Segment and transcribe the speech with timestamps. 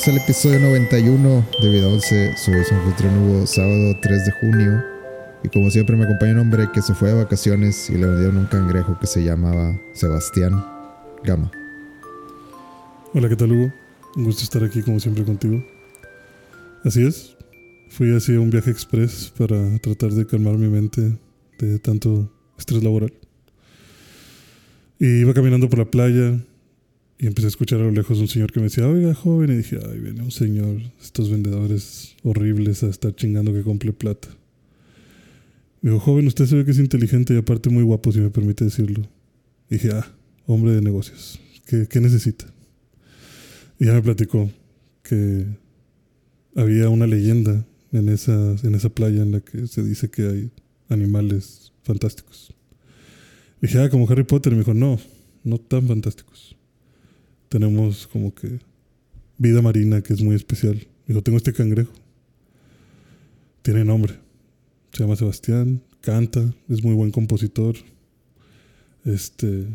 [0.00, 2.36] bienvenidos al episodio 91 de Vida 11.
[2.36, 4.82] Soy su anfitrión sábado 3 de junio.
[5.42, 8.38] Y como siempre me acompaña un hombre que se fue de vacaciones y le vendieron
[8.38, 10.64] un cangrejo que se llamaba Sebastián
[11.24, 11.50] Gama.
[13.12, 13.72] Hola, ¿qué tal Hugo?
[14.16, 15.62] Un gusto estar aquí como siempre contigo.
[16.84, 17.36] Así es,
[17.90, 21.18] fui así a un viaje express para tratar de calmar mi mente
[21.58, 23.12] de tanto estrés laboral.
[24.98, 26.38] Y iba caminando por la playa
[27.20, 29.56] y empecé a escuchar a lo lejos un señor que me decía, oiga, joven, y
[29.58, 34.28] dije, ay, viene un señor, estos vendedores horribles a estar chingando que compre plata.
[35.82, 38.30] Me dijo, joven, usted se ve que es inteligente y aparte muy guapo, si me
[38.30, 39.06] permite decirlo.
[39.68, 40.10] Y dije, ah,
[40.46, 42.46] hombre de negocios, ¿qué, qué necesita?
[43.78, 44.50] Y ya me platicó
[45.02, 45.44] que
[46.56, 50.50] había una leyenda en esa, en esa playa en la que se dice que hay
[50.88, 52.54] animales fantásticos.
[53.60, 54.54] Le dije, ah, como Harry Potter.
[54.54, 54.98] Y me dijo, no,
[55.44, 56.56] no tan fantásticos.
[57.50, 58.60] Tenemos como que
[59.36, 60.86] vida marina que es muy especial.
[61.06, 61.92] Dijo, tengo este cangrejo.
[63.62, 64.14] Tiene nombre.
[64.92, 67.74] Se llama Sebastián, canta, es muy buen compositor.
[69.04, 69.66] Este,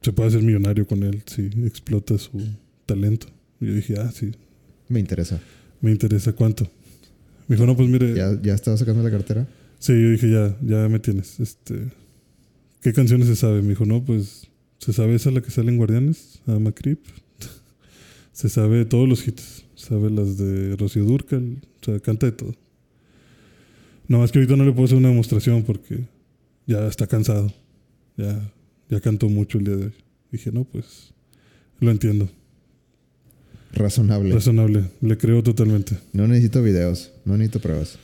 [0.00, 2.40] se puede hacer millonario con él si explota su
[2.86, 3.26] talento.
[3.60, 4.30] Y yo dije, ah, sí,
[4.88, 5.40] Me interesa.
[5.80, 6.64] me interesa cuánto.
[7.48, 9.48] Me dijo, no, pues mire, ¿Ya, ya estaba sacando la cartera?
[9.80, 11.40] Sí, yo dije, ya, ya me tienes.
[11.40, 11.88] Este,
[12.82, 13.62] ¿Qué canciones se sabe?
[13.62, 14.46] Me dijo, no, pues
[14.80, 17.00] se sabe esa la que sale en Guardianes, Ama Creep.
[18.32, 19.64] se sabe todos los hits.
[19.74, 21.58] Sabe las de Rocío Durcal.
[21.80, 22.54] O sea, canta de todo.
[24.08, 26.00] No más que ahorita no le puedo hacer una demostración porque
[26.66, 27.52] ya está cansado.
[28.16, 28.52] Ya,
[28.88, 29.94] ya cantó mucho el día de hoy.
[30.32, 31.12] Dije, no, pues
[31.78, 32.28] lo entiendo.
[33.72, 34.32] Razonable.
[34.32, 34.84] Razonable.
[35.00, 35.96] Le creo totalmente.
[36.12, 37.98] No necesito videos, no necesito pruebas.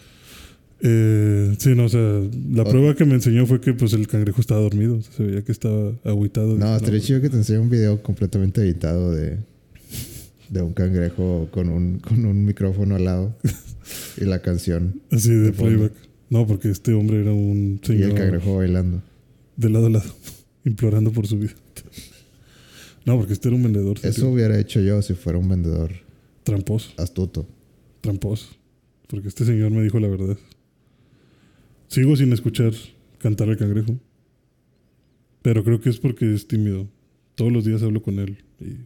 [0.80, 2.20] Eh, sí, no, o sea,
[2.52, 4.96] la prueba que me enseñó fue que pues el cangrejo estaba dormido.
[4.96, 6.56] O sea, se veía que estaba agüitado.
[6.56, 9.38] No, estaría chido que te enseñe un video completamente editado de,
[10.50, 13.36] de un cangrejo con un, con un micrófono al lado
[14.20, 15.92] y la canción Así de, playback.
[16.28, 19.02] No, porque este hombre era un y señor el cangrejo bailando.
[19.56, 20.14] de lado a lado,
[20.64, 21.54] implorando por su vida.
[23.04, 24.10] No, porque este era un vendedor serio.
[24.10, 25.92] Eso hubiera hecho yo si fuera un vendedor
[26.42, 27.46] tramposo, astuto.
[28.00, 28.48] tramposo.
[29.06, 30.36] Porque este señor me dijo la verdad.
[31.88, 32.72] Sigo sin escuchar
[33.18, 33.96] cantar al cangrejo.
[35.42, 36.88] Pero creo que es porque es tímido.
[37.34, 38.38] Todos los días hablo con él.
[38.60, 38.76] Y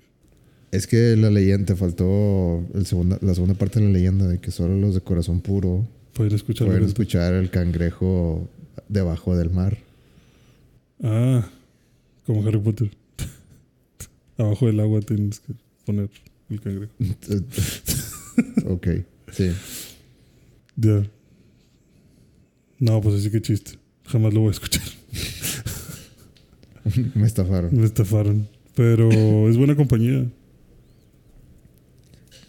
[0.73, 4.41] Es que la leyenda, te faltó el segunda, la segunda parte de la leyenda de
[4.41, 5.87] que solo los de corazón puro
[6.29, 8.49] escuchar pueden escuchar el cangrejo
[8.89, 9.79] debajo del mar.
[11.03, 11.49] Ah,
[12.27, 12.91] como Harry Potter.
[14.37, 15.55] Abajo del agua tienes que
[15.87, 16.11] poner
[16.51, 16.93] el cangrejo.
[18.67, 18.89] ok,
[19.33, 19.51] sí.
[20.77, 21.03] Ya.
[22.81, 23.73] No, pues así que chiste.
[24.07, 24.83] Jamás lo voy a escuchar.
[27.15, 27.77] Me estafaron.
[27.79, 28.49] Me estafaron.
[28.75, 30.27] Pero es buena compañía.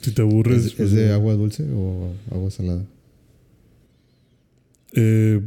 [0.02, 0.66] Si te aburres.
[0.66, 2.84] ¿Es, pues, es de agua dulce o agua salada?
[4.94, 5.40] eh,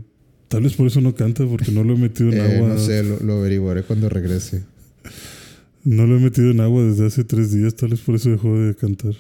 [0.48, 2.68] tal vez por eso no canta, porque no lo he metido en Eh, agua.
[2.68, 4.64] no sé, lo, lo averiguaré cuando regrese.
[5.82, 7.74] No lo he metido en agua desde hace tres días.
[7.74, 9.14] Tal vez por eso dejó de cantar.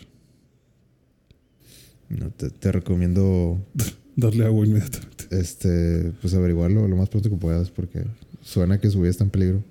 [2.08, 3.58] No, te, te recomiendo
[4.16, 5.26] Darle agua inmediatamente.
[5.30, 8.04] este, pues averiguarlo lo más pronto que puedas porque
[8.42, 9.62] suena que su vida está en peligro.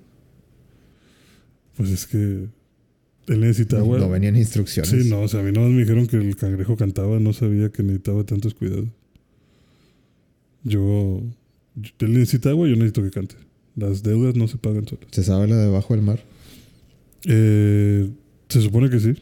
[1.76, 2.46] Pues es que
[3.26, 3.98] él necesita agua.
[3.98, 4.90] No venían instrucciones.
[4.90, 7.70] Sí, no, o sea, a mí nomás me dijeron que el cangrejo cantaba, no sabía
[7.70, 8.88] que necesitaba tantos cuidados.
[10.62, 11.22] Yo,
[11.98, 13.36] él necesita agua, yo necesito que cante.
[13.76, 15.06] Las deudas no se pagan solas.
[15.10, 16.20] ¿Se sabe la de debajo del mar?
[17.26, 18.08] Eh,
[18.48, 19.14] se supone que sí.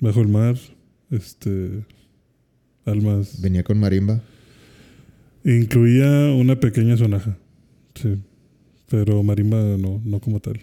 [0.00, 0.56] Bajo el mar,
[1.10, 1.84] este,
[2.88, 3.40] almas.
[3.40, 4.20] Venía con marimba.
[5.44, 7.36] Incluía una pequeña sonaja,
[7.94, 8.16] sí,
[8.90, 10.60] pero marimba no, no como tal.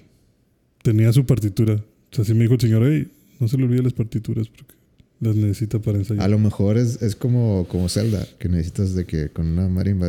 [0.83, 1.75] Tenía su partitura.
[1.75, 3.07] O sea, sí me dijo el señor, hey,
[3.39, 4.73] no se le olvide las partituras porque
[5.21, 6.23] las necesita para ensayar.
[6.23, 10.07] A lo mejor es, es como, como Zelda, que necesitas de que con una marimba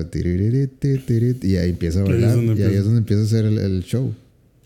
[1.42, 2.34] y ahí empieza a Ahí bailar.
[2.34, 2.78] donde y ahí empieza.
[2.78, 4.12] es donde empieza a hacer el, el show.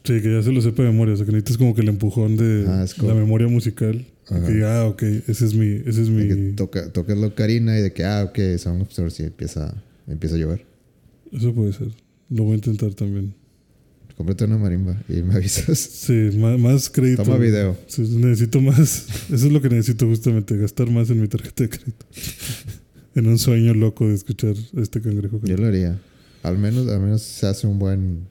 [0.05, 1.15] Sí, que ya se lo sepa de memoria.
[1.15, 4.05] O sea, que necesitas como que el empujón de Ah, como- la memoria musical.
[4.31, 5.67] Diga, ah, ok, ese es mi...
[5.67, 6.53] Ese es De que mi...
[6.53, 9.75] toca, tocas la ocarina y de que, ah, ok, Song of Stars y empieza,
[10.07, 10.65] empieza a llover.
[11.33, 11.89] Eso puede ser.
[12.29, 13.35] Lo voy a intentar también.
[14.17, 15.79] Cómprate una marimba y me avisas.
[15.79, 17.25] Sí, más, más crédito.
[17.25, 17.77] Toma video.
[17.87, 19.07] Sí, necesito más.
[19.31, 22.07] Eso es lo que necesito justamente, gastar más en mi tarjeta de crédito.
[23.15, 25.41] en un sueño loco de escuchar este cangrejo.
[25.43, 25.99] Yo lo haría.
[26.43, 28.27] Al menos, al menos se hace un buen,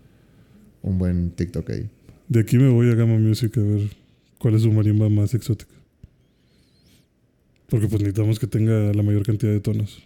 [0.82, 1.90] un buen TikTok ahí.
[2.28, 3.90] De aquí me voy a Gama Music a ver
[4.38, 5.74] cuál es su marimba más exótica.
[7.70, 10.04] Porque pues necesitamos que tenga la mayor cantidad de tonos.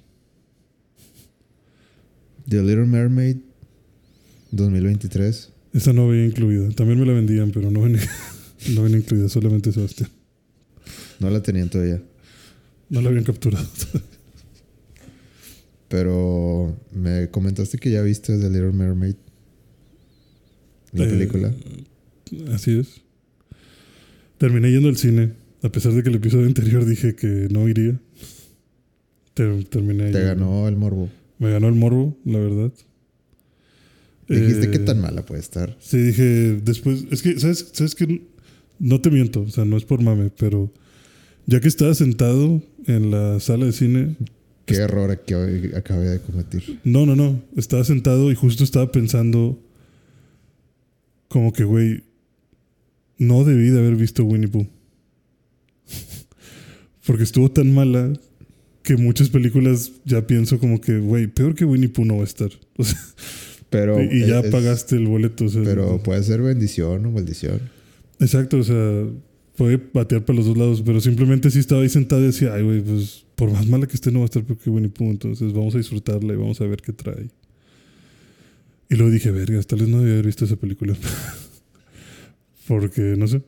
[2.48, 3.38] The Little Mermaid
[4.52, 5.50] 2023.
[5.74, 6.70] Esa no venía incluida.
[6.72, 8.02] También me la vendían, pero no venía,
[8.76, 10.10] no venía incluida, solamente Sebastián.
[11.20, 12.02] No la tenían todavía.
[12.90, 13.66] No la habían capturado.
[15.88, 19.16] Pero me comentaste que ya viste The Little Mermaid.
[20.92, 21.54] La Eh, película.
[22.54, 23.02] Así es.
[24.38, 25.34] Terminé yendo al cine.
[25.64, 28.00] A pesar de que el episodio anterior dije que no iría.
[29.34, 31.10] Ter- terminé Te ganó el morbo.
[31.40, 32.72] Me ganó el morbo, la verdad.
[34.28, 35.76] Dijiste Eh, qué tan mala puede estar.
[35.80, 37.06] Sí, dije después.
[37.12, 38.22] Es que, ¿sabes, ¿sabes qué?
[38.80, 40.72] No te miento, o sea, no es por mame, pero
[41.46, 44.16] ya que estaba sentado en la sala de cine,
[44.66, 46.64] Qué error que acabé de cometer.
[46.84, 49.62] no, no, no, estaba sentado y justo estaba pensando,
[51.28, 52.04] como que, güey,
[53.18, 54.68] no debí de haber visto Winnie Pooh.
[57.06, 58.14] Porque estuvo tan mala
[58.82, 62.26] que muchas películas ya pienso como que, güey, peor que Winnie Pooh no va a
[62.26, 62.50] estar.
[62.78, 63.00] O sea,
[63.70, 65.46] Pero, y y ya es- pagaste el boleto.
[65.46, 67.60] o sea, Pero puede ser bendición o maldición.
[68.20, 69.06] Exacto, o sea,
[69.58, 72.64] puede batear para los dos lados, pero simplemente sí estaba ahí sentado y decía, ay,
[72.64, 75.52] güey, pues por más mala que esté no va a estar porque Winnie Pooh, entonces
[75.54, 77.30] vamos a disfrutarla y vamos a ver qué trae.
[78.90, 80.96] Y luego dije, vergas, tal vez no debía haber visto esa película.
[82.68, 83.42] porque, no sé,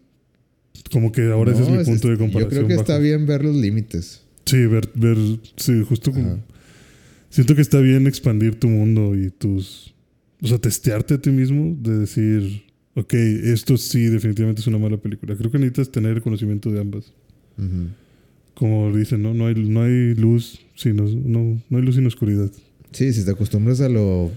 [0.95, 2.49] como que ahora ese es mi punto de Yo comparación.
[2.49, 4.21] creo que está bien ver los límites.
[4.45, 5.17] Sí, ver, ver,
[5.57, 6.25] sí, justo como...
[6.25, 6.39] Ajá.
[7.29, 9.93] Siento que está bien expandir tu mundo y tus...
[10.41, 12.63] O sea, testearte a ti mismo de decir,
[12.93, 15.35] ok, esto sí definitivamente es una mala película.
[15.35, 17.11] Creo que necesitas tener conocimiento de ambas.
[18.53, 19.33] Como dicen, ¿no?
[19.33, 22.49] No hay, no hay luz sin, no, no hay luz sin oscuridad.
[22.93, 24.31] Sí, si te acostumbras a lo,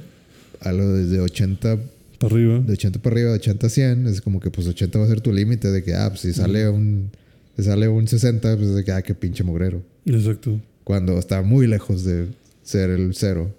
[0.59, 1.79] a lo desde 80,
[2.19, 2.59] Para arriba.
[2.59, 5.09] de 80 para arriba, de 80 a 100, es como que pues 80 va a
[5.09, 7.11] ser tu límite de que, ah, pues si sale un,
[7.57, 9.83] si sale un 60, pues de que, ah, qué pinche mugrero.
[10.05, 10.61] Exacto.
[10.85, 12.29] Cuando está muy lejos de
[12.63, 13.55] ser el cero.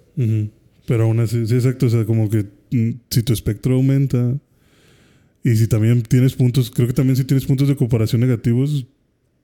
[0.86, 1.86] Pero aún así, sí, exacto.
[1.86, 4.36] O sea, como que mm, si tu espectro aumenta
[5.42, 8.86] y si también tienes puntos, creo que también si tienes puntos de comparación negativos,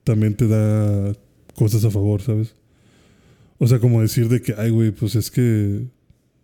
[0.05, 1.15] también te da
[1.55, 2.55] cosas a favor, ¿sabes?
[3.59, 5.87] O sea, como decir de que, ay, güey, pues es que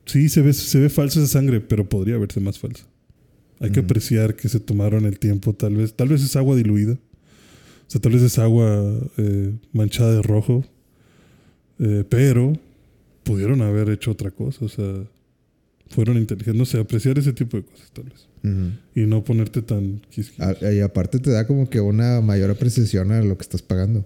[0.06, 2.84] sí se ve, se ve falsa esa sangre, pero podría verse más falsa.
[3.60, 3.86] Hay que Ujú.
[3.86, 5.94] apreciar que se tomaron el tiempo, tal vez.
[5.94, 6.94] Tal vez es agua diluida.
[6.94, 10.64] O sea, tal vez es agua eh, manchada de rojo.
[11.78, 12.52] Eh, pero
[13.22, 14.64] pudieron haber hecho otra cosa.
[14.64, 15.04] O sea,
[15.90, 16.58] fueron inteligentes.
[16.58, 18.26] No sé, apreciar ese tipo de cosas, tal vez.
[18.96, 20.66] Y no ponerte tan quisquilloso.
[20.66, 24.04] A- y aparte te da como que una mayor apreciación a lo que estás pagando.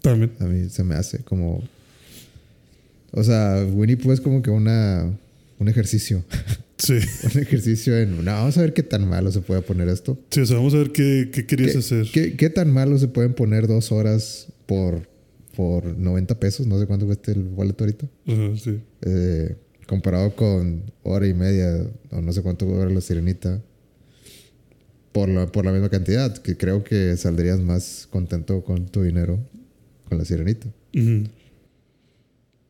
[0.00, 0.32] También.
[0.40, 1.62] A mí se me hace como...
[3.12, 5.10] O sea, Winnie Pooh es como que una,
[5.58, 6.24] un ejercicio.
[6.78, 6.94] Sí.
[7.34, 8.24] un ejercicio en...
[8.24, 10.18] No, vamos a ver qué tan malo se puede poner esto.
[10.30, 12.06] Sí, o sea, vamos a ver qué, qué querías ¿Qué, hacer.
[12.12, 15.08] qué- qué tan malo se pueden poner dos horas por,
[15.56, 16.66] por 90 pesos?
[16.66, 18.06] No sé cuánto cuesta el boleto ahorita.
[18.26, 18.80] Ajá, sí.
[19.02, 19.56] Eh,
[19.86, 23.60] comparado con hora y media, o no sé cuánto cobra la sirenita.
[25.12, 29.40] Por la, por la misma cantidad, que creo que saldrías más contento con tu dinero
[30.08, 30.68] con la sirenita.
[30.94, 31.24] Ujú.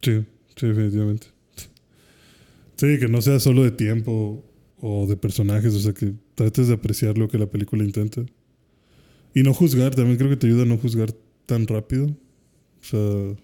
[0.03, 0.25] Sí,
[0.57, 1.27] sí, definitivamente.
[2.77, 4.43] Sí, que no sea solo de tiempo
[4.81, 8.23] o de personajes, o sea, que trates de apreciar lo que la película intenta.
[9.35, 11.13] Y no juzgar, también creo que te ayuda a no juzgar
[11.47, 12.07] tan rápido.
[12.07, 13.37] O sea,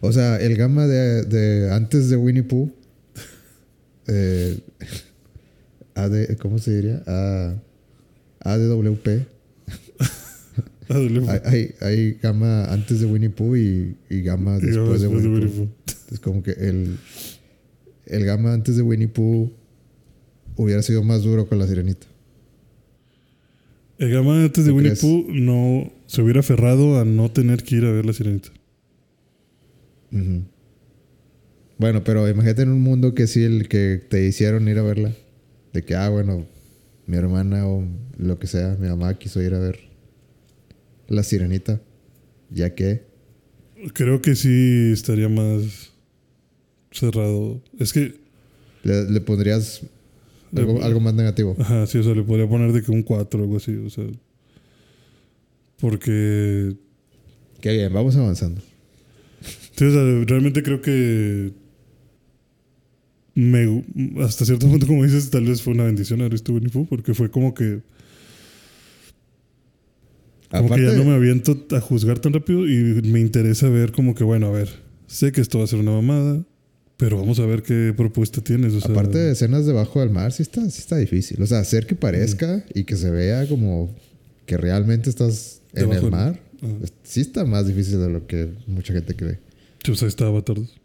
[0.00, 2.70] O sea, el gama de, antes de Winnie Pooh.
[4.06, 4.58] eh,
[5.94, 7.02] AD, ¿Cómo se diría?
[7.06, 7.56] A,
[8.40, 9.26] ADWP.
[11.44, 15.40] Hay, hay, gama antes de Winnie Pooh y, y gama y después, de después Winnie,
[15.40, 15.46] de.
[15.46, 15.94] Winnie Pooh.
[16.10, 16.96] Es como que el,
[18.06, 19.52] el gama antes de Winnie Pooh
[20.56, 22.06] hubiera sido más duro con la sirenita.
[23.98, 24.96] El gama antes de ¿Tú Winnie?
[24.96, 28.50] Pooh no se hubiera aferrado a no tener que ir a ver la sirenita.
[31.78, 35.12] Bueno, pero imagínate en un mundo que sí, el que te hicieron ir a verla.
[35.72, 36.46] De que, ah, bueno,
[37.06, 37.84] mi hermana o
[38.16, 39.87] lo que sea, mi mamá quiso ir a ver
[41.08, 41.80] la sirenita.
[42.50, 43.06] Ya que,
[43.92, 45.92] Creo que sí estaría más
[46.90, 47.62] cerrado.
[47.78, 48.14] Es que,
[48.82, 49.82] le, le pondrías
[50.56, 51.54] algo, Le- algo más negativo.
[51.58, 53.90] ajá, sí, o sea, le podría poner de que un 4 o algo así, o
[53.90, 54.04] sea.
[55.80, 56.74] Porque
[57.60, 58.60] Qué bien, vamos avanzando.
[59.76, 61.52] Sí, o sea, realmente creo que
[63.34, 63.84] me,
[64.24, 67.14] hasta cierto punto, como dices, tal vez fue una bendición haber visto Winnie Pooh, porque
[67.14, 67.80] fue como que,
[70.50, 73.92] como Aparte, que ya no me aviento a juzgar tan rápido y me interesa ver
[73.92, 74.68] como que, bueno, a ver,
[75.06, 76.44] sé que esto va a ser una mamada,
[76.96, 78.74] pero vamos a ver qué propuesta tienes.
[78.74, 81.42] O sea, aparte de escenas debajo del mar, sí está, sí está difícil.
[81.42, 83.94] O sea, hacer que parezca y que se vea como
[84.46, 86.40] que realmente estás en el mar,
[87.02, 89.38] sí está más difícil de lo que mucha gente cree.
[89.88, 90.77] O sea, está Avatar 2.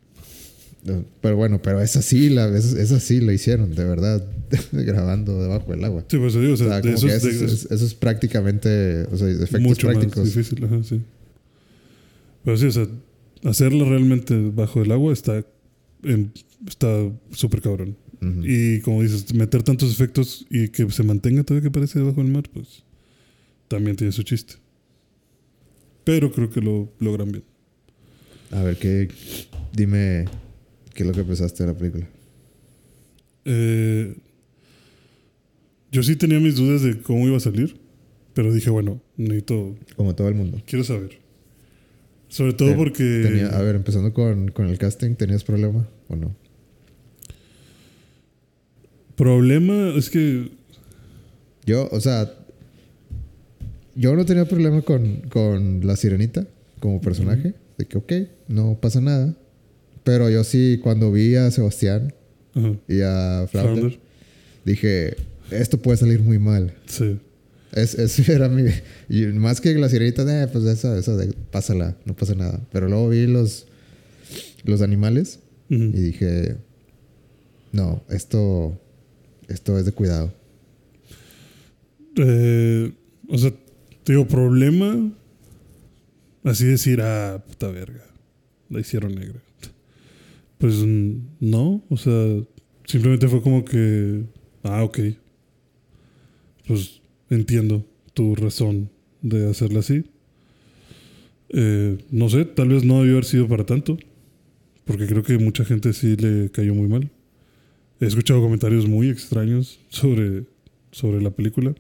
[1.22, 4.26] Pero bueno, pero esa sí, la, esa, sí lo hicieron, de verdad,
[4.72, 6.04] grabando debajo del agua.
[6.10, 10.18] Sí, pues digo, o sea, eso, es, eso, es, prácticamente, o sea, efectos mucho prácticos.
[10.18, 11.02] Más difícil, ajá, sí.
[12.44, 12.88] Pero sí, o sea,
[13.46, 15.46] hacerlo realmente bajo el agua está
[16.68, 16.88] está
[17.32, 17.96] súper cabrón.
[18.44, 22.32] Y como dices, meter tantos efectos y que se mantenga todavía que parece debajo del
[22.32, 22.84] mar, pues
[23.68, 24.56] también tiene su chiste.
[26.06, 27.44] Pero creo que lo logran bien.
[28.52, 29.10] A ver, ¿qué,
[29.74, 30.26] dime
[30.94, 32.08] qué es lo que pensaste de la película.
[33.46, 34.16] Eh,
[35.92, 37.78] yo sí tenía mis dudas de cómo iba a salir,
[38.34, 39.76] pero dije, bueno, necesito...
[39.96, 40.62] Como todo el mundo.
[40.66, 41.20] Quiero saber.
[42.30, 43.48] Sobre todo porque...
[43.52, 46.36] a ver, empezando con, el casting, ¿tenías problema o no?
[49.16, 50.52] Problema es que...
[51.66, 52.34] Yo, o sea,
[53.96, 56.48] yo no tenía problema con, la sirenita
[56.80, 57.54] como personaje.
[57.78, 58.14] De que, ok,
[58.48, 59.36] no pasa nada.
[60.04, 62.14] Pero yo sí, cuando vi a Sebastián
[62.88, 64.00] y a Flounder,
[64.66, 65.16] dije,
[65.52, 66.74] esto puede salir muy mal.
[66.86, 67.20] Sí.
[67.72, 68.70] Es, eso era mi.
[69.10, 72.62] Y más que la sirenita, eh, pues esa, esa de, pásala, no pasa nada.
[72.72, 73.66] Pero luego vi los,
[74.64, 76.56] los animales y dije,
[77.72, 78.80] no, esto,
[79.48, 80.32] esto es de cuidado.
[82.18, 82.94] Eh,
[83.28, 83.52] o sea,
[84.06, 85.12] digo, problema.
[86.44, 88.06] Así decir, ah, puta verga.
[88.70, 89.42] La hicieron negra.
[90.64, 90.76] Pues
[91.42, 92.42] no, o sea,
[92.86, 94.24] simplemente fue como que,
[94.64, 94.98] ah, ok.
[96.66, 98.90] Pues entiendo tu razón
[99.22, 100.06] de hacerla así.
[101.50, 103.98] Eh, no sé, tal vez no debió haber sido para tanto,
[104.86, 107.12] porque creo que mucha gente sí le cayó muy mal.
[108.00, 110.46] He escuchado comentarios muy extraños sobre,
[110.94, 111.76] sobre la película,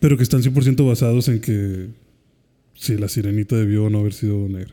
[0.00, 1.90] pero que están 100% basados en que
[2.72, 4.72] si la sirenita debió no haber sido negra.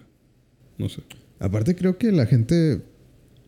[0.77, 1.01] No sé.
[1.39, 2.81] Aparte creo que la gente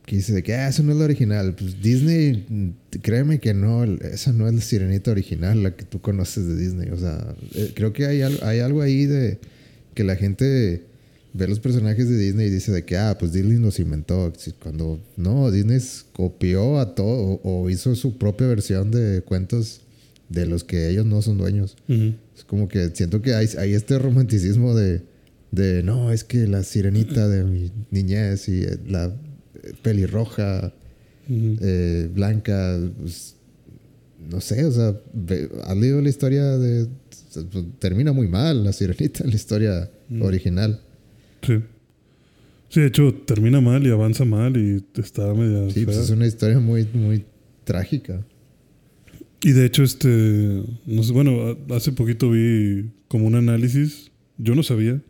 [0.05, 1.55] que dice de que ah, eso no es la original.
[1.55, 6.47] Pues Disney, créeme que no, esa no es la sirenita original, la que tú conoces
[6.47, 6.89] de Disney.
[6.89, 9.39] O sea, eh, creo que hay, hay algo ahí de
[9.93, 10.85] que la gente
[11.33, 14.33] ve los personajes de Disney y dice de que, ah, pues Disney los inventó.
[14.61, 15.79] Cuando no, Disney
[16.13, 19.81] copió a todo o, hizo su propia versión de cuentos
[20.29, 21.75] de los que ellos no son dueños.
[21.87, 25.01] Es como que siento que hay, hay este romanticismo de,
[25.51, 29.13] de, no, es que la sirenita de mi niñez y la
[29.81, 30.73] pelirroja,
[31.29, 33.35] eh, blanca, pues,
[34.29, 34.95] no sé, o sea,
[35.63, 36.87] has leído la historia de...
[37.33, 39.89] Pues, termina muy mal la sirenita, la historia
[40.21, 40.79] original.
[41.41, 41.59] Sí.
[42.69, 45.69] Sí, de hecho, termina mal y avanza mal y está media.
[45.71, 47.25] Sí, pues es una historia muy, muy
[47.65, 48.25] trágica.
[49.43, 50.63] Y de hecho, este.
[50.85, 54.11] No sé, bueno, hace poquito vi como un análisis.
[54.37, 55.01] Yo no sabía.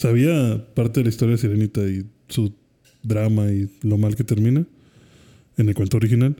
[0.00, 2.54] Sabía parte de la historia de Sirenita y su
[3.02, 4.64] drama y lo mal que termina
[5.58, 6.36] en el cuento original,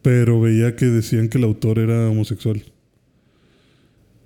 [0.00, 2.62] pero veía que decían que el autor era homosexual.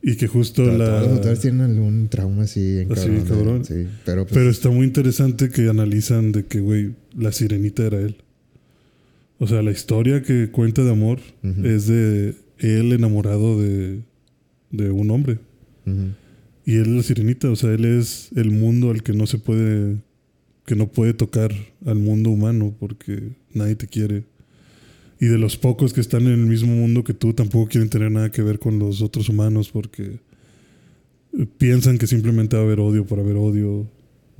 [0.02, 1.00] Y que justo la...
[1.00, 2.88] los autores tienen algún trauma así en
[3.24, 3.64] cabrón.
[4.04, 8.18] pero, pues pero está muy interesante que analizan de que, güey, la sirenita era él.
[9.40, 11.18] O sea, la historia que cuenta de amor
[11.64, 14.02] es de él enamorado de,
[14.70, 15.40] de un hombre.
[16.66, 19.38] Y él es la sirenita, o sea, él es el mundo al que no se
[19.38, 19.96] puede
[20.66, 21.52] que no puede tocar
[21.86, 24.24] al mundo humano porque nadie te quiere.
[25.20, 28.10] Y de los pocos que están en el mismo mundo que tú tampoco quieren tener
[28.10, 30.18] nada que ver con los otros humanos porque
[31.56, 33.88] piensan que simplemente va a haber odio por haber odio.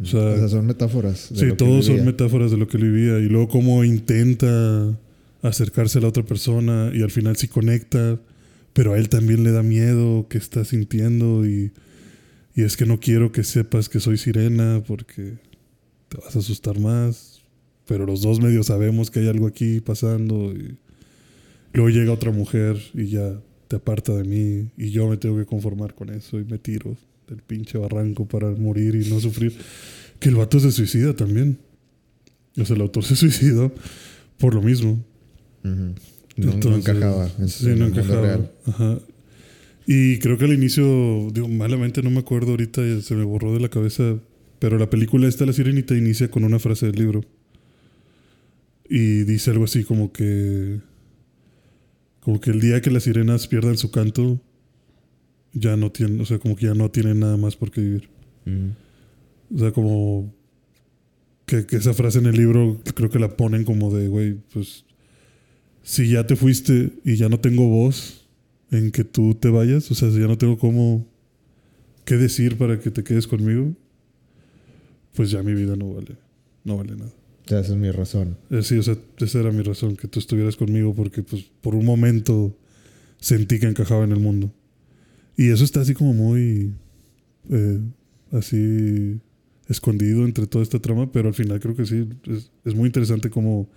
[0.02, 1.30] O sea, son metáforas.
[1.33, 3.21] sí, todos son metáforas de lo que él vivía.
[3.21, 4.99] Y luego cómo intenta
[5.42, 8.18] acercarse a la otra persona y al final sí conecta,
[8.73, 11.71] pero a él también le da miedo que está sintiendo y,
[12.57, 15.35] y es que no quiero que sepas que soy sirena porque
[16.09, 17.43] te vas a asustar más.
[17.87, 20.55] Pero los dos medios sabemos que hay algo aquí pasando.
[20.55, 20.79] Y
[21.75, 24.71] luego llega otra mujer y ya te aparta de mí.
[24.79, 26.97] Y yo me tengo que conformar con eso y me tiro
[27.29, 29.55] del pinche barranco para morir y no sufrir.
[30.19, 31.59] Que el vato se suicida también.
[32.59, 33.71] O sea, el autor se suicidó
[34.39, 35.05] por lo mismo.
[35.63, 38.23] no, encajaba en, sí, no encajaba.
[38.23, 38.53] real.
[38.65, 38.99] Ajá.
[39.87, 43.61] Y creo que al inicio, digo, malamente no me acuerdo ahorita, se me borró de
[43.61, 44.19] la cabeza
[44.59, 47.25] pero la película esta, La Sirenita, inicia con una frase del libro.
[48.88, 50.81] Y dice algo así como que.
[52.21, 54.40] Como que el día que las sirenas pierdan su canto,
[55.52, 58.09] ya no tienen, o sea, como que ya no tienen nada más por qué vivir.
[59.55, 60.35] O sea, como.
[61.45, 64.85] Que, que, esa frase en el libro creo que la ponen como de, güey, pues.
[65.83, 68.25] Si ya te fuiste y ya no tengo voz
[68.70, 71.06] en que tú te vayas, o sea, si ya no tengo cómo.
[72.04, 73.75] qué decir para que te quedes conmigo,
[75.14, 76.16] pues ya mi vida no vale,
[76.64, 77.12] no vale nada.
[77.44, 78.37] O sea, esa es mi razón.
[78.50, 81.75] Eh, sí, o sea, esa era mi razón, que tú estuvieras conmigo porque pues por
[81.75, 82.56] un momento
[83.18, 84.52] sentí que encajaba en el mundo.
[85.37, 86.73] Y eso está así como muy
[87.50, 87.80] eh,
[88.32, 89.20] así
[89.68, 93.30] escondido entre toda esta trama, pero al final creo que sí, es, es muy interesante
[93.30, 93.68] como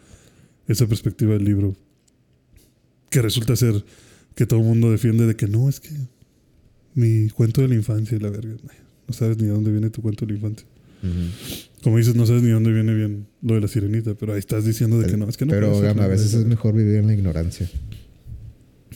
[0.67, 1.75] esa perspectiva del libro,
[3.09, 3.83] que resulta ser
[4.35, 5.89] que todo el mundo defiende de que no, es que
[6.95, 8.55] mi cuento de la infancia y la verga,
[9.07, 10.67] no sabes ni de dónde viene tu cuento de la infancia.
[11.83, 14.65] Como dices, no sabes ni dónde viene bien lo de la sirenita, pero ahí estás
[14.65, 15.51] diciendo de que no, es que no.
[15.51, 17.69] Pero Gama, a veces es mejor vivir en la ignorancia.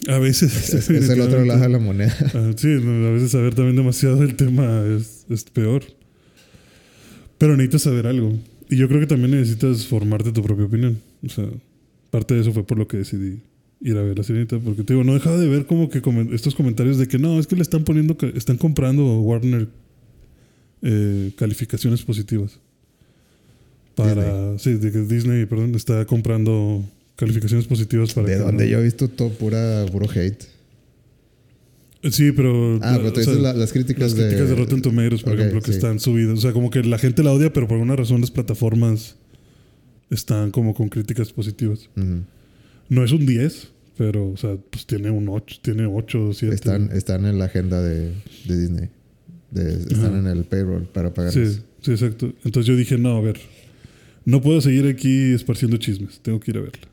[0.09, 0.73] A veces.
[0.73, 2.13] Es, es el otro lado de la moneda.
[2.33, 5.83] Ah, sí, a veces saber también demasiado del tema es, es peor.
[7.37, 8.37] Pero necesitas saber algo.
[8.69, 10.99] Y yo creo que también necesitas formarte tu propia opinión.
[11.25, 11.47] O sea,
[12.09, 13.41] parte de eso fue por lo que decidí
[13.83, 14.57] ir a ver la sirenita.
[14.59, 17.45] Porque te digo, no dejaba de ver como que estos comentarios de que no, es
[17.47, 19.67] que le están poniendo, están comprando Warner
[20.81, 22.59] eh, calificaciones positivas.
[23.95, 24.57] Para.
[24.57, 26.83] Sí, de que Disney, perdón, está comprando
[27.15, 30.43] calificaciones positivas para De que donde no- yo he visto todo pura, puro hate.
[32.09, 32.79] Sí, pero.
[32.81, 35.23] Ah, pero tú o sea, dices la- las críticas Las críticas de, de- Rotten Tomatoes,
[35.23, 35.77] por ejemplo, que sí.
[35.77, 36.37] están subidas.
[36.39, 39.15] O sea, como que la gente la odia, pero por alguna razón las plataformas
[40.09, 41.89] están como con críticas positivas.
[42.89, 46.55] No es un 10, pero, o sea, pues tiene un 8, tiene 8 o 7.
[46.55, 48.13] Están, están en la agenda de,
[48.47, 48.89] de Disney.
[49.51, 50.19] De- están Ajá.
[50.19, 51.45] en el payroll para pagar Sí,
[51.81, 52.33] sí, exacto.
[52.43, 53.39] Entonces yo dije, no, a ver,
[54.25, 56.87] no puedo seguir aquí esparciendo chismes, tengo que ir a verla.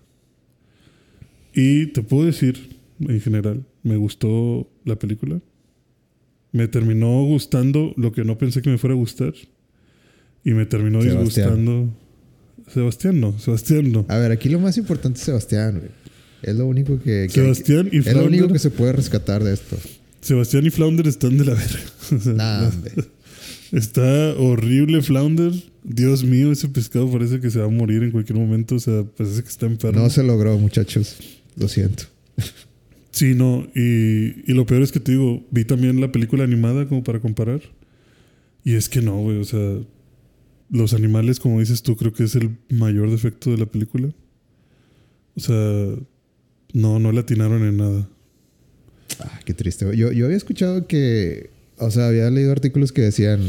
[1.55, 5.41] Y te puedo decir, en general, me gustó la película.
[6.53, 9.35] Me terminó gustando lo que no pensé que me fuera a gustar.
[10.45, 11.25] Y me terminó Sebastián.
[11.25, 11.95] disgustando.
[12.69, 14.07] Sebastián no, Sebastián no.
[14.09, 15.91] A ver, aquí lo más importante es Sebastián, güey.
[16.43, 17.27] Es lo único que...
[17.27, 18.53] que- Sebastián y es lo único Flounder.
[18.53, 19.77] que se puede rescatar de esto.
[20.21, 21.81] Sebastián y Flounder están de la verga.
[22.35, 22.71] Nah.
[23.73, 25.53] Está horrible Flounder.
[25.85, 28.75] Dios mío, ese pescado parece que se va a morir en cualquier momento.
[28.75, 30.01] O sea, parece que está enfermo.
[30.03, 31.17] No se logró, muchachos.
[31.57, 32.05] Lo siento.
[33.13, 33.67] Sí, no.
[33.75, 37.21] Y, y lo peor es que te digo, vi también la película animada como para
[37.21, 37.61] comparar.
[38.65, 39.39] Y es que no, güey.
[39.39, 39.79] O sea,
[40.71, 44.11] los animales, como dices tú, creo que es el mayor defecto de la película.
[45.37, 45.95] O sea,
[46.73, 48.09] no, no le atinaron en nada.
[49.21, 49.85] Ah, qué triste.
[49.97, 51.51] Yo, yo había escuchado que...
[51.79, 53.41] O sea, había leído artículos que decían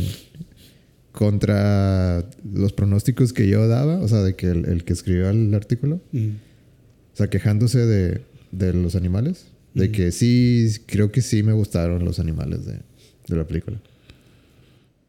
[1.12, 4.00] contra los pronósticos que yo daba.
[4.00, 6.02] O sea, de que el, el que escribió el artículo.
[6.12, 6.30] Mm.
[7.14, 9.48] O sea, quejándose de, de los animales.
[9.74, 9.94] De Ujú.
[9.94, 12.80] que sí, creo que sí me gustaron los animales de,
[13.28, 13.82] de la película.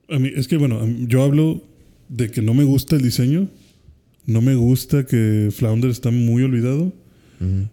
[0.09, 1.63] A mí, es que bueno, yo hablo
[2.09, 3.49] de que no me gusta el diseño.
[4.27, 6.93] No me gusta que Flounder está muy olvidado.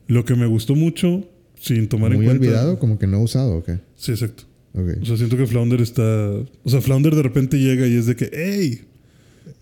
[0.07, 1.27] Lo que me gustó mucho,
[1.59, 2.45] sin tomar Muy en cuenta.
[2.47, 3.79] olvidado, como que no usado, ¿o qué?
[3.95, 4.43] Sí, exacto.
[4.73, 4.97] Ok.
[5.01, 6.03] O sea, siento que Flounder está.
[6.03, 8.81] O sea, Flounder de repente llega y es de que, ¡Ey!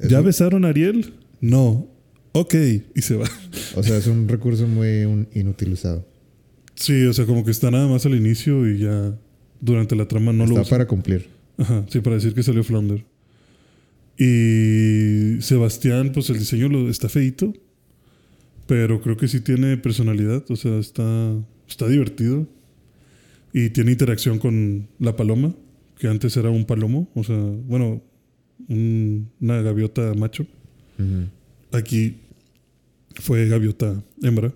[0.08, 1.14] ¿Ya besaron a Ariel?
[1.42, 1.88] No.
[2.34, 2.56] Ok.
[2.96, 3.26] Y se va.
[3.76, 6.06] O sea, es un recurso muy un- inutilizado.
[6.76, 9.18] Sí, o sea, como que está nada más al inicio y ya
[9.62, 11.26] durante la trama no lo Está para cumplir.
[11.58, 13.04] Ajá, sí, para decir que salió Flounder.
[14.20, 17.54] Y Sebastián, pues el diseño lo, está feito,
[18.68, 21.34] pero creo que sí tiene personalidad, o sea, está,
[21.68, 22.48] está divertido.
[23.54, 25.56] Y tiene interacción con la paloma,
[25.98, 28.02] que antes era un palomo, o sea, bueno,
[28.68, 30.46] un- una gaviota macho.
[31.72, 32.18] Aquí
[33.16, 34.54] fue gaviota hembra.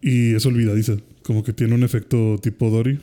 [0.00, 0.96] Y es olvidadiza.
[1.22, 3.00] Como que tiene un efecto tipo Dory.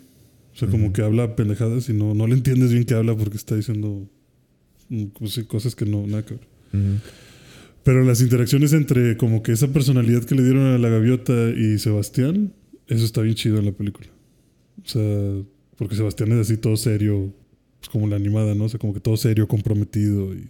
[0.53, 3.37] O sea, como que habla pendejadas y no, no le entiendes bien qué habla porque
[3.37, 4.07] está diciendo
[4.89, 6.47] mm, pues cosas que no, nada que ver.
[6.73, 6.99] Ujú.
[7.83, 11.79] Pero las interacciones entre como que esa personalidad que le dieron a la gaviota y
[11.79, 12.53] Sebastián,
[12.87, 14.07] eso está bien chido en la película.
[14.83, 15.43] O sea,
[15.77, 17.33] porque Sebastián es así todo serio,
[17.79, 18.65] pues como la animada, ¿no?
[18.65, 20.49] O sea, como que todo serio, comprometido y...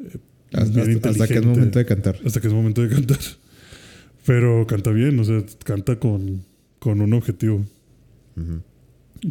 [0.00, 0.18] eh,
[0.52, 2.18] Hasta, que es momento de cantar.
[2.24, 3.18] Hasta que es momento de cantar.
[4.26, 6.42] Pero canta bien, o sea, canta con,
[6.80, 7.64] con un objetivo.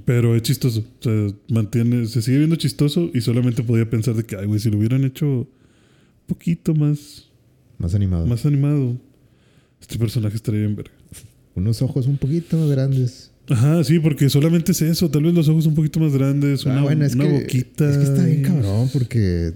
[0.05, 0.85] Pero es chistoso.
[0.99, 4.59] O sea, mantiene, se sigue viendo chistoso y solamente podía pensar de que, ay, güey,
[4.59, 5.47] si lo hubieran hecho
[6.27, 7.25] poquito más,
[7.77, 8.25] Más animado.
[8.27, 8.97] más animado,
[9.81, 10.91] este personaje estaría bien verga.
[11.55, 13.31] Unos ojos un poquito más grandes.
[13.49, 15.09] Ajá, sí, porque solamente es eso.
[15.09, 17.89] Tal vez los ojos un poquito más grandes, una, ah, bueno, es una que, boquita.
[17.89, 19.53] es que está bien cabrón porque,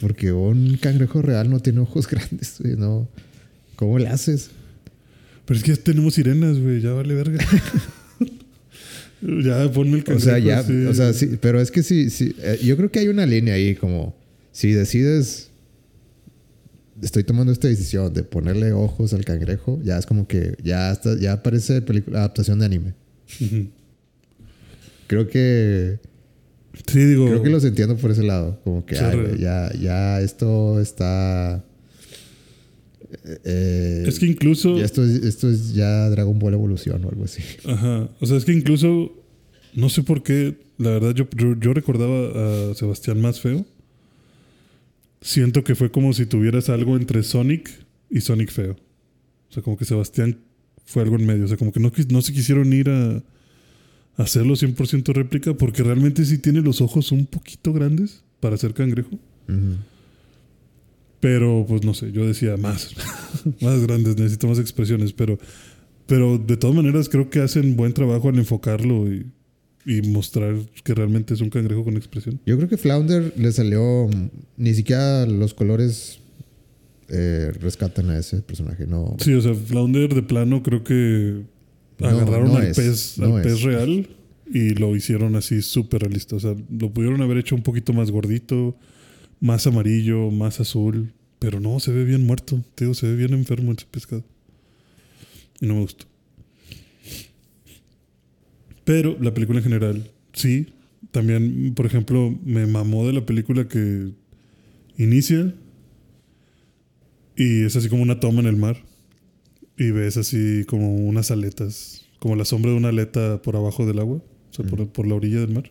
[0.00, 3.08] porque un cangrejo real no tiene ojos grandes, güey, ¿no?
[3.76, 4.50] ¿Cómo le haces?
[5.44, 7.44] Pero es que ya tenemos sirenas, güey, ya vale verga.
[9.42, 12.34] ya ponme el O sea, cangrejo ya, o sea, sí, pero es que sí, sí,
[12.38, 14.14] eh, yo creo que hay una línea ahí como,
[14.52, 15.49] si decides,
[17.02, 21.18] estoy tomando esta decisión de ponerle ojos al cangrejo, ya es como que, ya está,
[21.18, 22.94] ya parece película, adaptación de anime.
[25.06, 25.98] Creo que
[26.86, 27.26] Sí, digo.
[27.26, 28.60] Creo que los entiendo por ese lado.
[28.64, 31.64] Como que ay, ya, ya esto está.
[33.44, 34.78] eh, es que incluso.
[34.78, 37.42] esto, es, esto es ya Dragon Ball Evolución o algo así.
[37.64, 38.08] Ajá.
[38.20, 39.16] O sea, es que incluso.
[39.74, 40.58] No sé por qué.
[40.78, 43.64] La verdad, yo, yo, yo recordaba a Sebastián más feo.
[45.20, 47.70] Siento que fue como si tuvieras algo entre Sonic
[48.08, 48.76] y Sonic feo.
[49.50, 50.38] O sea, como que Sebastián
[50.84, 51.44] fue algo en medio.
[51.44, 53.22] O sea, como que no, no se quisieron ir a, a
[54.22, 59.18] hacerlo 100% réplica porque realmente sí tiene los ojos un poquito grandes para ser cangrejo.
[61.20, 62.94] Pero, pues no sé, yo decía más,
[63.60, 65.38] más grandes, necesito más expresiones, pero,
[66.06, 69.26] pero de todas maneras creo que hacen buen trabajo al enfocarlo y,
[69.86, 72.40] y mostrar que realmente es un cangrejo con expresión.
[72.46, 74.08] Yo creo que Flounder le salió.
[74.08, 76.20] mm, Ni siquiera los colores
[77.08, 78.86] eh, rescatan a ese personaje.
[78.86, 81.42] No, Sí, o sea, Flounder de plano creo que
[81.98, 84.08] No, agarraron no al, es, pez, no al pez real
[84.52, 86.36] y lo hicieron así súper realista.
[86.36, 88.76] O sea, lo pudieron haber hecho un poquito más gordito,
[89.40, 93.32] más amarillo, más azul, pero no, se ve bien muerto, te digo, se ve bien
[93.32, 94.24] enfermo ese pescado.
[95.60, 96.06] Y no me gustó.
[98.90, 100.66] Pero la película en general, sí.
[101.12, 104.10] También, por ejemplo, me mamó de la película que
[104.96, 105.54] inicia
[107.36, 108.78] y es así como una toma en el mar.
[109.78, 114.00] Y ves así como unas aletas, como la sombra de una aleta por abajo del
[114.00, 115.70] agua, o sea, por, por la orilla del mar.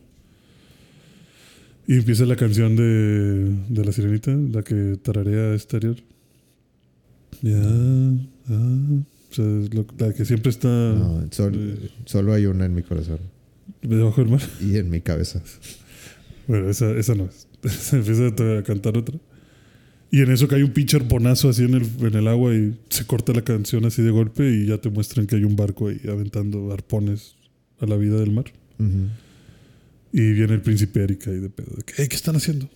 [1.88, 5.97] Y empieza la canción de, de la sirenita, la que tararea exterior.
[7.41, 7.60] Ya,
[8.47, 11.89] ah, o sea, es lo- la que siempre está no, sol- eh.
[12.06, 13.20] solo hay una en mi corazón
[13.82, 14.42] debajo del mar.
[14.62, 15.42] y en mi cabeza.
[16.48, 17.48] Bueno, esa, esa no es.
[17.72, 19.18] Se empieza a cantar otra.
[20.12, 23.06] Y en eso cae un pinche arponazo así en el, en el agua y se
[23.06, 26.02] corta la canción así de golpe y ya te muestran que hay un barco ahí
[26.10, 27.36] aventando arpones
[27.80, 28.46] a la vida del mar.
[30.12, 31.76] Y viene el príncipe Erika ahí de pedo.
[31.76, 32.68] De que, "Ey, ¿qué están haciendo?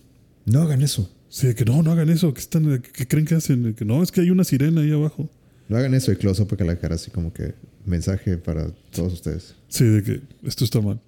[0.46, 1.10] No hagan eso.
[1.28, 2.32] Sí, de que no, no hagan eso.
[2.32, 3.64] ¿Qué, están, qué, qué creen que hacen?
[3.64, 5.28] De que no, es que hay una sirena ahí abajo.
[5.68, 7.54] No hagan eso y close up para la cara así como que
[7.86, 9.54] mensaje para todos ustedes.
[9.68, 11.00] Sí, de que esto está mal.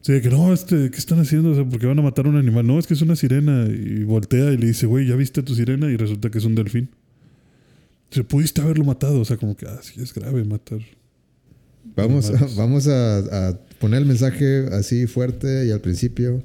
[0.00, 1.50] Sí, de que no, este, ¿qué están haciendo?
[1.50, 2.66] O sea, porque van a matar a un animal.
[2.66, 3.66] No, es que es una sirena.
[3.66, 5.90] Y voltea y le dice, güey, ¿ya viste tu sirena?
[5.90, 6.90] Y resulta que es un delfín.
[8.10, 9.20] Se pudiste haberlo matado.
[9.20, 10.80] O sea, como que, ah, sí, es grave matar.
[11.96, 16.42] Vamos, a, vamos a, a poner el mensaje así fuerte y al principio.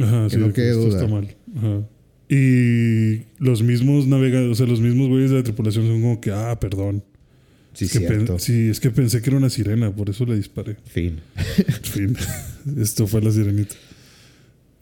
[0.00, 0.96] Ajá, Que sí, no que esto duda.
[1.00, 1.28] está mal.
[1.56, 1.86] Ajá.
[2.34, 6.30] Y los mismos navegadores, o sea, los mismos güeyes de la tripulación son como que,
[6.30, 7.04] ah, perdón.
[7.74, 10.78] Sí, Es que sí, es que pensé que era una sirena, por eso le disparé.
[10.86, 11.20] Fin.
[11.82, 12.16] fin.
[12.78, 13.74] Esto fue la sirenita.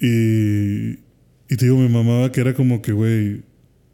[0.01, 3.43] Y, y te digo, me mamaba que era como que, güey,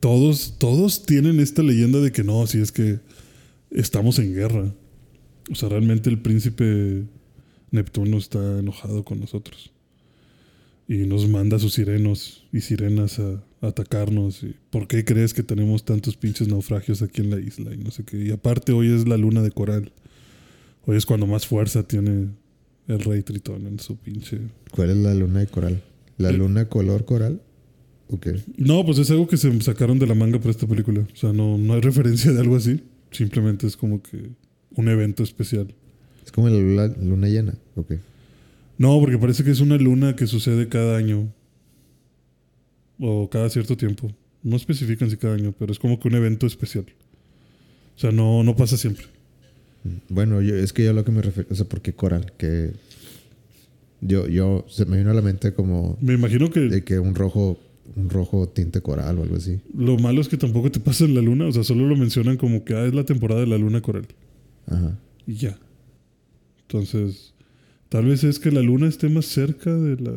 [0.01, 2.99] todos, todos tienen esta leyenda de que no, si es que
[3.71, 4.75] estamos en guerra.
[5.51, 7.05] O sea, realmente el príncipe
[7.71, 9.73] Neptuno está enojado con nosotros.
[10.89, 14.43] Y nos manda a sus sirenos y sirenas a, a atacarnos.
[14.45, 17.75] Y, ¿Por qué crees que tenemos tantos pinches naufragios aquí en la isla?
[17.75, 18.23] Y no sé qué.
[18.23, 19.91] Y aparte hoy es la luna de coral.
[20.85, 22.29] Hoy es cuando más fuerza tiene
[22.87, 24.39] el rey Tritón en su pinche...
[24.71, 25.83] ¿Cuál es la luna de coral?
[26.19, 26.35] ¿La Eh.
[26.35, 27.43] luna color coral?
[28.09, 28.29] Ok.
[28.57, 31.01] No, pues es algo que se sacaron de la manga para esta película.
[31.13, 32.81] O sea, no, no hay referencia de algo así.
[33.11, 34.31] Simplemente es como que
[34.77, 35.75] un evento especial.
[36.25, 37.55] Es como la luna llena.
[37.75, 37.95] Ok.
[38.79, 41.33] No, porque parece que es una luna que sucede cada año.
[42.99, 44.11] O cada cierto tiempo.
[44.43, 46.87] No especifican si cada año, pero es como que un evento especial.
[47.97, 49.07] O sea, no, no pasa siempre.
[50.09, 52.33] Bueno, yo, es que yo a lo que me refiero, o sea, ¿por qué coral?
[52.37, 52.73] Que
[54.01, 57.15] yo, yo, se me vino a la mente como Me imagino que de que un
[57.15, 57.59] rojo,
[57.95, 59.61] un rojo tinte coral o algo así.
[59.75, 61.47] lo malo es que tampoco te pasa en la luna.
[61.47, 64.07] O sea, solo lo mencionan como que ah, es la temporada de la luna coral.
[64.67, 64.99] Ajá.
[65.27, 65.59] Y ya.
[66.63, 67.33] Entonces,
[67.97, 70.13] tal vez es que la luna esté más cerca de la.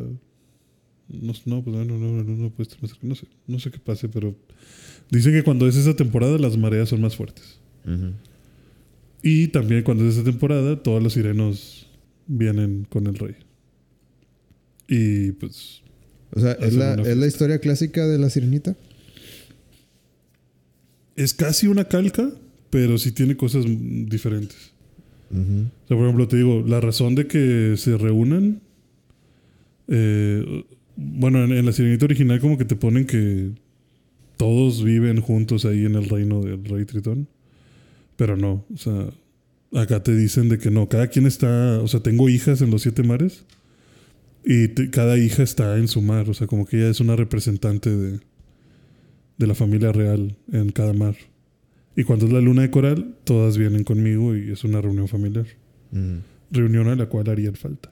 [1.07, 3.07] No, no, pues no, no, no, no, no puede estar más cerca.
[3.07, 4.35] No sé, no sé qué pase, pero
[5.09, 7.57] dicen que cuando es esa temporada las mareas son más fuertes.
[9.23, 11.87] Y también cuando es esa temporada, todos los sirenos
[12.27, 13.35] vienen con el rey.
[14.89, 15.81] Y pues,
[16.31, 18.75] O sea, ¿es la, ¿es la historia clásica de la sirenita?
[21.15, 22.29] es casi una calca,
[22.69, 24.05] pero sí tiene cosas mm,
[25.31, 28.61] O sea, por ejemplo, te digo, la razón de que se reúnan.
[29.87, 30.63] eh,
[30.95, 33.51] bueno, en, la sirenita original, como que te ponen que
[34.37, 37.27] todos viven juntos ahí en el reino del rey Tritón.
[38.17, 39.09] Pero no, o sea,
[39.73, 41.79] acá te dicen de que no, cada quien está.
[41.79, 43.45] O sea, tengo hijas en los siete mares
[44.43, 46.29] y cada hija está en su mar.
[46.29, 48.19] O sea, como que ella es una representante de,
[49.37, 51.15] de la familia real en cada mar.
[51.99, 55.45] Y cuando es la luna de coral, todas vienen conmigo y es una reunión familiar.
[55.91, 56.21] Ujú.
[56.49, 57.91] Reunión a la cual harían falta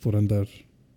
[0.00, 0.46] por andar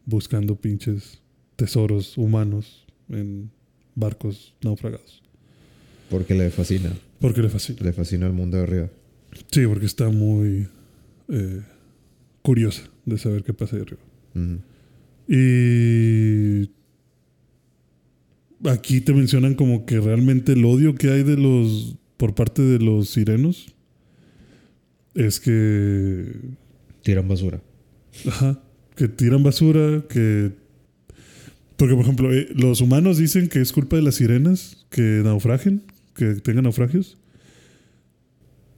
[0.05, 1.19] buscando pinches
[1.55, 3.49] tesoros humanos en
[3.95, 5.23] barcos naufragados.
[6.11, 6.93] Porque le fascina.
[7.19, 7.79] Porque le fascina.
[7.81, 8.89] Le fascina el mundo de arriba.
[9.49, 10.67] Sí, porque está muy
[11.29, 11.61] eh,
[12.43, 14.01] curiosa de saber qué pasa ahí arriba.
[14.35, 14.59] Ujú.
[15.27, 16.69] Y
[18.69, 22.79] aquí te mencionan como que realmente el odio que hay de los por parte de
[22.79, 23.75] los sirenos
[25.13, 26.31] es que
[27.01, 27.61] Tiran basura.
[28.25, 28.61] ajá,
[28.95, 30.53] que tiran basura, que
[31.75, 35.81] porque por ejemplo, eh, los humanos dicen que es culpa de las sirenas que naufragen,
[36.15, 37.17] que tengan naufragios.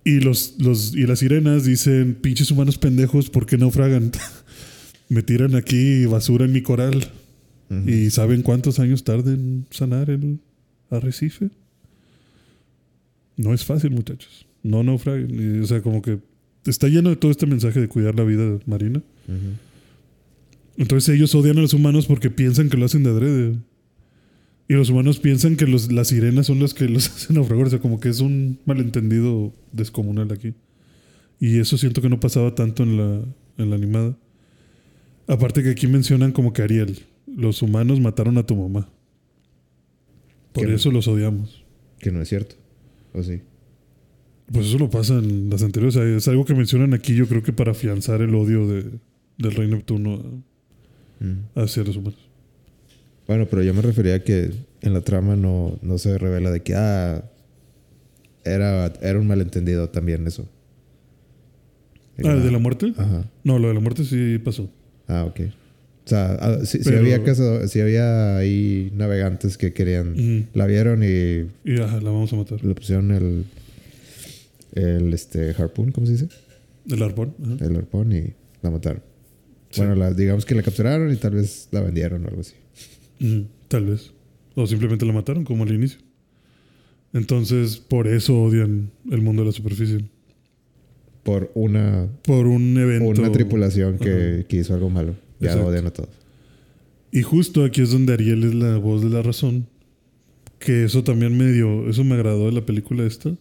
[0.04, 4.12] Y los, los y las sirenas dicen, "Pinches humanos pendejos, ¿por qué naufragan?"
[5.08, 7.12] Me tiran aquí basura en mi coral.
[7.86, 10.40] ¿Y saben cuántos años tarda en sanar el
[10.90, 11.52] arrecife?
[13.38, 14.46] No es fácil, muchachos.
[14.64, 15.62] No naufraguen.
[15.62, 16.20] O sea, como que
[16.66, 19.02] está lleno de todo este mensaje de cuidar la vida marina.
[20.78, 23.56] Entonces ellos odian a los humanos porque piensan que lo hacen de adrede.
[24.68, 27.68] Y los humanos piensan que los, las sirenas son las que los hacen naufragar.
[27.68, 30.54] O sea, como que es un malentendido descomunal aquí.
[31.40, 33.22] Y eso siento que no pasaba tanto en la,
[33.58, 34.18] en la animada.
[35.28, 38.88] Aparte que aquí mencionan como que Ariel, los humanos mataron a tu mamá.
[40.54, 41.64] Por Que- eso los odiamos.
[42.00, 42.56] Que no es cierto.
[43.16, 43.42] ¿O sí?
[44.52, 45.96] Pues eso lo pasa en las anteriores.
[45.96, 48.84] O sea, es algo que mencionan aquí, yo creo que para afianzar el odio de,
[49.38, 50.44] del rey Neptuno
[51.20, 51.60] Mm.
[51.60, 52.20] hacia los humanos.
[53.26, 54.52] Bueno, pero yo me refería a que
[54.82, 57.24] en la trama no, no se revela de que, ah,
[58.44, 60.48] era, era un malentendido también eso.
[62.24, 62.94] Ah, ¿el de la muerte?
[62.98, 63.26] Ajá.
[63.44, 64.70] No, lo de la muerte sí pasó.
[65.08, 65.40] Ah, ok.
[66.06, 66.38] O sea,
[66.84, 72.32] Pero- había sí había ahí navegantes que querían, la vieron y Y ajá, la vamos
[72.32, 72.64] a matar.
[72.64, 73.46] le pusieron el,
[74.74, 76.30] el este, harpoon, ¿cómo se dice?
[76.90, 77.34] El arpón.
[77.44, 77.66] ajá.
[77.66, 79.02] El arpón y la mataron.
[79.72, 79.82] Sí.
[79.82, 82.54] Bueno, la, digamos que la capturaron y tal vez la vendieron o algo así.
[83.68, 84.12] Tal vez.
[84.54, 86.00] O simplemente la mataron, como al inicio.
[87.14, 90.06] Entonces, por eso odian el mundo de la superficie.
[91.24, 93.20] Por una, Por un evento.
[93.22, 95.16] una tripulación que, que hizo algo malo.
[95.40, 95.68] Ya Exacto.
[95.68, 96.10] odian a todos.
[97.12, 99.68] Y justo aquí es donde Ariel es la voz de la razón.
[100.60, 103.34] Que eso también me dio, eso me agradó de la película esta.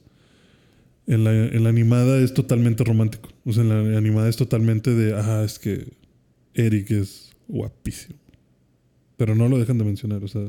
[1.06, 3.30] En la, en la animada es totalmente romántico.
[3.44, 5.88] O sea, en la animada es totalmente de, ajá, es que
[6.54, 8.18] Eric es guapísimo.
[9.16, 10.24] Pero no lo dejan de mencionar.
[10.24, 10.46] O sea,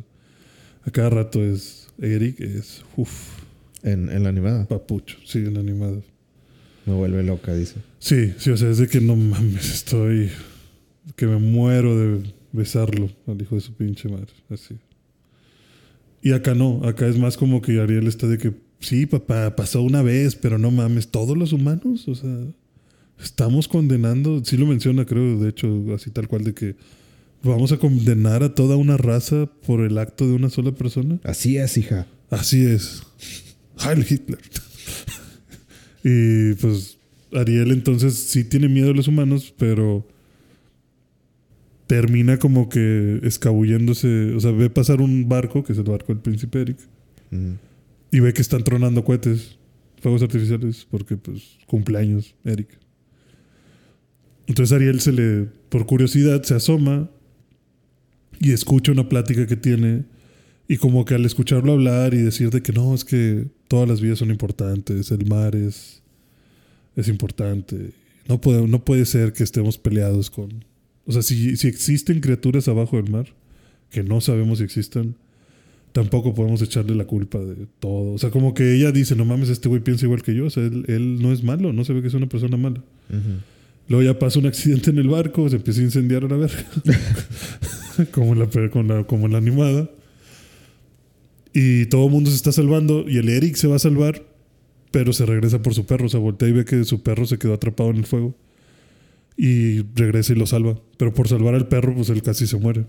[0.84, 3.12] a cada rato es Eric, es, uff,
[3.84, 4.66] En, en la animada.
[4.68, 5.18] papucho.
[5.26, 5.98] Sí, en la animada.
[6.86, 7.76] Me vuelve loca, dice.
[8.00, 10.30] Sí, sí, o sea, es de que no mames, estoy.
[11.16, 14.34] Que me muero de besarlo al hijo de su pinche madre.
[14.50, 14.76] Así.
[16.22, 19.82] Y acá no, acá es más como que Ariel está de que, sí, papá, pasó
[19.82, 22.36] una vez, pero no mames, todos los humanos, o sea,
[23.22, 26.76] estamos condenando, sí lo menciona, creo, de hecho, así tal cual, de que
[27.44, 31.20] vamos a condenar a toda una raza por el acto de una sola persona.
[31.24, 32.08] Así es, hija.
[32.30, 33.04] Así es.
[33.78, 34.40] Heil Hitler.
[36.04, 36.98] y pues
[37.34, 40.08] Ariel entonces sí tiene miedo a los humanos, pero
[41.88, 44.34] termina como que escabulléndose.
[44.34, 46.78] O sea, ve pasar un barco, que es el barco del príncipe Eric,
[48.12, 49.58] y ve que están tronando cohetes,
[50.02, 52.70] fuegos artificiales, porque pues cumpleaños, Eric.
[54.48, 57.10] Entonces Ariel se le, por curiosidad, se asoma
[58.40, 60.06] y escucha una plática que tiene
[60.68, 64.02] y como que al escucharlo hablar y decir de que no, es que todas las
[64.02, 66.02] vidas son importantes, el mar es,
[66.96, 67.92] es importante,
[68.28, 70.64] no puede, no puede ser que estemos peleados con...
[71.06, 73.28] O sea, si, si existen criaturas abajo del mar,
[73.92, 75.16] que no sabemos si existen,
[75.92, 78.14] tampoco podemos echarle la culpa de todo.
[78.14, 80.50] O sea, como que ella dice, no mames, este güey piensa igual que yo, o
[80.50, 82.82] sea, él, él no es malo, no se ve que es una persona mala.
[83.88, 86.66] Luego ya pasa un accidente en el barco, se empieza a incendiar a la verga.
[88.12, 89.90] como, en la, con la- como en la animada.
[91.54, 93.06] Y todo el mundo se está salvando.
[93.08, 94.24] Y el Eric se va a salvar,
[94.92, 96.08] pero se regresa por su perro.
[96.08, 98.36] O sea, voltea y ve que su perro se quedó atrapado en el fuego.
[99.38, 100.80] Y regresa y lo salva.
[100.98, 102.86] Pero por salvar al perro, pues él casi se muere.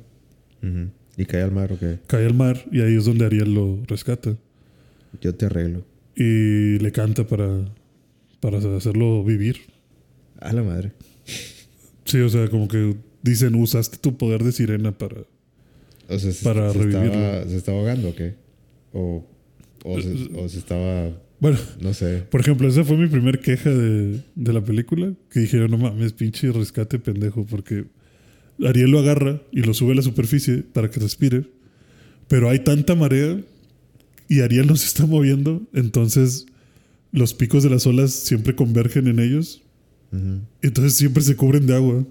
[1.17, 2.07] Y cae al mar, ok.
[2.07, 4.37] Cae al mar y ahí es donde Ariel lo rescata.
[5.21, 5.85] Yo te arreglo.
[6.15, 7.73] Y le canta para,
[8.41, 9.59] para hacerlo vivir.
[10.41, 10.93] A la madre.
[12.05, 15.23] Sí, o sea, como que dicen, usaste tu poder de sirena para...
[16.09, 17.07] O sea, se, Para se revivirlo.
[17.07, 18.35] Estaba, ¿Se estaba ahogando o qué?
[18.93, 19.27] O,
[19.85, 21.11] o, se, o se estaba.
[21.39, 22.25] Bueno, No sé.
[22.31, 25.13] por ejemplo, esa fue mi primer queja de, de la película.
[25.31, 27.45] Que dijeron, no mames, pinche rescate pendejo.
[27.45, 27.85] Porque
[28.65, 31.45] Ariel lo agarra y lo sube a la superficie para que respire.
[32.29, 33.41] Pero hay tanta marea
[34.29, 35.63] y Ariel no se está moviendo.
[35.75, 36.47] Entonces
[37.13, 39.63] los picos de las olas siempre convergen en ellos.
[40.13, 40.41] Ujú.
[40.63, 42.05] Entonces siempre se cubren de agua.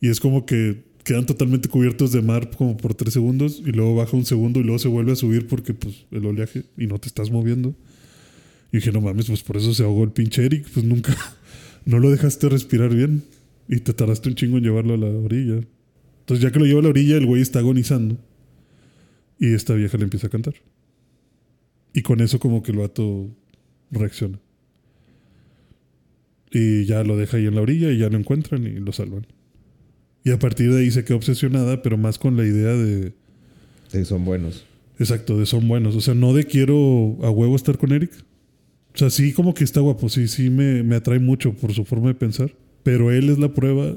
[0.00, 3.94] Y es como que quedan totalmente cubiertos de mar como por tres segundos y luego
[3.94, 6.98] baja un segundo y luego se vuelve a subir porque pues el oleaje y no
[6.98, 7.74] te estás moviendo.
[8.72, 11.16] Y dije, no mames, pues por eso se ahogó el pinche Eric, pues nunca,
[11.84, 13.22] no lo dejaste respirar bien
[13.68, 15.60] y te tardaste un chingo en llevarlo a la orilla.
[16.20, 18.18] Entonces ya que lo lleva a la orilla, el güey está agonizando
[19.38, 20.54] y esta vieja le empieza a cantar.
[21.92, 23.30] Y con eso como que el vato
[23.90, 24.38] reacciona.
[26.50, 29.26] Y ya lo deja ahí en la orilla y ya lo encuentran y lo salvan.
[30.24, 33.12] Y a partir de ahí se queda obsesionada, pero más con la idea de...
[33.88, 34.64] Sí, son buenos.
[34.98, 35.94] Exacto, de son buenos.
[35.94, 38.10] O sea, no de quiero a huevo estar con Eric.
[38.96, 41.84] O sea, sí como que está guapo, sí, sí me, me atrae mucho por su
[41.84, 42.56] forma de pensar.
[42.82, 43.94] Pero él es la prueba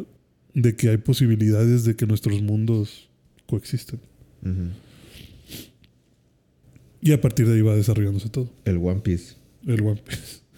[0.53, 3.09] de que hay posibilidades de que nuestros mundos
[3.47, 4.01] coexistan.
[7.01, 8.51] Y a partir de ahí va desarrollándose todo.
[8.65, 9.35] El One Piece.
[9.65, 10.39] El One Piece.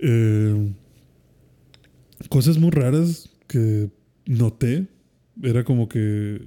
[0.00, 0.72] Eh,
[2.28, 3.90] cosas muy raras que
[4.26, 4.86] noté.
[5.42, 6.40] Era como que.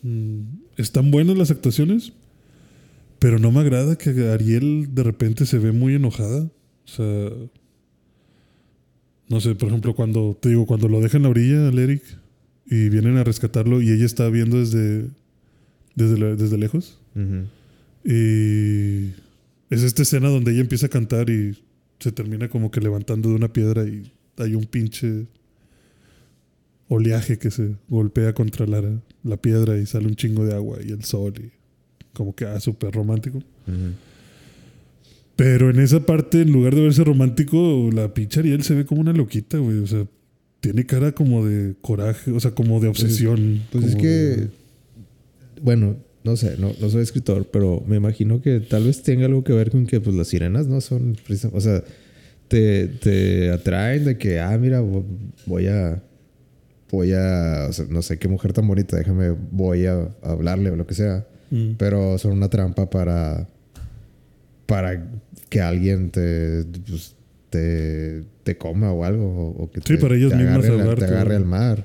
[0.00, 0.40] mm,
[0.78, 2.14] están buenas las actuaciones.
[3.18, 6.42] Pero no me agrada que Ariel de repente se ve muy enojada.
[6.44, 7.30] O sea.
[9.28, 10.36] No sé, por ejemplo, cuando.
[10.40, 12.02] Te digo, cuando lo dejan en la orilla al Eric.
[12.70, 13.80] Y vienen a rescatarlo.
[13.82, 15.08] Y ella está viendo desde.
[15.94, 17.00] Desde, la- desde lejos.
[18.04, 19.08] Y
[19.70, 21.58] es esta escena donde ella empieza a cantar y
[21.98, 25.26] se termina como que levantando de una piedra y hay un pinche
[26.88, 28.82] oleaje que se golpea contra la,
[29.24, 31.50] la piedra y sale un chingo de agua y el sol y
[32.18, 33.38] como que ah, súper romántico.
[33.38, 33.92] Ujú.
[35.36, 39.00] Pero en esa parte, en lugar de verse romántico, la pinche Ariel se ve como
[39.00, 39.78] una loquita, güey.
[39.78, 40.04] O sea,
[40.60, 43.62] tiene cara como de coraje, o sea, como de obsesión.
[43.70, 44.48] Pues es que, de-
[45.62, 49.44] bueno, no sé, no, no soy escritor, pero me imagino que tal vez tenga algo
[49.44, 51.16] que ver con que pues las sirenas no son,
[51.52, 51.84] o sea,
[52.48, 55.04] te, te atraen de que, ah, mira, vo-
[55.46, 56.02] voy a,
[56.90, 60.76] voy a, o sea, no sé qué mujer tan bonita, déjame, voy a hablarle o
[60.76, 61.72] lo que sea, Mm.
[61.78, 63.48] pero son una trampa para,
[64.66, 65.06] para
[65.48, 67.14] que alguien te, pues,
[67.50, 70.94] te, te coma o algo, o, o que Sí, te, para ellas te agarre, la-
[70.94, 71.84] te agarre al mar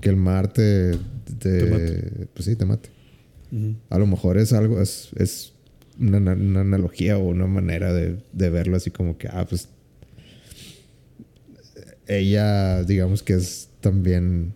[0.00, 0.92] que el mar te,
[1.38, 2.26] te- mate.
[2.34, 2.90] pues sí te mate
[3.90, 5.52] a lo mejor es algo es, es
[5.98, 9.68] una, una analogía o una manera de, de verlo así como que ah pues
[12.06, 14.54] ella digamos que es también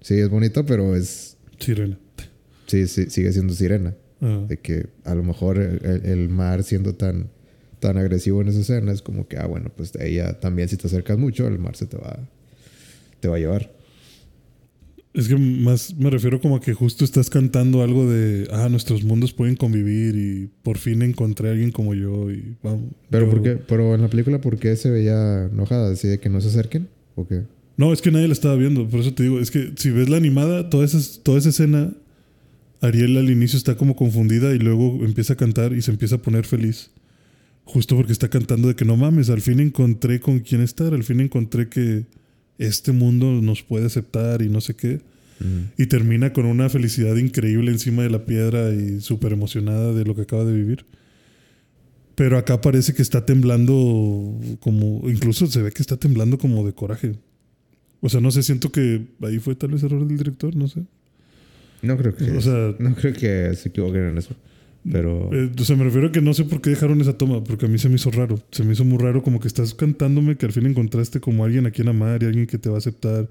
[0.00, 1.98] sí es bonita pero es Sirena.
[2.72, 4.44] Sí, sí sigue siendo sirena Ah.
[4.48, 7.28] de que a lo mejor el, el- el mar siendo tan
[7.80, 10.86] tan agresivo en esa escena es como que ah bueno pues ella también si te
[10.86, 12.18] acercas mucho el mar se te va
[13.18, 13.72] te va a llevar
[15.14, 19.04] Es que más me refiero como a que justo estás cantando algo de, ah, nuestros
[19.04, 22.92] mundos pueden convivir y por fin encontré a alguien como yo y vamos.
[23.10, 23.56] Pero, yo- ¿por qué?
[23.56, 25.90] Pero en la película, ¿por qué se veía enojada?
[25.90, 26.88] ¿Decide que no se acerquen?
[27.16, 27.42] ¿O qué?
[27.76, 30.08] No, es que nadie la estaba viendo, por eso te digo, es que si ves
[30.08, 31.92] la animada, toda esa, toda esa escena,
[32.82, 36.22] Ariel al inicio está como confundida y luego empieza a cantar y se empieza a
[36.22, 36.90] poner feliz.
[37.64, 41.04] Justo porque está cantando de que no mames, al fin encontré con quién estar, al
[41.04, 42.06] fin encontré que
[42.58, 45.00] este mundo nos puede aceptar y no sé qué.
[45.76, 50.14] Y termina con una felicidad increíble encima de la piedra y súper emocionada de lo
[50.14, 50.84] que acaba de vivir.
[52.14, 56.72] Pero acá parece que está temblando como, incluso se ve que está temblando como de
[56.72, 57.16] coraje.
[58.00, 60.82] O sea, no sé, siento que ahí fue tal vez error del director, no sé.
[61.82, 62.30] No creo que...
[62.30, 64.34] O sea- no creo que se equivoquen en eso.
[64.90, 65.30] Pero...
[65.32, 67.66] Eh, o sea, me refiero a que no sé por qué dejaron esa toma, porque
[67.66, 68.42] a mí se me hizo raro.
[68.50, 71.66] Se me hizo muy raro como que estás cantándome que al fin encontraste como alguien
[71.66, 73.28] a quien amar y alguien que te va a aceptar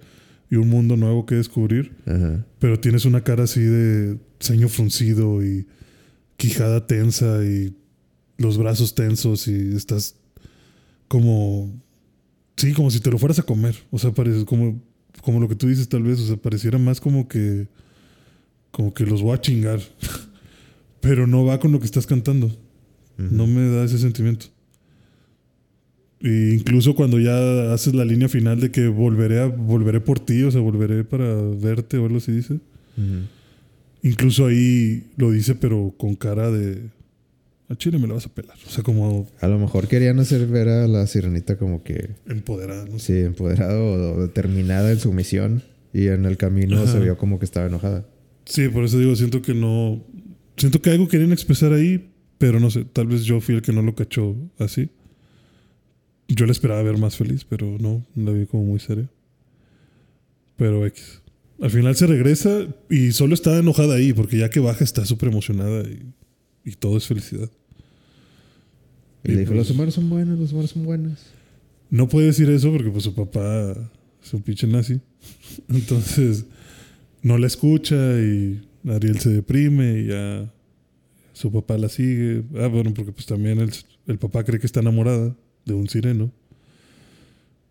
[0.49, 1.91] y un mundo nuevo que descubrir.
[2.05, 2.45] Ajá.
[2.59, 5.65] Pero tienes una cara así de ceño fruncido y
[6.37, 7.75] quijada tensa y
[8.37, 10.15] los brazos tensos y estás
[11.07, 11.71] como...
[12.57, 13.75] Sí, como si te lo fueras a comer.
[13.91, 14.81] O sea, parece como,
[15.21, 16.19] como lo que tú dices tal vez.
[16.19, 17.67] O sea, pareciera más como que...
[18.71, 19.79] Como que los voy a chingar.
[21.01, 22.51] Pero no va con lo que estás cantando.
[23.17, 24.47] No me da ese sentimiento.
[26.21, 30.43] E incluso cuando ya haces la línea final de que volveré a, volveré por ti,
[30.43, 32.59] o sea, volveré para verte o algo así dice.
[34.03, 36.89] Incluso ahí lo dice, pero con cara de.
[37.69, 38.57] A Chile me la vas a pelar.
[38.67, 42.09] O sea, como A lo mejor querían hacer ver a la sirenita como que...
[42.27, 43.19] empoderada, no sé.
[43.19, 45.63] Sí, empoderada o, o determinada en su misión.
[45.93, 46.91] Y en el camino Ajá.
[46.91, 48.05] se vio como que estaba enojada.
[48.45, 50.03] Sí, por eso digo, siento que no.
[50.57, 52.85] Siento que algo querían expresar ahí, pero no sé.
[52.85, 54.89] Tal vez yo fui el que no lo cachó así.
[56.27, 59.09] Yo la esperaba ver más feliz, pero no, la vi como muy seria.
[60.57, 61.21] Pero X.
[61.61, 65.29] Al final se regresa y solo está enojada ahí, porque ya que baja está súper
[65.29, 66.01] emocionada y,
[66.65, 67.49] y todo es felicidad.
[69.23, 71.19] Y Y le dijo, pues- los humanos son buenos, los humanos son buenos.
[71.89, 73.75] No puede decir eso porque pues su papá
[74.23, 74.99] es un pinche nazi.
[75.69, 76.45] Entonces,
[77.21, 80.51] no la escucha y Ariel se deprime y ya
[81.33, 82.43] su papá la sigue.
[82.55, 83.71] Ah, bueno, porque pues también el,
[84.07, 86.31] el papá cree que está enamorada de un sireno.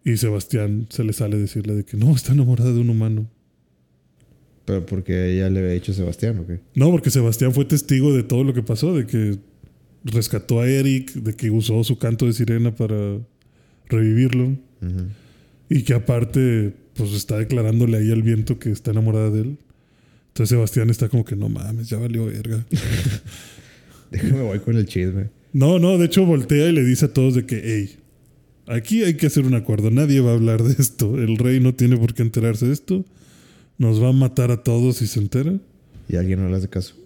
[0.04, 3.28] Y Sebastián se le sale decirle de que no, está enamorada de un humano.
[4.64, 6.60] Pero porque ella le había dicho Sebastián, ¿o qué?
[6.74, 9.38] No, porque Sebastián fue testigo de todo lo que pasó, de que
[10.04, 13.18] rescató a Eric, de que usó su canto de sirena para
[13.88, 14.56] revivirlo.
[15.68, 19.58] Y que aparte, pues está declarándole ahí al viento que está enamorada de él.
[20.28, 22.64] Entonces Sebastián está como que no mames, ya valió verga.
[24.10, 25.30] Déjame voy con el chisme.
[25.54, 27.96] No, no, de hecho voltea y le dice a todos de que, hey,
[28.66, 31.74] aquí hay que hacer un acuerdo, nadie va a hablar de esto, el rey no
[31.74, 33.04] tiene por qué enterarse de esto,
[33.78, 35.54] nos va a matar a todos si se entera.
[36.06, 36.96] Y alguien no le hace caso.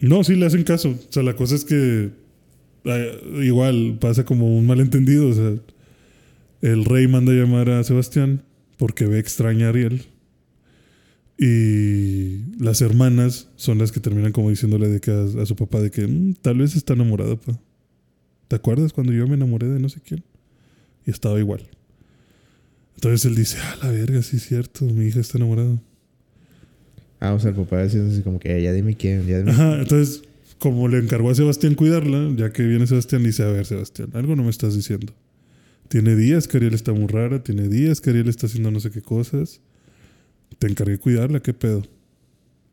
[0.00, 2.10] No, sí le hacen caso, o sea, la cosa es que
[2.84, 5.52] eh, igual pasa como un malentendido, o sea,
[6.62, 8.42] el rey manda a llamar a Sebastián
[8.82, 10.02] porque ve extraña a Ariel.
[11.38, 15.80] Y las hermanas son las que terminan como diciéndole de que a, a su papá
[15.80, 17.56] de que "Mm, tal vez está enamorada, pa.
[18.48, 20.24] ¿Te acuerdas cuando yo me enamoré de no sé quién?
[21.06, 21.62] Y estaba igual.
[22.96, 25.80] Entonces él dice, ah, la verga, sí es cierto, mi hija está enamorada.
[27.20, 29.52] Ah, o sea, el papá decía así como que "Eh, ya dime quién, ya dime.
[29.52, 30.24] Ajá, entonces,
[30.58, 34.34] como le encargó a Sebastián cuidarla, ya que viene Sebastián, dice, a ver, Sebastián, algo
[34.34, 35.12] no me estás diciendo.
[35.88, 38.90] Tiene días que Ariel está muy rara, tiene días que Ariel está haciendo no sé
[38.90, 39.60] qué cosas.
[40.58, 41.82] Te encargué cuidarla, ¿qué pedo?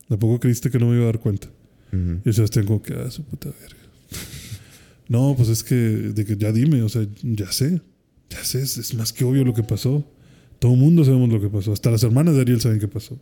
[0.08, 1.50] ¿Tampoco creíste que no me iba a dar cuenta?
[1.92, 2.22] Ujú.
[2.24, 3.76] Y Sebastián como que, ah, su puta verga.
[5.08, 7.82] no, pues es que, de que ya dime, o sea, ya sé.
[8.30, 10.06] Ya sé, es, es más que obvio lo que pasó.
[10.60, 11.74] Todo el mundo sabemos lo que pasó.
[11.74, 13.20] Hasta las hermanas de Ariel saben qué pasó.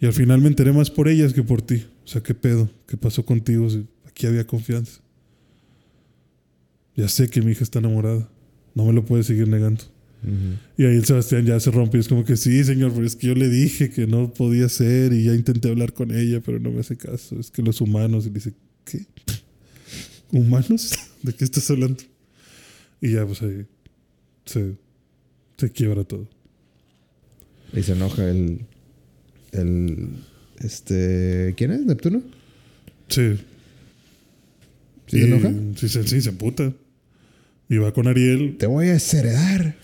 [0.00, 1.86] Y al final me enteré más por ellas que por ti.
[2.04, 2.68] O sea, ¿qué pedo?
[2.86, 3.68] ¿Qué pasó contigo?
[3.70, 5.00] Si aquí había confianza.
[6.94, 8.28] Ya sé que mi hija está enamorada.
[8.76, 9.82] No me lo puedes seguir negando.
[10.76, 13.14] Y ahí el Sebastián ya se rompe y es como que sí, señor, pero es
[13.16, 16.58] que yo le dije que no podía ser y ya intenté hablar con ella, pero
[16.60, 17.38] no me hace caso.
[17.40, 18.52] Es que los humanos, y dice,
[18.84, 19.06] ¿qué?
[20.32, 20.92] ¿Humanos?
[21.22, 22.02] ¿De qué estás hablando?
[23.00, 23.66] Y ya pues ahí
[24.44, 24.74] se,
[25.56, 26.28] se quiebra todo.
[27.72, 28.60] Y se enoja el.
[29.52, 30.08] El.
[30.58, 31.54] Este.
[31.56, 31.80] ¿Quién es?
[31.86, 32.22] ¿Neptuno?
[33.08, 33.36] Sí.
[35.06, 35.52] ¿Sí Y- se enoja?
[35.76, 36.72] Sí, se- sí, se emputa.
[37.68, 38.56] Y va con Ariel.
[38.58, 39.76] Te voy a desheredar.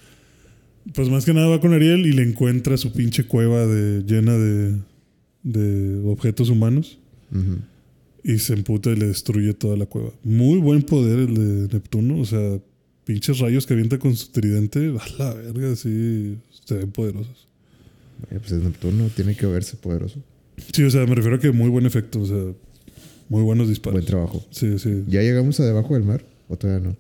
[0.95, 4.37] Pues más que nada va con Ariel y le encuentra su pinche cueva de, llena
[4.37, 4.77] de,
[5.43, 6.99] de objetos humanos.
[8.25, 10.11] Y se emputa y le destruye toda la cueva.
[10.23, 12.21] Muy buen poder el de Neptuno.
[12.21, 12.59] O sea,
[13.05, 14.95] pinches rayos que avienta con su tridente.
[15.01, 16.37] A la verga, sí.
[16.65, 17.49] Se ven poderosos.
[18.31, 20.23] Eh, pues es Neptuno, tiene que verse poderoso.
[20.73, 22.21] Sí, o sea, me refiero a que muy buen efecto.
[22.21, 22.53] O sea,
[23.29, 23.95] muy buenos disparos.
[23.95, 24.45] Buen trabajo.
[24.51, 25.05] Sí, sí.
[25.09, 26.25] ¿Ya llegamos a debajo del mar?
[26.49, 26.97] ¿O todavía no?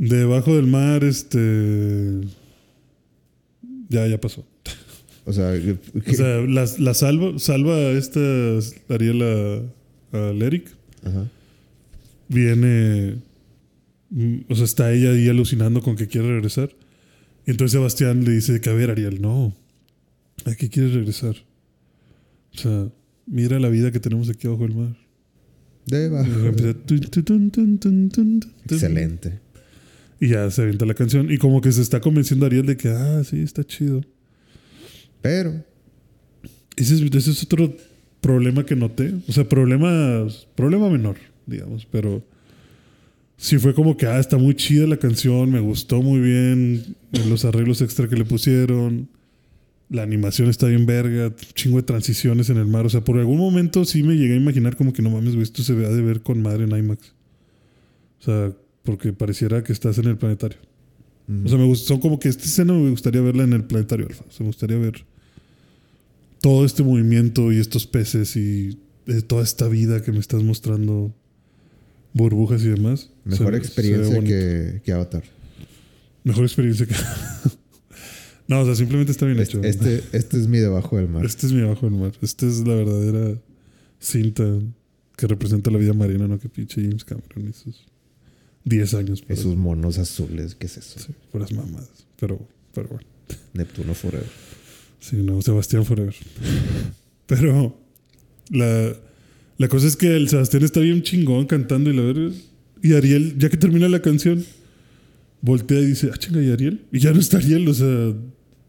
[0.00, 2.20] Debajo del mar, este.
[3.90, 4.46] Ya, ya pasó.
[5.26, 5.76] O sea, ¿qué-
[6.10, 8.18] O sea, la, la salva, salva a esta
[8.88, 10.68] Ariel a, al Eric.
[11.04, 11.28] Ajá.
[12.28, 13.16] viene.
[14.08, 16.70] mm, O sea, está ella ahí alucinando con que quiere regresar.
[17.46, 19.54] Y entonces Sebastián le dice que, a ver, Ariel, no.
[20.46, 21.36] ¿A qué quieres regresar?
[22.54, 22.88] O sea,
[23.26, 24.96] mira la vida que tenemos aquí abajo del mar.
[25.84, 26.30] Debajo.
[28.70, 29.40] Excelente.
[30.20, 31.32] Y ya se avienta la canción.
[31.32, 34.02] Y como que se está convenciendo a Ariel de que, ah, sí, está chido.
[35.22, 35.64] Pero.
[36.76, 37.74] Ese es, ese es otro
[38.20, 39.14] problema que noté.
[39.28, 41.16] O sea, problema, problema menor,
[41.46, 42.22] digamos, pero
[43.36, 46.96] sí fue como que, ah, está muy chida la canción, me gustó muy bien
[47.28, 49.08] los arreglos extra que le pusieron,
[49.88, 52.86] la animación está bien verga, chingo de transiciones en el mar.
[52.86, 55.42] O sea, por algún momento sí me llegué a imaginar como que no mames, güey,
[55.42, 57.14] esto se vea de ver con madre en IMAX.
[58.20, 58.52] O sea,
[58.90, 60.58] porque pareciera que estás en el planetario.
[61.28, 63.64] mm, O sea, me gust- son como que esta escena me gustaría verla en el
[63.64, 64.24] planetario alfa.
[64.28, 65.04] O sea, me gustaría ver
[66.40, 71.14] todo este movimiento y estos peces y eh, toda esta vida que me estás mostrando,
[72.14, 73.10] burbujas y demás.
[73.24, 75.22] mejor Se se experiencia que, que Avatar.
[76.24, 76.94] Mejor experiencia que.
[78.48, 79.66] no, o sea, simplemente está bien Este, hecho.
[79.68, 81.24] este, este es mi debajo del mar.
[81.24, 82.12] Este es mi abajo del mar.
[82.22, 83.38] Esta es la verdadera
[84.00, 84.44] cinta
[85.16, 86.38] que representa la vida marina, ¿no?
[86.38, 87.86] Que pinche James Cameron y sus
[88.64, 89.24] 10 años.
[89.28, 91.00] Esos monos azules, ¿qué es eso?
[91.00, 92.06] Sí, puras mamadas.
[92.18, 92.38] Pero,
[92.74, 93.06] pero bueno.
[93.54, 94.26] Neptuno Forever.
[95.00, 96.14] Sí, no, Sebastián Forever.
[97.26, 97.78] Pero
[98.50, 98.96] la,
[99.56, 102.34] la cosa es que el Sebastián está bien chingón cantando y la verga.
[102.82, 104.44] Y Ariel, ya que termina la canción,
[105.42, 106.86] voltea y dice, ah, chinga, ¿y Ariel?
[106.92, 108.14] Y ya no está Ariel, o sea,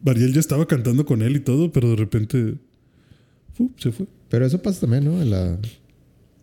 [0.06, 2.54] Ariel ya estaba cantando con él y todo, pero de repente
[3.54, 3.70] ¡fu!
[3.76, 4.06] se fue.
[4.28, 5.20] Pero eso pasa también, ¿no?
[5.20, 5.58] En la.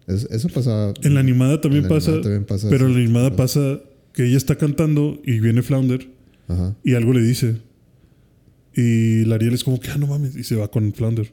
[0.10, 0.94] Es- eso pasa.
[1.04, 2.98] En la animada también la pasa, animada también pasa pero en eso.
[3.00, 3.80] la animada pasa
[4.14, 6.08] que ella está cantando y viene Flounder
[6.48, 6.76] Ajá.
[6.84, 7.58] y algo le dice.
[8.76, 11.32] Y la Ariel es como que, ah, no mames, y se va con Flounder.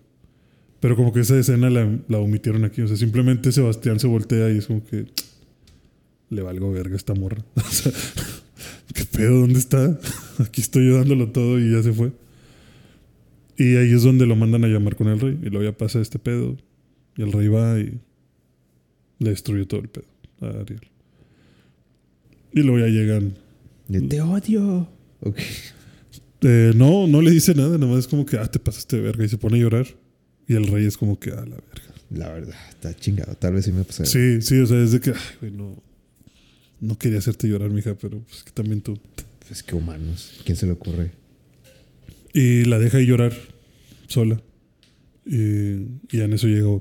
[0.81, 2.83] Pero como que esa escena la, la omitieron aquí.
[2.83, 5.07] O sea, simplemente Sebastián se voltea y es como que
[6.31, 7.45] le valgo verga esta morra.
[7.57, 7.93] O sea,
[8.95, 9.41] ¿qué pedo?
[9.41, 9.99] ¿Dónde está?
[10.39, 12.13] Aquí estoy yo dándolo todo y ya se fue.
[13.59, 15.39] Y ahí es donde lo mandan a llamar con el rey.
[15.43, 16.57] Y luego ya pasa este pedo.
[17.17, 17.99] Y el rey va y
[19.19, 20.07] le destruye todo el pedo
[20.41, 20.81] a Ariel.
[22.53, 23.35] Y luego ya llegan.
[23.89, 24.89] Yo te odio.
[25.21, 25.39] Ok.
[26.43, 29.03] Eh, no, no le dice nada, nada más es como que, ah, te pasaste de
[29.03, 29.25] verga.
[29.25, 29.87] Y se pone a llorar.
[30.47, 31.95] Y el rey es como que, ah, la verga.
[32.11, 33.35] La verdad, está chingado.
[33.35, 34.07] Tal vez sí me pasé.
[34.07, 35.83] Sí, sí, o sea, es de que, ay, güey, no,
[36.81, 38.99] no quería hacerte llorar, mija, pero pues que también tú.
[39.47, 40.41] Pues que humanos.
[40.45, 41.13] ¿Quién se le ocurre?
[42.33, 43.33] Y la deja ahí llorar
[44.09, 44.41] sola.
[45.25, 46.81] Y, y en eso llegó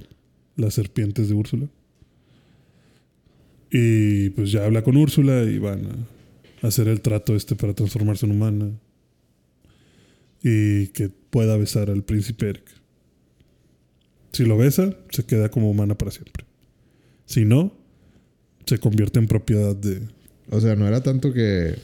[0.55, 1.67] las serpientes de Úrsula.
[3.77, 6.07] Y pues ya habla con Úrsula y van
[6.61, 8.71] a hacer el trato este para transformarse en humana.
[10.41, 12.63] Y que pueda besar al príncipe Eric.
[14.31, 16.45] Si lo besa, se queda como humana para siempre.
[17.25, 17.73] Si no,
[18.65, 20.03] se convierte en propiedad de...
[20.51, 21.75] O sea, no era tanto que.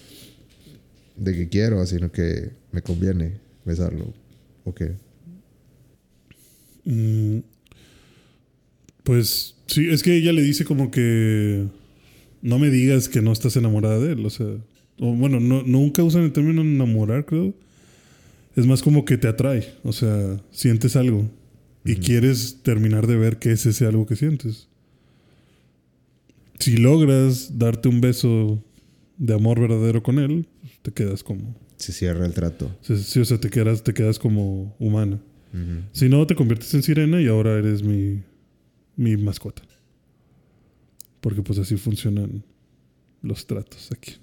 [1.18, 3.34] de que quiero, sino que me conviene
[3.66, 4.14] besarlo.
[4.64, 4.94] ¿O qué?
[6.86, 7.39] Mm,
[9.04, 11.68] pues sí, es que ella le dice como que
[12.42, 14.48] no me digas que no estás enamorada de él, o sea,
[15.00, 17.54] o bueno, no, nunca usan el término enamorar, creo.
[18.56, 21.30] Es más como que te atrae, o sea, sientes algo
[21.86, 24.68] y quieres terminar de ver qué es ese algo que sientes.
[26.60, 28.64] Si logras darte un beso
[29.18, 30.48] de amor verdadero con él,
[30.82, 32.76] te quedas como, Se cierra el trato.
[32.82, 35.20] sí, o sea, te quedas, te quedas como humana.
[35.92, 38.22] Si no, te conviertes en sirena y ahora eres mi,
[38.96, 39.64] mi mascota.
[41.22, 42.43] Porque pues así funcionan
[43.22, 44.13] los tratos aquí.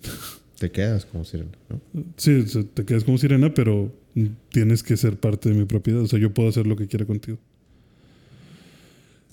[0.59, 1.81] Te quedas como sirena, ¿no?
[2.17, 2.45] Sí,
[2.75, 3.95] te quedas como sirena, pero
[4.51, 6.03] tienes que ser parte de mi propiedad.
[6.03, 7.39] O sea, yo puedo hacer lo que quiera contigo.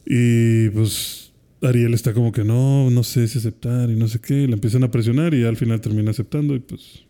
[0.05, 4.43] Y pues Ariel está como que no, no sé si aceptar y no sé qué.
[4.43, 7.03] Y le empiezan a presionar y al final termina aceptando y pues...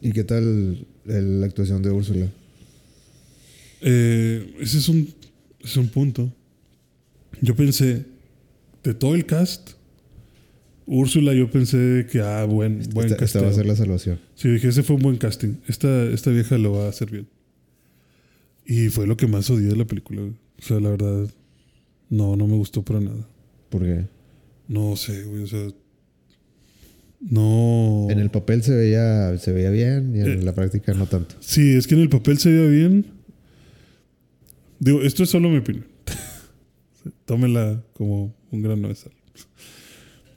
[0.00, 2.26] ¿Y qué tal la actuación de Úrsula?
[3.82, 5.08] Eh, ese es un,
[5.60, 6.32] es un punto.
[7.40, 8.04] Yo pensé,
[8.82, 9.70] de todo el cast,
[10.86, 14.18] Úrsula, yo pensé que, ah, buen, buen Esta, esta va a ser la salvación.
[14.34, 15.54] Sí, dije, ese fue un buen casting.
[15.68, 17.28] Esta, esta vieja lo va a hacer bien.
[18.66, 20.20] Y fue lo que más odié de la película.
[20.22, 20.32] güey.
[20.58, 21.28] O sea, la verdad,
[22.10, 23.26] no, no me gustó para nada.
[23.68, 24.06] ¿Por qué?
[24.68, 25.68] No sé, güey, o sea,
[27.20, 28.08] no...
[28.10, 30.42] En el papel se veía, se veía bien y en Eh.
[30.42, 31.36] la práctica no tanto.
[31.40, 33.06] Sí, es que en el papel se veía bien.
[34.80, 35.86] Digo, esto es solo mi opinión.
[37.24, 39.12] Tómela como un grano de sal.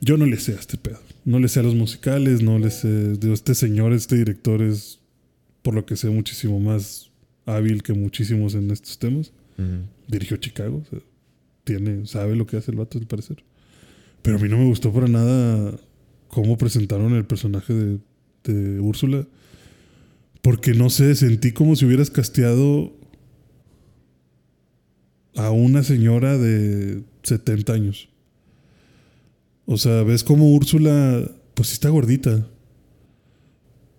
[0.02, 1.00] Yo no le sé a este pedo.
[1.24, 3.18] No le sé a los musicales, no le sé.
[3.18, 5.00] Digo, este señor, este director es,
[5.62, 7.10] por lo que sé, muchísimo más
[7.46, 9.32] hábil que muchísimos en estos temas.
[10.08, 11.00] Dirigió Chicago, o sea,
[11.64, 13.44] tiene, sabe lo que hace el vato, al parecer.
[14.22, 15.80] Pero a mí no me gustó para nada
[16.28, 18.00] cómo presentaron el personaje de,
[18.44, 19.26] de Úrsula.
[20.42, 22.94] Porque no sé, sentí como si hubieras casteado
[25.36, 28.10] a una señora de 70 años.
[29.66, 32.48] O sea, ves como Úrsula, pues sí está gordita.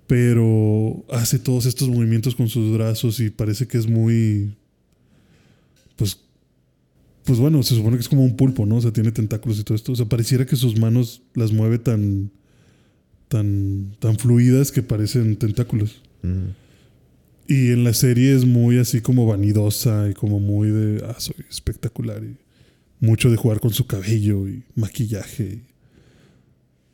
[0.07, 4.57] Pero hace todos estos movimientos con sus brazos y parece que es muy.
[5.97, 6.21] Pues.
[7.25, 8.77] Pues bueno, se supone que es como un pulpo, ¿no?
[8.77, 9.91] O sea, tiene tentáculos y todo esto.
[9.91, 12.31] O sea, pareciera que sus manos las mueve tan.
[13.29, 13.97] tan.
[13.99, 16.03] tan fluidas que parecen tentáculos.
[16.23, 16.53] Ujú.
[17.49, 21.37] Y en la serie es muy así como vanidosa y como muy de, ah, soy
[21.49, 22.23] espectacular.
[22.25, 22.37] Y
[23.01, 25.61] mucho de jugar con su cabello y maquillaje.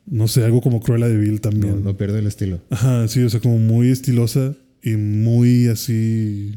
[0.05, 1.83] no sé, algo como Cruella de Vil No, también.
[1.83, 2.61] no pierde el estilo.
[2.69, 6.55] Ajá, sí, o sea, como muy estilosa y muy así.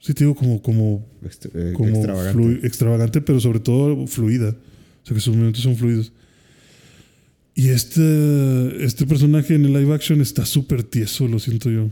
[0.00, 1.06] Sí, te digo, como, como,
[1.54, 2.66] eh, como extravagante.
[2.66, 4.48] extravagante, pero sobre todo fluida.
[4.50, 6.12] O sea, que sus movimientos son fluidos.
[7.54, 11.90] Y este, este personaje en el live action está súper tieso, lo siento yo.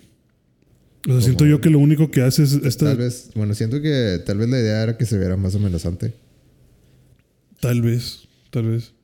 [1.09, 3.81] O sea, siento yo que lo único que hace es esta, Tal vez, bueno, siento
[3.81, 6.13] que tal vez la idea era que se viera más amenazante.
[7.61, 8.95] Tal vez, tal vez.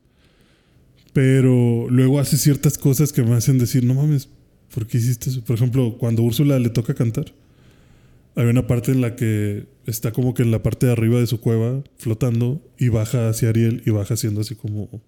[1.13, 4.29] Pero luego hace ciertas cosas que me hacen decir, no mames,
[4.75, 5.43] ¿por qué hiciste eso?
[5.43, 7.33] Por ejemplo, cuando Úrsula le toca cantar,
[8.35, 11.27] hay una parte en la que está como que en la parte de arriba de
[11.27, 15.01] su cueva flotando y baja hacia Ariel y baja haciendo así como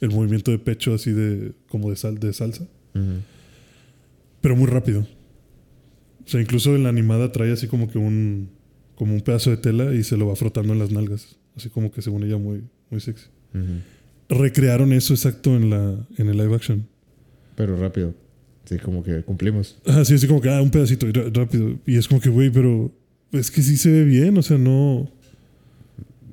[0.00, 2.66] el movimiento de pecho así de como de sal de salsa,
[4.40, 5.06] pero muy rápido.
[6.24, 8.48] O sea, incluso en la animada trae así como que un
[8.94, 11.90] como un pedazo de tela y se lo va frotando en las nalgas, así como
[11.90, 12.64] que según ella muy
[12.94, 13.26] muy sexy
[14.28, 16.86] recrearon eso exacto en la en el live action.
[17.56, 18.14] Pero rápido.
[18.64, 19.76] Sí, como que cumplimos.
[19.86, 21.78] Ah, sí, así como que, ah, un pedacito y rápido.
[21.86, 22.90] Y es como que, güey, pero
[23.32, 25.00] es que sí se ve bien, o sea, no.
[25.00, 25.10] O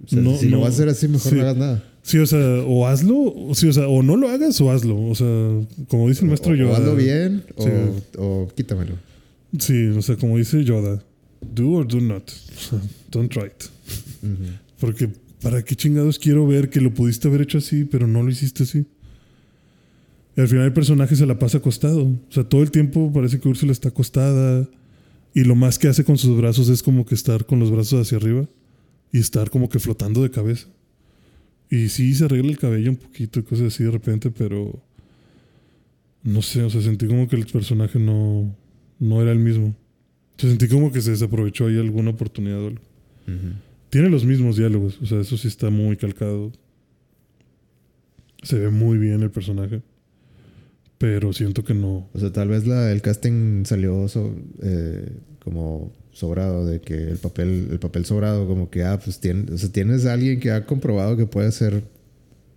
[0.07, 1.36] sea, No, si lo vas a hacer así, mejor Sí.
[1.36, 1.84] no hagas nada.
[2.03, 4.99] Sí, o sea, o hazlo, o, sí, o sea, o no lo hagas o hazlo.
[5.09, 5.28] O sea,
[5.89, 6.72] como dice el maestro o, Yoda.
[6.72, 7.70] o hazlo bien o, Sí.
[8.18, 8.95] o quítamelo.
[9.59, 11.03] Sí, o sea, como dice Yoda.
[11.53, 12.24] Do or do not.
[13.12, 13.66] Don't try it.
[14.80, 15.09] Porque,
[15.42, 18.64] ¿para qué chingados quiero ver que lo pudiste haber hecho así, pero no lo hiciste
[18.64, 18.86] así?
[20.36, 22.04] Y al final el personaje se la pasa acostado.
[22.06, 24.70] O sea, todo el tiempo parece que Úrsula está acostada.
[25.34, 28.02] Y lo más que hace con sus brazos es como que estar con los brazos
[28.02, 28.48] hacia arriba.
[29.12, 30.68] Y estar como que flotando de cabeza.
[31.70, 34.82] Y sí, se arregla el cabello un poquito y cosas así de repente, pero...
[36.24, 38.56] No sé, o sea, sentí como que el personaje no,
[39.00, 39.68] no era el mismo.
[40.38, 42.82] O sea, sentí como que se desaprovechó ahí alguna oportunidad o algo.
[43.28, 43.70] Ujú.
[43.92, 46.52] Tiene los mismos diálogos, o sea, eso sí está muy calcado.
[48.42, 49.82] Se ve muy bien el personaje.
[50.98, 52.10] Pero siento que no.
[52.14, 55.10] O sea, tal vez la, el casting salió so- eh,
[55.44, 59.58] como sobrado, de que el papel, el papel sobrado, como que, ah, pues tien- o
[59.58, 61.84] sea, tienes a alguien que ha comprobado que puede hacer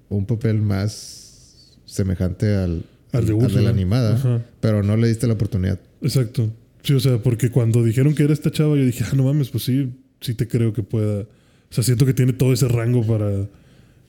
[0.08, 5.08] un papel más semejante al, Al de al de la animada, Ajá, pero no le
[5.08, 5.80] diste la oportunidad.
[6.02, 6.50] exacto.
[6.82, 9.48] Sí, o sea, porque cuando dijeron que era esta chava, yo dije, ah, no mames,
[9.48, 9.90] pues sí,
[10.24, 11.22] sí te creo que pueda.
[11.22, 13.48] O sea, siento que tiene todo ese rango para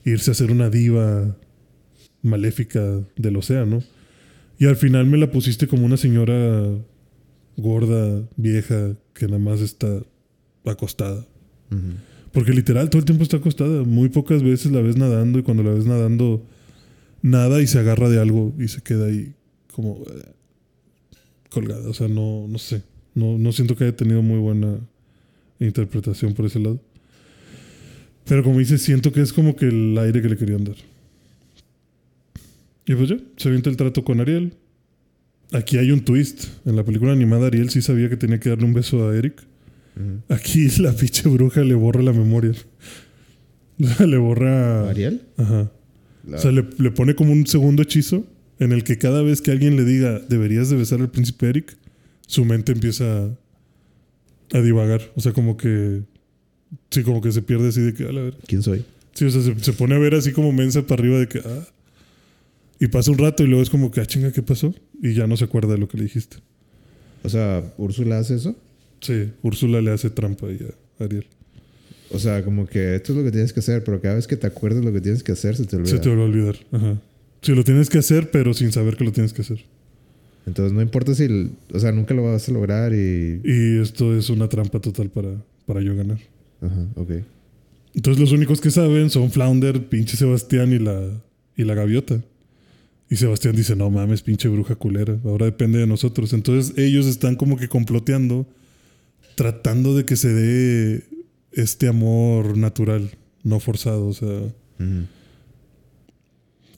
[0.04, 1.36] irse a ser una diva
[2.22, 2.80] maléfica
[3.16, 3.82] del océano.
[4.58, 6.68] Y al final me la pusiste como una señora
[7.56, 10.02] gorda, vieja, que nada más está
[10.64, 11.26] acostada.
[11.70, 11.92] Ujú.
[12.32, 13.82] Porque literal todo el tiempo está acostada.
[13.82, 16.44] Muy pocas veces la ves nadando y cuando la ves nadando
[17.22, 19.34] nada y se agarra de algo y se queda ahí
[19.72, 20.32] como eh,
[21.50, 21.88] colgada.
[21.88, 22.82] O sea, no, no sé.
[23.14, 24.78] No, no siento que haya tenido muy buena
[25.60, 26.80] interpretación por ese lado.
[28.26, 30.76] Pero como dices, siento que es como que el aire que le querían dar.
[32.86, 34.52] Y pues ya, se avienta el trato con Ariel.
[35.52, 36.44] Aquí hay un twist.
[36.66, 39.42] En la película animada Ariel sí sabía que tenía que darle un beso a Eric.
[40.28, 42.52] Aquí la pinche bruja le borra la memoria.
[44.06, 44.88] Le borra.
[44.88, 45.22] ¿Ariel?
[45.36, 45.70] Ajá.
[46.26, 48.24] La- O sea, le, le pone como un segundo hechizo
[48.58, 51.76] en el que cada vez que alguien le diga deberías de besar al príncipe Eric,
[52.26, 53.36] su mente empieza
[54.52, 55.02] a, divagar.
[55.14, 56.02] O sea, como que.
[56.90, 58.36] Sí, como que se pierde así de que, a ver.
[58.46, 58.84] ¿Quién soy?
[59.14, 61.38] Sí, o sea, se, se pone a ver así como mensa para arriba de que,
[61.38, 61.68] ah.
[62.78, 64.74] Y pasa un rato y luego es como que, ah, chinga, ¿qué pasó?
[65.02, 66.36] Y ya no se acuerda de lo que le dijiste.
[67.22, 68.54] O sea, ¿Úrsula hace eso?
[69.00, 70.58] Sí, Úrsula le hace trampa ahí
[71.00, 71.26] a Ariel.
[72.10, 74.36] O sea, como que esto es lo que tienes que hacer, pero cada vez que
[74.36, 75.90] te acuerdes lo que tienes que hacer, se te olvida.
[75.90, 76.56] Se te va a olvidar.
[76.70, 77.00] Ajá.
[77.42, 79.64] Sí, lo tienes que hacer, pero sin saber que lo tienes que hacer.
[80.46, 83.40] Entonces no importa si, el- o sea, nunca lo vas a lograr y...
[83.44, 85.30] Y esto es una trampa total para,
[85.66, 86.18] para yo ganar.
[86.60, 87.10] Ajá, ok.
[87.94, 91.02] Entonces los únicos que saben son Flounder, pinche Sebastián y la,
[91.56, 92.22] y la gaviota.
[93.10, 96.32] Y Sebastián dice, no mames, pinche bruja culera, ahora depende de nosotros.
[96.32, 98.46] Entonces ellos están como que comploteando,
[99.34, 101.04] tratando de que se dé
[101.52, 103.10] este amor natural,
[103.44, 104.06] no forzado.
[104.08, 104.28] O sea,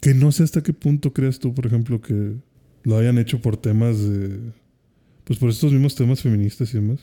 [0.01, 2.35] que no sé hasta qué punto creas tú, por ejemplo, que
[2.85, 4.39] lo hayan hecho por temas de...
[5.24, 7.01] Pues por estos mismos temas feministas y demás.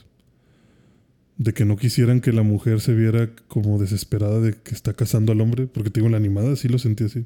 [1.38, 5.32] De que no quisieran que la mujer se viera como desesperada de que está casando
[5.32, 5.68] al hombre.
[5.68, 7.26] Porque te digo, la animada sí lo sentí así.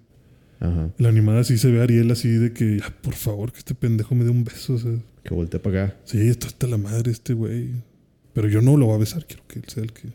[0.60, 0.90] Ajá.
[0.98, 3.76] La animada sí se ve a Ariel así de que, "Ya, por favor, que este
[3.76, 4.74] pendejo me dé un beso.
[4.74, 4.92] O sea,
[5.24, 5.98] Que voltee para acá.
[6.04, 7.70] sí, esto está la madre este güey.
[8.34, 10.10] Pero yo no lo voy a besar, quiero que él sea el que,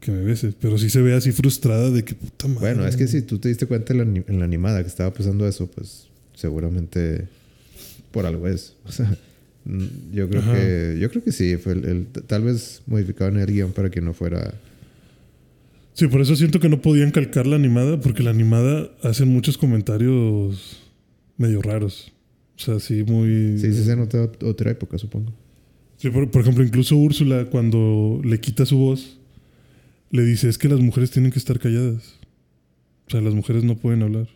[0.00, 0.52] que me bese.
[0.60, 2.74] Pero sí se ve así frustrada de que puta madre.
[2.74, 5.12] Bueno, es que si tú te diste cuenta en la, en la animada que estaba
[5.14, 6.08] pasando eso, pues
[6.42, 7.26] seguramente
[8.10, 8.74] por algo es.
[8.84, 9.16] O sea,
[9.64, 10.52] mm, yo creo Ajá.
[10.54, 14.00] que yo creo que sí, fue el, el- tal vez modificaban el guion para que
[14.00, 14.52] no fuera
[15.94, 19.58] Sí, por eso siento que no podían calcar la animada, porque la animada hacen muchos
[19.58, 20.80] comentarios
[21.36, 22.12] medio raros.
[22.56, 23.58] O sea, sí, muy.
[23.58, 25.32] Sí, sí se nota ot- otra época, supongo.
[25.98, 29.18] Sí, por, por ejemplo, incluso Úrsula, cuando le quita su voz,
[30.10, 32.14] le dice: Es que las mujeres tienen que estar calladas.
[33.06, 34.28] O sea, las mujeres no pueden hablar.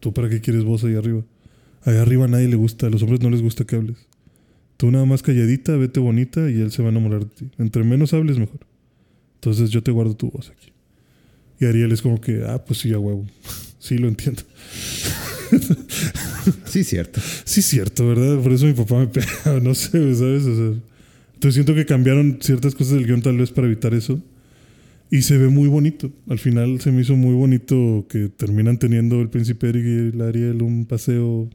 [0.00, 1.22] ¿Tú para qué quieres voz ahí arriba?
[1.84, 3.96] Ahí arriba a nadie le gusta, a los hombres no les gusta que hables.
[4.76, 7.50] Tú nada más calladita, vete bonita y él se va a enamorar de ti.
[7.58, 8.60] Entre menos hables, mejor.
[9.36, 10.72] Entonces yo te guardo tu voz aquí.
[11.60, 13.26] Y Ariel es como que, ah, pues sí, a huevo.
[13.78, 14.42] sí, lo entiendo.
[16.66, 17.20] Sí, cierto.
[17.44, 18.40] Sí, cierto, ¿verdad?
[18.40, 19.26] Por eso mi papá me pega,
[19.62, 20.44] no sé, ¿sabes?
[20.44, 20.80] O sea,
[21.34, 24.20] entonces siento que cambiaron ciertas cosas del guion tal vez para evitar eso.
[25.10, 26.10] Y se ve muy bonito.
[26.28, 30.20] Al final se me hizo muy bonito que terminan teniendo el príncipe Eric y el
[30.20, 31.48] Ariel un paseo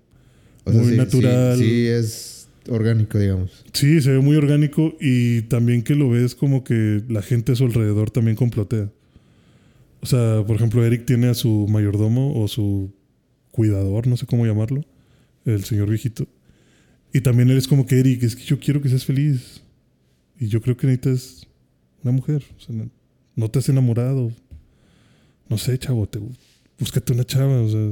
[0.63, 1.57] O sea, Muy sí, natural.
[1.57, 3.65] Sí, sí es orgánico, digamos.
[3.73, 7.55] Sí, se ve muy orgánico y también que lo ves como que la gente a
[7.55, 8.89] su alrededor también complotea.
[10.01, 12.91] O sea, por ejemplo, Eric tiene a su mayordomo o su
[13.51, 14.83] cuidador, no sé cómo llamarlo,
[15.45, 16.27] el señor viejito.
[17.13, 19.61] Y también él es como que Eric, es que yo quiero que seas feliz.
[20.39, 21.47] Y yo creo que necesitas
[22.03, 22.43] una mujer.
[22.57, 22.75] O sea,
[23.35, 24.31] no- te has enamorado.
[25.49, 26.19] No sé, chavo, te,
[26.79, 27.89] búscate una chava, o sea,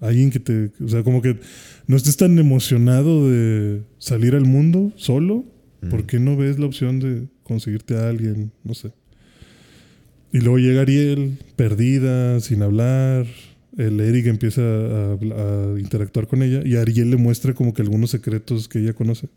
[0.00, 1.38] alguien que te, o sea, como que
[1.86, 5.44] no estés tan emocionado de salir al mundo solo,
[5.90, 8.52] ¿por qué no ves la opción de conseguirte a alguien?
[8.62, 8.92] No sé.
[10.32, 13.26] Y luego llega Ariel, perdida, sin hablar.
[13.76, 18.10] El Eric empieza a, a interactuar con ella y Ariel le muestra como que algunos
[18.10, 19.28] secretos que ella conoce.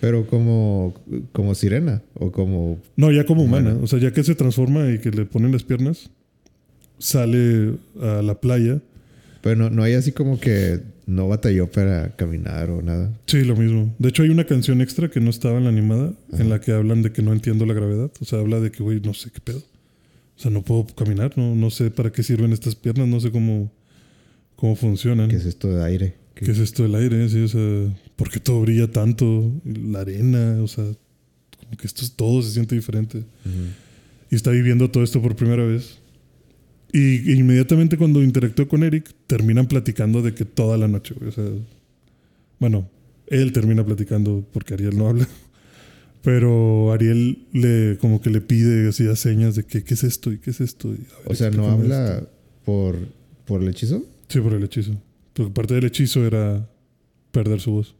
[0.00, 0.94] Pero como,
[1.32, 2.78] como sirena o como...
[2.96, 3.76] No, ya como humana.
[3.82, 6.10] O sea, ya que se transforma y que le ponen las piernas,
[6.98, 8.80] sale a la playa.
[9.42, 13.12] Pero no, no hay así como que no batalló para caminar o nada.
[13.26, 13.94] Sí, lo mismo.
[13.98, 16.72] De hecho, hay una canción extra que no estaba en la animada en la que
[16.72, 18.10] hablan de que no entiendo la gravedad.
[18.20, 19.58] O sea, habla de que, güey, no sé qué pedo.
[19.58, 23.30] O sea, no puedo caminar, no, no sé para qué sirven estas piernas, no sé
[23.30, 23.70] cómo,
[24.56, 25.28] cómo funcionan.
[25.28, 26.14] ¿Qué es esto de aire?
[26.44, 27.28] ¿Qué, es esto del aire?
[27.28, 29.52] Sí, o sea, ¿por qué todo brilla tanto?
[29.64, 30.84] La arena, o sea,
[31.58, 33.24] como que esto es, todo se siente diferente.
[34.30, 35.98] Y está viviendo todo esto por primera vez.
[36.92, 41.44] Y, inmediatamente cuando interactúa con Eric, terminan platicando de que toda la noche, o sea,
[42.58, 42.88] bueno,
[43.26, 45.28] él termina platicando porque Ariel no habla.
[46.22, 50.32] Pero Ariel le como que le pide así a señas de que qué es esto
[50.32, 50.94] y qué es esto.
[51.24, 52.28] o sea, no habla
[52.64, 52.96] por,
[53.46, 54.04] por el hechizo.
[54.28, 55.00] Sí, por el hechizo.
[55.40, 56.68] Porque parte del hechizo era
[57.32, 57.94] perder su voz.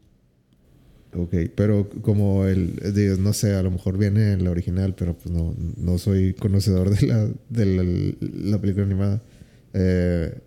[1.15, 2.75] Ok, pero como el,
[3.19, 6.95] no sé, a lo mejor viene en la original, pero pues no, no soy conocedor
[6.95, 9.23] de la, de la, película animada.
[9.73, 10.37] Eh,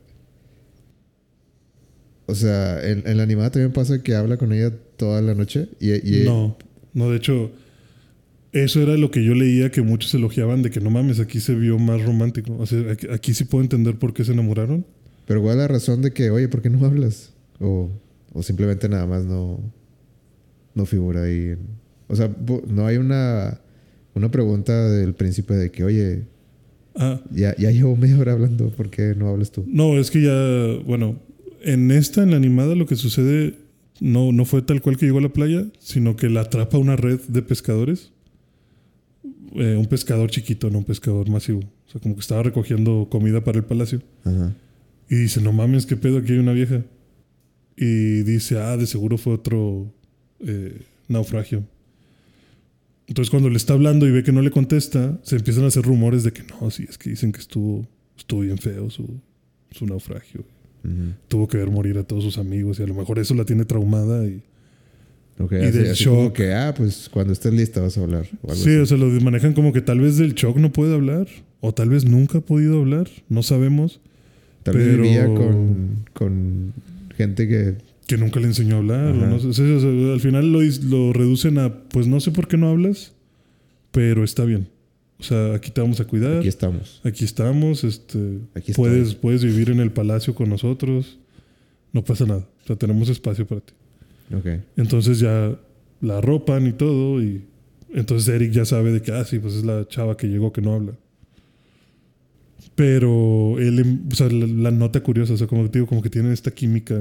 [2.27, 6.23] o sea, en, la animada también pasa que habla con ella toda la noche y,
[6.25, 6.57] No,
[6.93, 7.51] no, de hecho,
[8.53, 11.57] eso era lo que yo leía que muchos elogiaban de que no mames, aquí se
[11.57, 12.57] vio más romántico.
[12.57, 14.87] O sea, aquí sí puedo entender por qué se enamoraron.
[15.27, 17.33] Pero ¿cuál es la razón de que, oye, ¿por qué no hablas?
[17.61, 17.91] O,
[18.33, 19.61] o simplemente nada más no,
[20.75, 21.57] no figura ahí.
[22.09, 22.35] O sea,
[22.69, 23.61] no hay una,
[24.15, 26.25] una pregunta del príncipe de que, oye,
[26.97, 27.21] ah.
[27.31, 29.65] ya, ya llevo media hora hablando, ¿por qué no hablas tú?
[29.67, 31.19] No, es que ya, bueno,
[31.63, 33.55] en esta, en la animada, lo que sucede
[34.01, 36.97] no, no fue tal cual que llegó a la playa, sino que la atrapa una
[36.97, 38.11] red de pescadores.
[39.55, 41.61] Eh, un pescador chiquito, no un pescador masivo.
[41.61, 44.03] O sea, como que estaba recogiendo comida para el palacio.
[44.25, 44.53] Ajá.
[45.09, 46.83] Y dice, no mames, qué pedo, aquí hay una vieja.
[47.77, 49.93] Y dice, ah, de seguro fue otro
[50.41, 51.65] eh, naufragio.
[53.07, 55.83] Entonces cuando le está hablando y ve que no le contesta, se empiezan a hacer
[55.83, 57.87] rumores de que no, sí, es que dicen que estuvo,
[58.17, 59.21] estuvo bien feo su,
[59.71, 60.45] su naufragio.
[61.29, 63.65] Tuvo que ver morir a todos sus amigos y a lo mejor eso la tiene
[63.65, 64.43] traumada y...
[65.41, 66.35] y del shock.
[66.35, 68.27] que, ah, pues cuando estés lista vas a hablar.
[68.53, 71.27] sí, o sea, lo manejan como que tal vez del shock no puede hablar
[71.61, 74.03] o tal vez nunca ha podido hablar, no sabemos.
[74.65, 76.73] Tal vez vivía con, con
[77.17, 77.77] gente que...
[78.07, 79.15] Que nunca le enseñó a hablar.
[79.15, 83.13] no sé, al final lo, lo reducen a, pues no sé por qué no hablas,
[83.93, 84.69] pero está bien.
[85.19, 86.39] O sea, aquí te vamos a cuidar.
[86.39, 87.01] Aquí estamos.
[87.05, 87.85] Aquí estamos.
[87.85, 88.41] Este,
[88.75, 91.19] puedes, puedes vivir en el palacio con nosotros.
[91.93, 92.47] No pasa nada.
[92.65, 93.73] O sea, tenemos espacio para ti.
[94.37, 94.63] Okay.
[94.77, 95.57] Entonces ya
[96.01, 97.23] la ropan y todo.
[97.23, 97.43] Y
[97.93, 100.61] entonces Eric ya sabe de que, ah, sí, pues es la chava que llegó que
[100.61, 100.93] no habla.
[102.75, 106.11] Pero él, em, o sea, la, nota curiosa, o sea, como te digo, como que
[106.11, 106.95] tienen esta química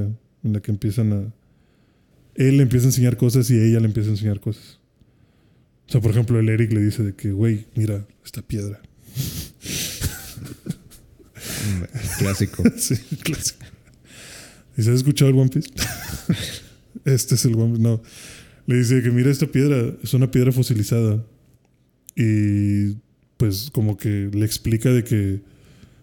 [0.43, 1.33] en la que empiezan a.
[2.35, 4.79] Él le empieza a enseñar cosas y ella le empieza a enseñar cosas.
[5.87, 8.81] O sea, por ejemplo, el Eric le dice de que, güey, mira esta piedra.
[12.19, 12.63] clásico.
[12.77, 13.65] sí, clásico.
[14.77, 15.69] ¿Y se has escuchado el One Piece?
[17.05, 17.83] este es el One Piece.
[17.83, 18.01] No.
[18.65, 21.23] Le dice que mira esta piedra, es una piedra fosilizada.
[22.15, 22.95] Y
[23.43, 25.41] pues como que le explica de que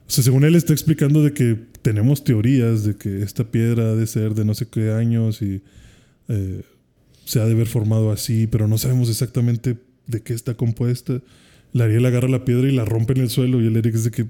[0.07, 3.95] o sea, según él está explicando de que tenemos teorías de que esta piedra ha
[3.95, 5.63] de ser de no sé qué años y
[6.29, 6.61] eh,
[7.25, 11.23] se ha de haber formado así, pero no sabemos exactamente de qué está compuesta.
[11.73, 14.11] La Ariel agarra la piedra y la rompe en el suelo y el Eric dice
[14.11, 14.27] que...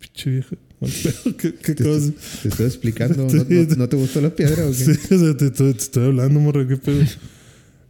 [0.00, 0.56] Pinche vieja.
[1.38, 2.12] ¿Qué, qué te, cosa?
[2.42, 3.26] Te estoy explicando.
[3.78, 4.74] ¿No, te gustó la piedra o qué?
[4.84, 7.02] Sí, o sea, te, te, estoy hablando, morra, qué pedo.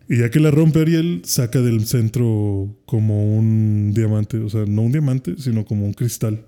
[0.09, 4.83] Y ya que la rompe Ariel, saca del centro como un diamante, o sea, no
[4.83, 6.45] un diamante, sino como un cristal,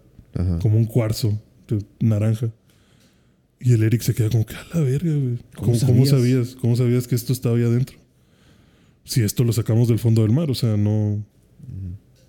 [0.60, 2.52] como un cuarzo de naranja.
[3.58, 5.38] Y el Eric se queda como que a la verga, güey.
[5.54, 6.54] ¿Cómo, sabías?
[6.56, 7.96] ¿Cómo sabías que esto estaba ahí adentro?
[9.04, 11.24] Si esto lo sacamos del fondo del mar, o sea, no,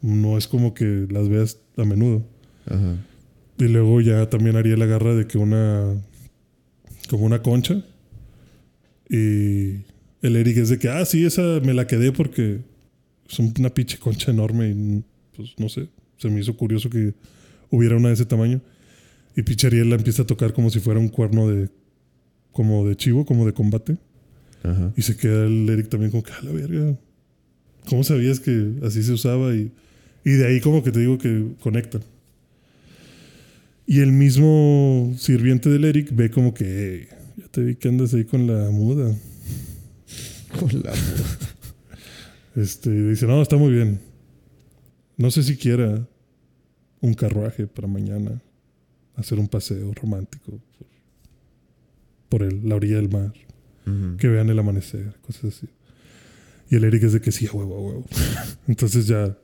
[0.02, 2.26] no es como que las veas a menudo.
[3.58, 5.94] Y luego ya también Ariel agarra de que una,
[7.10, 7.84] como una concha
[9.10, 9.84] y
[10.22, 12.60] el Eric es de que, ah, sí, esa me la quedé porque
[13.30, 15.04] es una pinche concha enorme y
[15.36, 15.88] pues no sé,
[16.18, 17.14] se me hizo curioso que
[17.70, 18.62] hubiera una de ese tamaño.
[19.36, 21.70] Y pinche Ariel la empieza a tocar como si fuera un cuerno de,
[22.52, 23.98] como de chivo, como de combate.
[24.98, 26.98] Y se queda el Eric también como que, a la verga.
[27.88, 29.54] ¿Cómo sabías que así se usaba?
[29.56, 29.72] Y
[30.26, 32.02] Y de ahí como que te digo que conectan.
[33.86, 38.14] Y el mismo sirviente del Eric ve como que, "Hey, ya te vi que andas
[38.14, 39.16] ahí con la muda.
[42.56, 44.00] Este, dice, no, está muy bien.
[45.16, 46.08] No sé si quiera
[47.02, 48.42] un carruaje para mañana.
[49.16, 50.88] Hacer un paseo romántico por,
[52.30, 53.34] por el- la orilla del mar.
[54.18, 55.68] Que vean el amanecer, cosas así.
[56.70, 58.06] Y el Eric es de que sí, a huevo, a huevo.
[58.68, 59.38] Entonces ya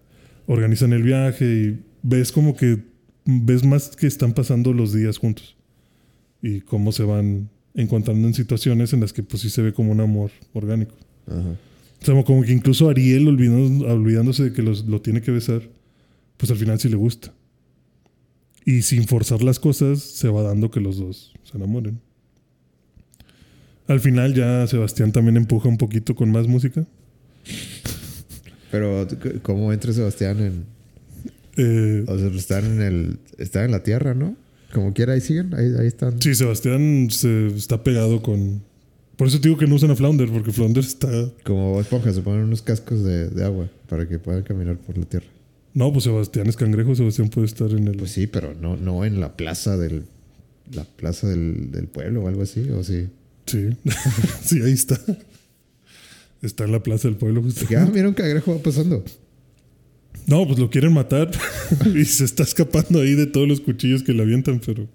[0.47, 2.84] organizan el viaje y ves como que
[3.26, 5.55] ves más que están pasando los días juntos.
[6.41, 9.92] Y cómo se van encontrando en situaciones en las que pues sí se ve como
[9.92, 10.96] un amor orgánico.
[11.28, 11.56] Ajá.
[12.02, 15.62] O sea, como que incluso Ariel olvidando- olvidándose de que los- lo tiene que besar,
[16.38, 17.34] pues al final sí le gusta.
[18.66, 22.00] Y sin forzar las cosas, se va dando que los dos se enamoren.
[23.88, 26.86] Al final ya Sebastián también empuja un poquito con más música.
[28.72, 29.08] Pero,
[29.42, 30.66] ¿cómo entra Sebastián en.
[31.58, 33.20] Eh, O sea, están en el.
[33.38, 34.36] Están en la tierra, ¿no?
[34.74, 35.54] Como quiera, ahí siguen.
[35.54, 36.20] Ahí, ahí están.
[36.22, 38.64] sí, Sebastián se está pegado con...
[39.16, 41.10] Por eso te digo que no usan a Flounder, porque Flounder está...
[41.44, 45.06] Como Esponja, se ponen unos cascos de, de agua para que puedan caminar por la
[45.06, 45.28] tierra.
[45.76, 47.98] No, pues Sebastián es cangrejo, Sebastián puede estar en el...
[47.98, 50.04] Pues sí, pero no, no en la plaza del.
[50.74, 53.08] La plaza del, del pueblo o algo así, o sí.
[53.46, 53.70] Sí,
[54.44, 55.00] sí, ahí está.
[56.42, 57.44] Está en la plaza del pueblo.
[57.44, 57.66] justo.
[57.78, 59.04] Ah, mira un cangrejo va pasando.
[60.28, 61.32] No, pues lo quieren matar
[61.95, 64.88] y se está escapando ahí de todos los cuchillos que le avientan, pero,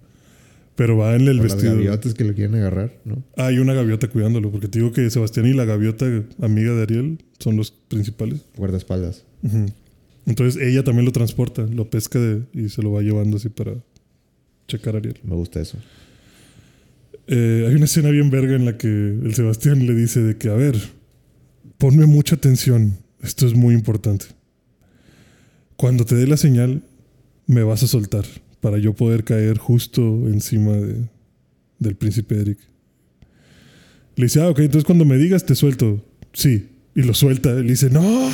[0.75, 1.73] pero va en el las vestido.
[1.75, 3.23] gaviotas que lo quieren agarrar, ¿no?
[3.37, 6.05] Ah, hay una gaviota cuidándolo, porque te digo que Sebastián y la gaviota,
[6.41, 8.41] amiga de Ariel, son los principales.
[8.57, 9.23] Guardaespaldas.
[10.25, 13.73] Entonces ella también lo transporta, lo pesca de- y se lo va llevando así para
[14.67, 15.17] checar a Ariel.
[15.23, 15.77] Me gusta eso.
[17.27, 20.49] Eh, hay una escena bien verga en la que el Sebastián le dice de que,
[20.49, 20.75] a ver,
[21.77, 24.25] ponme mucha atención, esto es muy importante.
[25.79, 26.83] Cuando te dé la señal,
[27.47, 28.25] me vas a soltar
[28.59, 31.07] para yo poder caer justo encima de-
[31.79, 32.57] del príncipe Eric.
[34.17, 36.05] Le dice, ah, ok, entonces cuando me digas te suelto.
[36.33, 36.67] Sí.
[36.95, 37.53] Y lo suelta.
[37.53, 38.01] Le dice, no.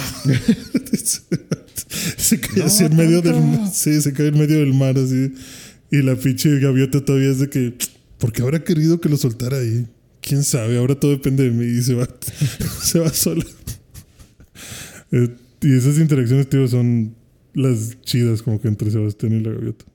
[2.17, 3.69] se cae No, así en medio del mar.
[3.71, 5.31] Sí, se cae en medio del mar así.
[5.91, 7.75] Y la pinche gaviota todavía es de que,
[8.17, 9.85] porque habrá querido que lo soltara ahí.
[10.19, 12.09] Quién sabe, ahora todo depende de mí y se va,
[12.81, 13.45] se va sola.
[15.11, 15.29] Eh,
[15.61, 17.13] y esas interacciones, tío, son
[17.55, 19.85] las chidas como que entre Sebastián y la gaviota.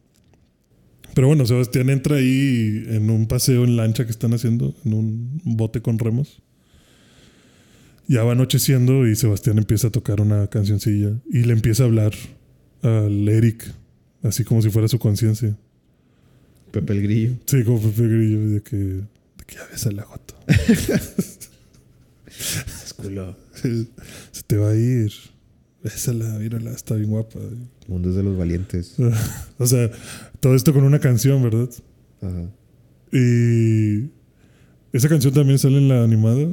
[1.15, 5.41] Pero bueno, Sebastián entra ahí en un paseo en lancha que están haciendo, en un
[5.45, 6.43] bote con remos.
[8.07, 12.13] Ya va anocheciendo y Sebastián empieza a tocar una cancioncilla y le empieza a hablar
[12.83, 13.73] al Eric,
[14.23, 15.57] así como si fuera su conciencia.
[16.73, 17.37] Pepe el Grillo.
[17.47, 19.05] Sí, como Pepe Grillo, de que, de
[19.47, 20.07] que ya ves a la
[22.97, 23.37] culo.
[24.33, 25.13] Se te va a ir.
[25.83, 27.39] Bésala, mírala, está bien guapa.
[27.89, 28.97] Mundo es de los valientes.
[29.59, 29.91] O sea,
[30.41, 31.69] todo esto con una canción, ¿verdad?
[32.23, 32.51] Ajá.
[33.13, 34.11] Y
[34.93, 36.49] esa canción también sale en la animada.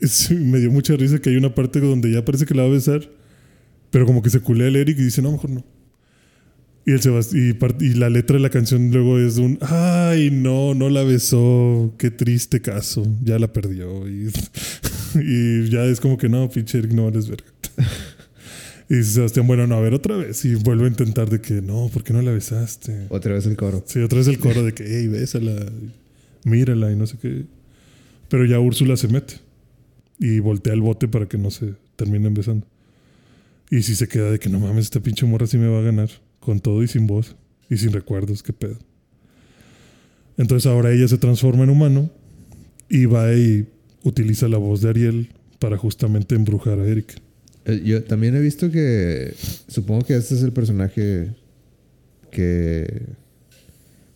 [0.00, 2.68] Es- me dio mucha risa que hay una parte donde ya parece que la va
[2.68, 3.08] a besar,
[3.90, 5.64] pero como que se culea el Eric y dice, no, mejor no.
[6.86, 7.34] Y, el Sebast-
[7.82, 12.10] y, la letra de la canción luego es un, ay, no, no la besó, qué
[12.10, 14.08] triste caso, ya la perdió.
[14.08, 14.30] Y,
[15.16, 17.44] y ya es como que no, pinche Eric, no eres verga.
[18.88, 20.44] Y dice Sebastián, bueno, no, a ver otra vez.
[20.44, 23.06] Y vuelve a intentar de que no, ¿por qué no la besaste?
[23.10, 23.84] Otra vez el coro.
[23.86, 25.54] Sí, otra vez el coro de que, hey, bésala,
[26.44, 27.44] mírala y no sé qué.
[28.28, 29.34] Pero ya Úrsula se mete
[30.18, 32.66] y voltea el bote para que no se terminen besando.
[33.70, 35.82] Y si se queda de que no mames, esta pinche morra sí me va a
[35.82, 36.08] ganar,
[36.40, 37.36] con todo y sin voz
[37.68, 38.78] y sin recuerdos, qué pedo.
[40.38, 42.10] Entonces ahora ella se transforma en humano
[42.88, 43.66] y va y
[44.02, 45.28] utiliza la voz de Ariel
[45.58, 47.20] para justamente embrujar a Eric.
[47.68, 49.32] Eh, Yo también he visto que.
[49.68, 51.30] Supongo que este es el personaje
[52.30, 53.04] que.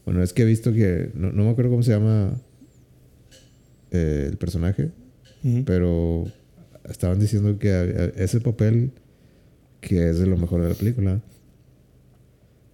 [0.05, 1.11] Bueno, es que he visto que.
[1.15, 2.35] No, no me acuerdo cómo se llama
[3.91, 4.91] eh, el personaje,
[5.65, 6.25] pero
[6.89, 8.91] estaban diciendo que ese papel
[9.81, 11.21] que es de lo mejor de la película.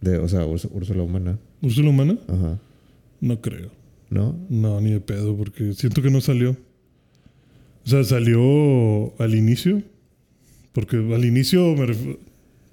[0.00, 1.38] De, o sea, Úrs- Úrsula humana.
[1.60, 2.18] ¿Úrsula humana?
[2.28, 2.58] Ajá.
[3.20, 3.70] No creo.
[4.10, 4.38] ¿No?
[4.48, 6.50] No, ni de pedo, porque siento que no salió.
[7.84, 9.82] O sea, salió al inicio.
[10.72, 12.18] Porque al inicio, me ref-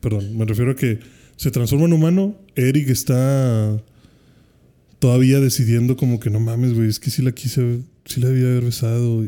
[0.01, 0.99] perdón, me refiero a que
[1.35, 2.37] se transforma en humano.
[2.55, 3.81] Eric está
[4.99, 8.47] todavía decidiendo como que no mames, güey, es que sí la quise, sí la debía
[8.47, 9.25] haber besado.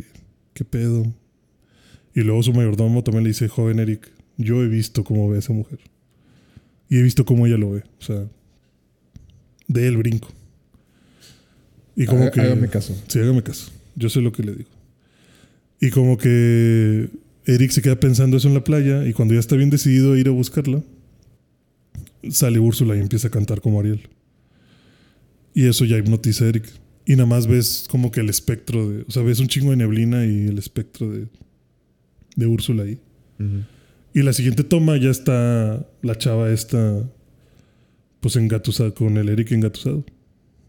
[0.53, 1.13] ¿Qué pedo?
[2.13, 5.39] Y luego su mayordomo también le dice, joven Eric, yo he visto cómo ve a
[5.39, 5.79] esa mujer.
[6.89, 7.83] Y he visto cómo ella lo ve.
[7.99, 8.25] O sea,
[9.67, 10.29] de el brinco.
[11.95, 12.41] Y como que...
[12.41, 12.95] Hágame caso.
[13.07, 13.71] Sí, hágame caso.
[13.95, 14.69] Yo sé lo que le digo.
[15.79, 17.09] Y como que
[17.47, 20.19] Eric se queda pensando eso en la playa y cuando ya está bien decidido a
[20.19, 20.83] ir a buscarla,
[22.29, 24.01] sale Úrsula y empieza a cantar como Ariel.
[25.53, 26.69] Y eso ya hipnotiza a Eric.
[27.05, 29.05] Y nada más ves como que el espectro de.
[29.07, 31.27] O sea, ves un chingo de neblina y el espectro de.
[32.35, 32.99] de Úrsula ahí.
[34.13, 37.09] Y la siguiente toma ya está la chava esta.
[38.19, 40.05] Pues engatusada, con el Eric engatusado.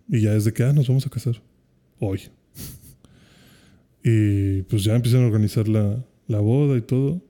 [0.09, 1.43] Y ya es de que, ah, nos vamos a casar.
[1.99, 2.21] Hoy.
[4.05, 7.21] Y pues ya empiezan a organizar la, la boda y todo.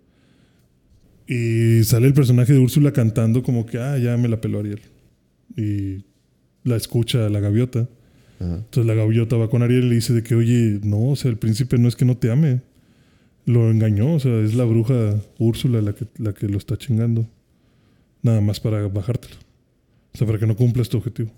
[1.26, 4.80] Y sale el personaje de Úrsula cantando como que, ah, ya me la peló Ariel.
[5.56, 6.04] Y
[6.64, 7.88] la escucha la gaviota.
[8.40, 8.56] Ajá.
[8.56, 11.30] Entonces la gaviota va con Ariel y le dice de que, oye, no, o sea,
[11.30, 12.60] el príncipe no es que no te ame.
[13.46, 17.26] Lo engañó, o sea, es la bruja Úrsula la que, la que lo está chingando.
[18.22, 19.36] Nada más para bajártelo.
[20.14, 21.30] O sea, para que no cumplas tu objetivo.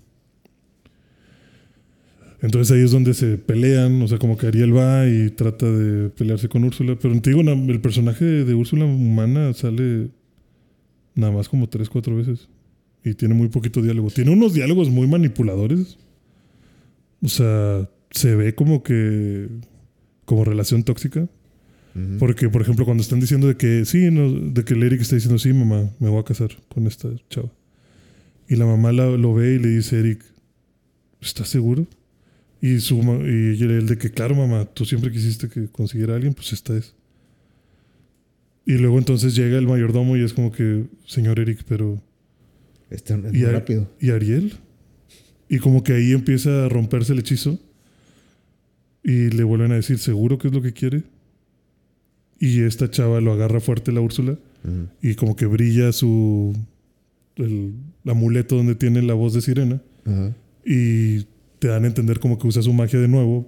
[2.41, 6.09] Entonces ahí es donde se pelean, o sea, como que Ariel va y trata de
[6.09, 6.97] pelearse con Úrsula.
[6.99, 10.09] Pero te digo, el personaje de Úrsula humana sale
[11.13, 12.47] nada más como tres, cuatro veces.
[13.03, 14.09] Y tiene muy poquito diálogo.
[14.09, 15.97] Tiene unos diálogos muy manipuladores.
[17.21, 19.47] O sea, se ve como que.
[20.25, 21.21] como relación tóxica.
[21.93, 22.17] Ujú.
[22.19, 25.15] Porque, por ejemplo, cuando están diciendo de que sí, no, de que el Eric está
[25.15, 27.49] diciendo, sí, mamá, me voy a casar con esta chava.
[28.47, 30.23] Y la mamá la- lo ve y le dice, Eric,
[31.21, 31.85] ¿estás seguro?
[32.61, 36.33] Y, su, y él de que, claro, mamá, tú siempre quisiste que consiguiera a alguien,
[36.33, 36.93] pues esta es.
[38.65, 42.01] Y luego entonces llega el mayordomo y es como que, señor Eric, pero
[42.91, 43.89] Está es Y muy rápido.
[43.99, 44.53] ¿Y Ariel?
[45.49, 47.57] Y como que ahí empieza a romperse el hechizo.
[49.03, 51.03] Y le vuelven a decir, ¿seguro que es lo que quiere?
[52.39, 54.37] Y esta chava lo agarra fuerte la Úrsula.
[55.01, 56.55] Y como que brilla su...
[57.37, 57.73] El
[58.05, 59.81] amuleto donde tiene la voz de sirena.
[60.05, 60.35] Ajá.
[60.63, 61.25] Y
[61.61, 63.47] te dan a entender como que usa su magia de nuevo.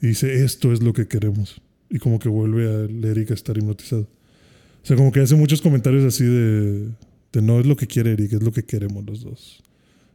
[0.00, 1.60] Y dice, esto es lo que queremos.
[1.90, 4.02] Y como que vuelve a Eric a estar hipnotizado.
[4.02, 6.88] O sea, como que hace muchos comentarios así de,
[7.32, 9.60] de no es lo que quiere Eric, es lo que queremos los dos.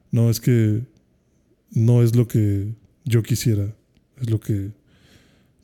[0.10, 0.84] No es que
[1.72, 2.70] no es lo que
[3.04, 3.76] yo quisiera,
[4.22, 4.72] es lo que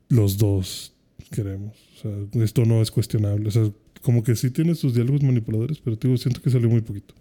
[0.09, 0.93] los dos
[1.31, 1.77] queremos.
[1.95, 3.47] O sea, esto no es cuestionable.
[3.47, 6.81] O sea, como que sí tiene sus diálogos manipuladores, pero digo, siento que salió muy
[6.81, 7.15] poquito.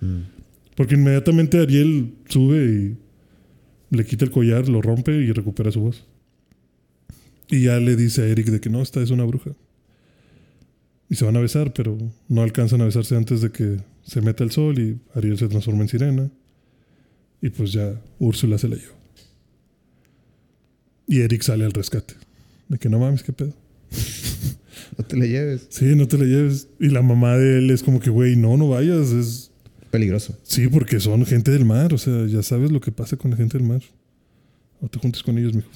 [0.00, 0.20] Mm.
[0.76, 3.07] Porque inmediatamente Ariel sube y
[3.90, 6.04] le quita el collar, lo rompe y recupera su voz.
[7.48, 9.52] Y ya le dice a Eric de que no, esta es una bruja.
[11.08, 11.96] Y se van a besar, pero
[12.28, 15.82] no alcanzan a besarse antes de que se meta el sol y Ariel se transforma
[15.82, 16.30] en sirena.
[17.40, 18.94] Y pues ya Úrsula se la lleva.
[21.06, 22.14] Y Eric sale al rescate.
[22.68, 23.54] De que no mames, qué pedo.
[24.96, 25.66] No te le lleves.
[25.70, 26.68] Sí, no te la lleves.
[26.80, 29.10] Y la mamá de él es como que, güey, no, no vayas.
[29.10, 29.47] Es,
[29.90, 30.36] Peligroso.
[30.42, 33.36] Sí, porque son gente del mar, o sea, ya sabes lo que pasa con la
[33.36, 33.82] gente del mar.
[34.80, 35.68] No te juntes con ellos, mijo.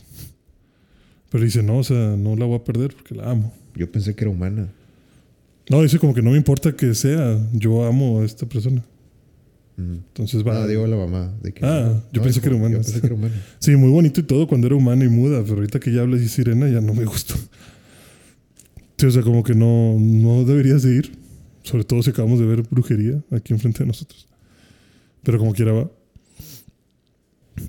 [1.31, 3.53] Pero dice, no, o sea, no la voy a perder porque la amo.
[3.75, 4.69] Yo pensé que era humana.
[5.71, 8.85] No, dice como que no me importa que sea, yo amo a esta persona.
[9.77, 9.93] Mm.
[10.09, 10.63] Entonces va.
[10.63, 11.33] Ah, digo a la mamá.
[11.43, 12.73] De que, Ah, yo pensé que era humana.
[12.73, 13.35] Yo pensé que era humana.
[13.59, 16.21] Sí, muy bonito y todo cuando era humana y muda, pero ahorita que ya hablas
[16.21, 17.35] y sirena ya no me gustó.
[18.99, 21.22] Sí, o sea, como que no, no deberías de ir.
[21.63, 24.29] Sobre todo si acabamos de ver brujería aquí enfrente de nosotros.
[25.23, 25.91] Pero como quiera va.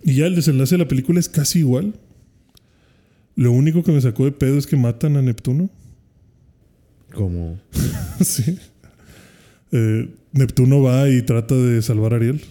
[0.04, 1.94] Y ya el desenlace de la película es casi igual.
[3.36, 5.70] Lo único que me sacó de pedo es que matan a Neptuno.
[7.14, 7.60] Como.
[8.22, 8.58] sí.
[9.72, 12.42] Eh, Neptuno va y trata de salvar a Ariel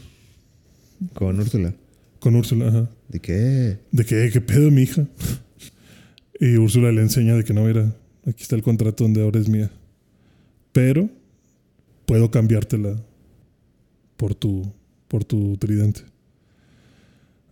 [1.15, 1.75] Con Úrsula.
[2.21, 2.69] con Úrsula.
[2.69, 2.91] Ajá.
[3.09, 3.79] ¿De qué?
[3.91, 5.07] De que, ¿qué pedo, mi hija?
[6.41, 7.95] Y Úrsula le enseña de que no, mira,
[8.27, 9.71] aquí está el contrato donde ahora es mía.
[10.73, 11.09] Pero
[12.13, 12.95] puedo cambiártela
[14.19, 14.71] por tu,
[15.09, 16.03] por tu tridente.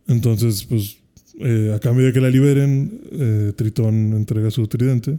[0.07, 0.99] Entonces, pues,
[1.39, 5.19] eh, a cambio de que la liberen, eh, Tritón entrega su tridente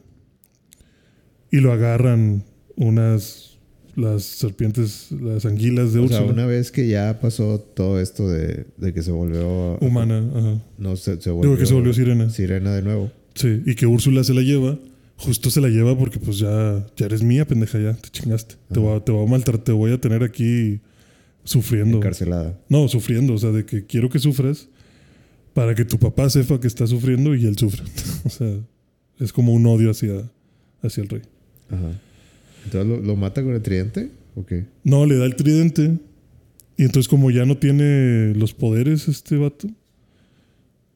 [1.51, 2.43] y lo agarran
[2.75, 3.57] unas,
[3.95, 6.21] las serpientes, las anguilas de O Úrsula.
[6.21, 9.77] sea, una vez que ya pasó todo esto de, de que se volvió.
[9.79, 10.61] Humana, ajá.
[10.77, 11.49] No, se, se volvió.
[11.49, 12.29] Digo que se volvió sirena.
[12.29, 13.11] Sirena de nuevo.
[13.33, 14.77] Sí, y que Úrsula se la lleva.
[15.21, 18.55] Justo se la lleva porque pues ya, ya eres mía, pendeja, ya te chingaste.
[18.71, 20.79] Te voy, a, te voy a maltratar, te voy a tener aquí
[21.43, 21.97] sufriendo.
[21.97, 22.59] Encarcelada.
[22.69, 24.67] No, sufriendo, o sea, de que quiero que sufras
[25.53, 27.83] para que tu papá sepa que está sufriendo y él sufre.
[28.23, 28.51] o sea,
[29.19, 30.23] es como un odio hacia,
[30.81, 31.21] hacia el rey.
[31.69, 31.99] Ajá.
[32.65, 34.09] Entonces lo, lo mata con el tridente.
[34.35, 34.65] ¿O qué?
[34.83, 35.99] No, le da el tridente.
[36.77, 39.67] Y entonces, como ya no tiene los poderes este vato,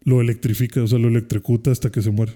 [0.03, 2.33] lo electrifica, o sea, lo electrocuta hasta que se muere.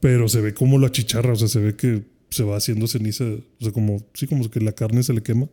[0.00, 3.24] Pero se ve como lo achicharra, o sea, se ve que se va haciendo ceniza,
[3.24, 5.48] o sea, como, sí, como que la carne se le quema.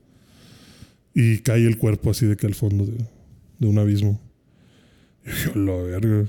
[1.13, 2.97] Y cae el cuerpo así de que al fondo de,
[3.59, 4.19] de un abismo.
[5.25, 6.25] Y dije, la verga.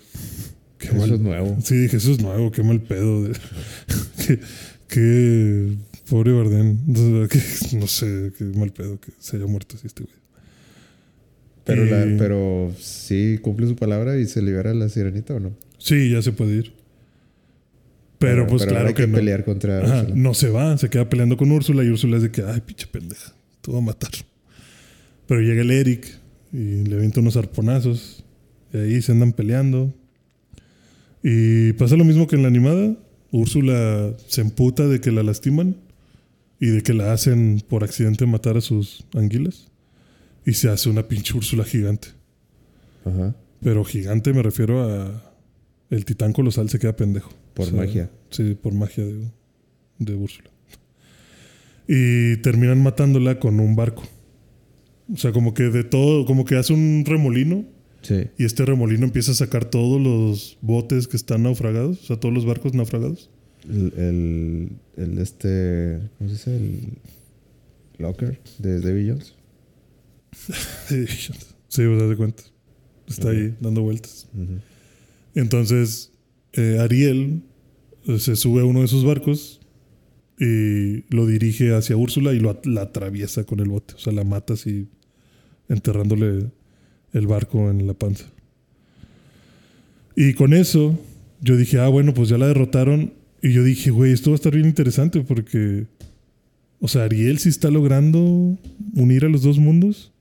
[0.79, 1.13] Qué Eso mal.
[1.13, 1.57] es nuevo.
[1.63, 3.25] Sí, dije, eso es nuevo, qué mal pedo.
[3.25, 3.33] de-
[4.27, 4.39] qué,
[4.89, 5.75] qué
[6.09, 6.79] pobre Bardem.
[6.87, 10.15] No sé, qué mal pedo que se haya muerto así este güey.
[11.65, 15.51] Pero, la- pero sí cumple su palabra y se libera la sirenita o no.
[15.79, 16.73] Sí, ya se puede ir.
[18.19, 19.17] Pero, pues claro hay que, que no.
[19.17, 22.31] pelear contra Ajá, no se va, se queda peleando con Úrsula y Úrsula es de
[22.31, 24.11] que, ay, pinche pendeja, te voy a matar.
[25.27, 26.07] Pero llega el Eric
[26.53, 28.25] y le avienta unos arponazos
[28.73, 29.95] y ahí se andan peleando.
[31.23, 32.97] Y pasa lo mismo que en la animada.
[33.33, 35.77] Úrsula se emputa de que la lastiman
[36.61, 39.69] y de que la hacen por accidente matar a sus anguilas.
[40.47, 42.09] Y se hace una pinche Úrsula gigante.
[43.05, 43.35] Ajá.
[43.61, 45.35] Pero gigante me refiero a...
[45.91, 47.33] El titán colosal se queda pendejo.
[47.57, 48.11] Por magia.
[48.31, 49.31] Sí, por magia de,
[49.99, 50.51] de Úrsula.
[51.89, 54.03] Y terminan matándola con un barco.
[55.13, 57.65] O sea, como que de todo, como que hace un remolino
[58.03, 58.29] Sí.
[58.39, 62.33] y este remolino empieza a sacar todos los botes que están naufragados, o sea, todos
[62.35, 63.31] los barcos naufragados.
[63.69, 66.01] El, el, el este.
[66.19, 66.57] ¿Cómo se dice?
[66.57, 66.81] El.
[67.99, 69.35] Locker de Davy Jones.
[71.69, 72.43] sí, os das de cuenta.
[73.09, 74.29] Está ahí dando vueltas.
[75.35, 76.13] Entonces,
[76.57, 77.43] eh, Ariel
[78.07, 79.61] eh, se sube a uno de sus barcos
[80.39, 83.95] y lo dirige hacia Úrsula y lo, la atraviesa con el bote.
[83.95, 84.89] O sea, la mata así,
[85.69, 86.51] enterrándole
[87.13, 88.27] el barco en la panza.
[90.15, 90.99] Y con eso,
[91.41, 93.13] yo dije, ah, bueno, pues ya la derrotaron.
[93.43, 95.87] Y yo dije, güey, esto va a estar bien interesante porque,
[96.81, 98.59] o sea, Ariel sí está logrando
[98.95, 100.13] unir a los dos mundos,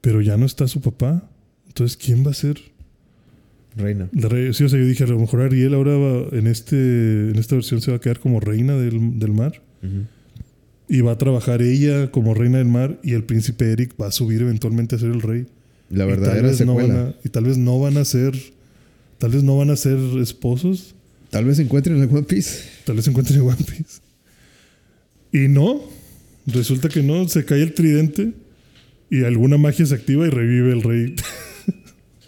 [0.00, 1.28] pero ya no está su papá.
[1.68, 2.71] Entonces, ¿quién va a ser?
[3.76, 4.08] Reina.
[4.12, 6.76] La sí, o sea, yo dije, a lo mejor Ariel ahora va- en, este,
[7.30, 9.62] en esta versión se va a quedar como reina del, del mar.
[10.88, 14.12] Y va a trabajar ella como reina del mar y el príncipe Eric va a
[14.12, 15.46] subir eventualmente a ser el rey.
[15.90, 16.94] La verdadera no secuela.
[16.94, 18.34] van a- y tal vez no van a ser,
[19.18, 20.94] tal vez no van a ser esposos,
[21.30, 22.58] Tal vez se encuentren en el One Piece.
[22.84, 24.00] tal vez se encuentren en One Piece.
[25.32, 25.80] Y no,
[26.46, 28.32] resulta que no, se cae el tridente
[29.08, 31.14] y alguna magia se activa y revive el rey.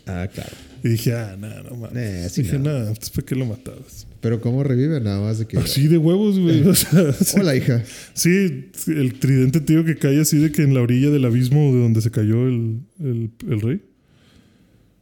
[0.07, 0.51] Ah, claro.
[0.85, 2.37] Y dije, ah, no, no mames.
[2.37, 2.65] Eh, dije, no.
[2.65, 4.07] nada, pues ¿para qué lo matabas?
[4.21, 5.01] Pero ¿cómo revive?
[5.01, 5.57] Nada más de que.
[5.57, 6.63] Así de huevos, güey.
[6.69, 7.41] O sea, sí.
[7.41, 7.83] Hola, hija.
[8.13, 11.81] Sí, el tridente tío que cae así de que en la orilla del abismo de
[11.81, 13.81] donde se cayó el, el, el rey.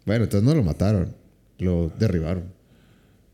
[0.07, 1.17] Bueno, entonces no lo mataron.
[1.59, 2.45] Lo derribaron.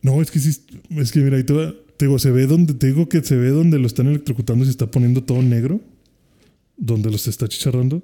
[0.01, 0.59] No, es que sí,
[0.97, 1.75] es que mira, ahí te va.
[1.99, 4.69] Te digo, se ve donde, te digo que se ve donde lo están electrocutando y
[4.69, 5.83] se está poniendo todo negro.
[6.79, 8.03] Donde los está chicharrando.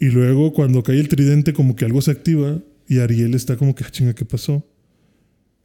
[0.00, 3.74] Y luego cuando cae el tridente como que algo se activa y Ariel está como
[3.74, 4.64] que, ah, chinga, ¿qué pasó?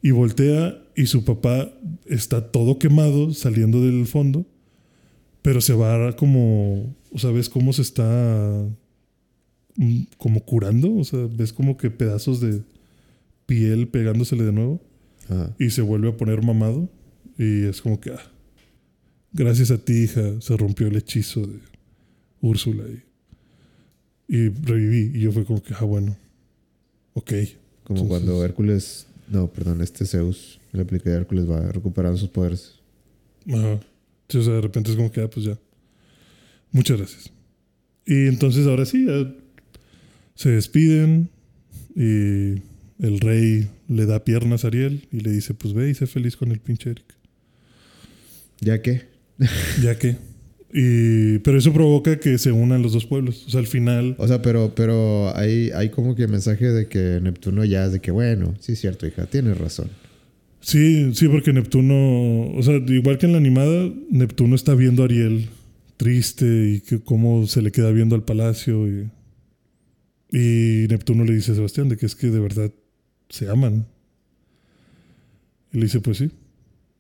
[0.02, 1.72] Y voltea y su papá
[2.06, 4.46] está todo quemado saliendo del fondo.
[5.42, 8.68] Pero se va como, o sea, ves cómo se está
[9.76, 10.96] mm, como curando.
[10.96, 12.62] O sea, ves como que pedazos de
[13.46, 14.82] piel pegándosele de nuevo
[15.26, 15.54] Ajá.
[15.60, 16.90] y se vuelve a poner mamado.
[17.38, 18.32] Y es como que, ah,
[19.32, 21.60] gracias a ti, hija, se rompió el hechizo de
[22.42, 22.84] Úrsula.
[24.28, 25.18] Y, y reviví.
[25.18, 26.16] Y yo fue como que, ah, bueno,
[27.14, 27.30] ok.
[27.84, 29.08] Como Entonces- cuando Hércules.
[29.28, 32.76] No, perdón, este Zeus, la aplica de Hércules, va recuperando sus poderes.
[33.50, 33.80] Ajá.
[34.28, 35.58] Sí, o sea, de repente es como que, ah, pues ya.
[36.72, 37.32] Muchas gracias.
[38.06, 39.34] Y entonces ahora sí, ya
[40.36, 41.30] se despiden
[41.96, 42.62] y
[43.00, 46.36] el rey le da piernas a Ariel y le dice, pues ve y sé feliz
[46.38, 47.06] con el pinche Eric.
[48.60, 49.08] ¿Ya qué?
[49.82, 50.18] Ya que.
[50.74, 53.46] Y, pero eso provoca que se unan los dos pueblos.
[53.46, 54.16] O sea, al final.
[54.18, 58.00] O sea, pero, pero hay, hay como que mensaje de que Neptuno ya es de
[58.00, 59.90] que, bueno, sí es cierto, hija, tienes razón.
[60.62, 62.52] Sí, sí, porque Neptuno.
[62.52, 65.50] O sea, igual que en la animada, Neptuno está viendo a Ariel
[65.98, 68.88] triste y que cómo se le queda viendo al palacio.
[68.88, 69.10] Y,
[70.32, 72.72] y Neptuno le dice a Sebastián de que es que de verdad
[73.30, 73.86] se aman.
[75.74, 76.30] Y le dice, pues sí.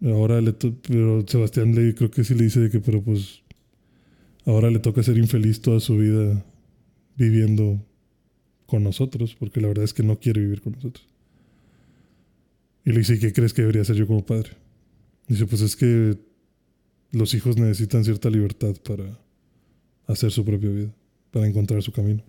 [0.03, 3.40] Ahora le to- pero Sebastián le creo que sí le dice de que, pero pues
[4.45, 6.43] ahora le toca ser infeliz toda su vida
[7.17, 7.83] viviendo
[8.65, 11.05] con nosotros, porque la verdad es que no quiere vivir con nosotros.
[12.85, 14.51] Y le dice, ¿y qué crees que debería hacer yo como padre?
[15.27, 16.17] Dice, pues es que
[17.11, 19.19] los hijos necesitan cierta libertad para
[20.07, 20.89] hacer su propia vida,
[21.31, 22.23] para encontrar su camino.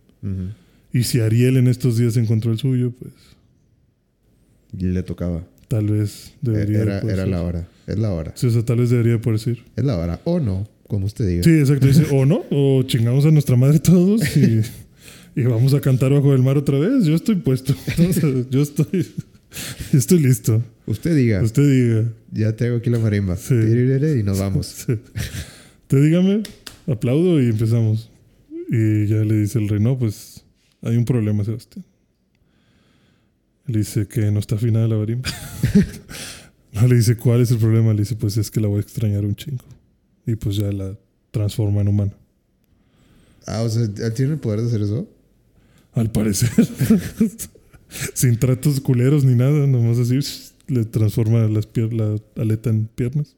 [0.93, 3.12] Y si Ariel en estos días encontró el suyo, pues
[4.78, 5.44] Y le tocaba.
[5.68, 7.30] tal vez debería Era, poder era ser.
[7.32, 7.68] la hora.
[7.86, 8.32] Es la hora.
[8.36, 9.59] Sí, o sea, tal vez debería poder ser.
[9.74, 10.20] Es la hora.
[10.24, 11.43] O no, como usted diga.
[11.43, 11.86] Sí, exacto.
[11.86, 14.60] Dice, o no, o chingamos a nuestra madre todos y,
[15.35, 17.06] y vamos a cantar bajo el mar otra vez.
[17.06, 17.74] Yo estoy puesto.
[18.51, 18.60] Yo
[19.94, 20.62] estoy, listo.
[20.85, 21.43] Usted diga.
[21.43, 22.12] Usted diga.
[22.31, 23.39] Ya tengo aquí la marimba.
[23.39, 23.55] Sí.
[23.55, 24.66] Y nos vamos.
[24.66, 24.98] Sí.
[25.86, 26.43] Te dígame,
[26.86, 28.10] aplaudo y empezamos.
[28.69, 30.44] Y ya le dice el rey, no, pues
[30.82, 31.86] hay un problema, Sebastián.
[33.66, 35.31] Le dice que no está afinada la marimba.
[36.73, 37.94] no le dice cuál es el problema.
[37.94, 39.64] Le dice, pues es que la voy a extrañar un chingo.
[40.26, 40.96] Y pues ya la
[41.30, 42.14] transforma en humana.
[43.46, 45.08] Ah, o sea, ¿él tiene el poder de hacer eso?
[45.92, 46.50] Al parecer.
[48.14, 50.18] Sin tratos culeros ni nada, nomás así
[50.68, 53.36] le transforma las la aleta en piernas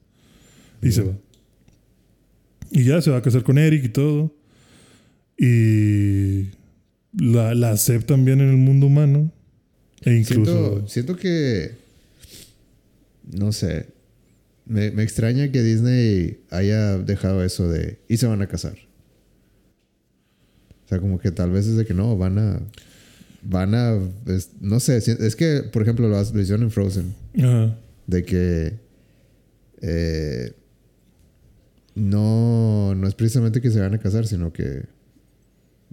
[0.83, 1.13] y se va.
[2.71, 4.35] Y ya se va a casar con Eric y todo.
[5.39, 6.51] Y
[7.13, 9.33] la, la aceptan bien en el mundo humano.
[10.03, 10.71] E incluso.
[10.73, 11.77] Siento, siento que.
[13.33, 13.87] No sé.
[14.67, 17.99] Me, me extraña que Disney haya dejado eso de.
[18.09, 18.77] Y se van a casar.
[20.85, 22.61] O sea, como que tal vez es de que no, van a.
[23.43, 23.99] Van a.
[24.27, 24.97] es- no sé.
[24.97, 27.15] Es que, por ejemplo, lo, lo hicieron en Frozen.
[27.39, 27.77] Ajá.
[28.07, 28.73] De que.
[29.83, 30.53] eh,
[31.95, 34.83] no, no es precisamente que se van a casar, sino que.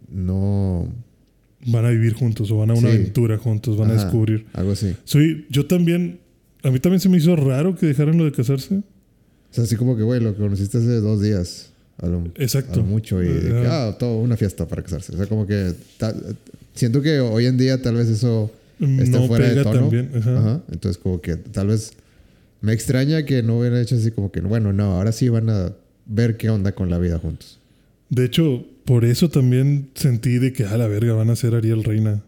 [0.10, 0.92] No.
[1.68, 2.96] Van a vivir juntos o van a una Sí.
[2.96, 4.48] aventura juntos, van a descubrir.
[4.54, 4.96] Algo así.
[5.04, 6.21] Soy, yo también.
[6.64, 8.76] A mí también se me hizo raro que dejaran lo de casarse.
[8.76, 8.84] O
[9.54, 11.72] sea, así como que, güey, lo que conociste hace dos días.
[11.98, 12.74] A lo, Exacto.
[12.74, 13.22] a lo mucho.
[13.22, 15.14] Y de que, ah, todo una fiesta para casarse.
[15.14, 15.74] O sea, como que.
[15.98, 16.16] ta-
[16.74, 19.80] siento que hoy en día tal vez eso esté no fuera de tono.
[19.82, 20.12] también.
[20.16, 20.38] Ajá.
[20.40, 20.62] Ajá.
[20.72, 21.94] Entonces, como que tal vez.
[22.62, 25.74] Me extraña que no hubieran hecho así como que, bueno, no, ahora sí van a
[26.06, 27.58] ver qué onda con la vida juntos.
[28.10, 31.84] De hecho, por eso también sentí de que a la verga van a ser Ariel
[31.84, 32.22] Reina.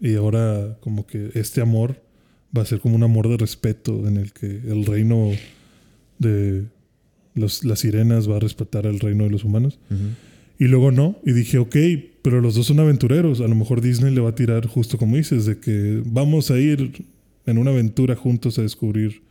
[0.00, 1.96] Y ahora como que este amor
[2.56, 5.32] va a ser como un amor de respeto en el que el reino
[6.18, 6.64] de
[7.34, 9.78] los, las sirenas va a respetar al reino de los humanos.
[10.58, 11.18] Y luego no.
[11.24, 11.76] Y dije, ok,
[12.22, 13.40] pero los dos son aventureros.
[13.40, 16.58] A lo mejor Disney le va a tirar justo como dices, de que vamos a
[16.58, 17.04] ir
[17.46, 19.22] en una aventura juntos a descubrir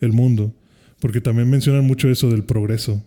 [0.00, 0.52] el mundo.
[1.00, 3.02] Porque también mencionan mucho eso del progreso.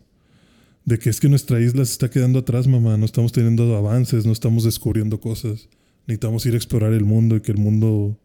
[0.86, 2.98] De que es que nuestra isla se está quedando atrás, mamá.
[2.98, 5.70] No estamos teniendo avances, no estamos descubriendo cosas.
[6.08, 8.18] Necesitamos ir a explorar el mundo y que el mundo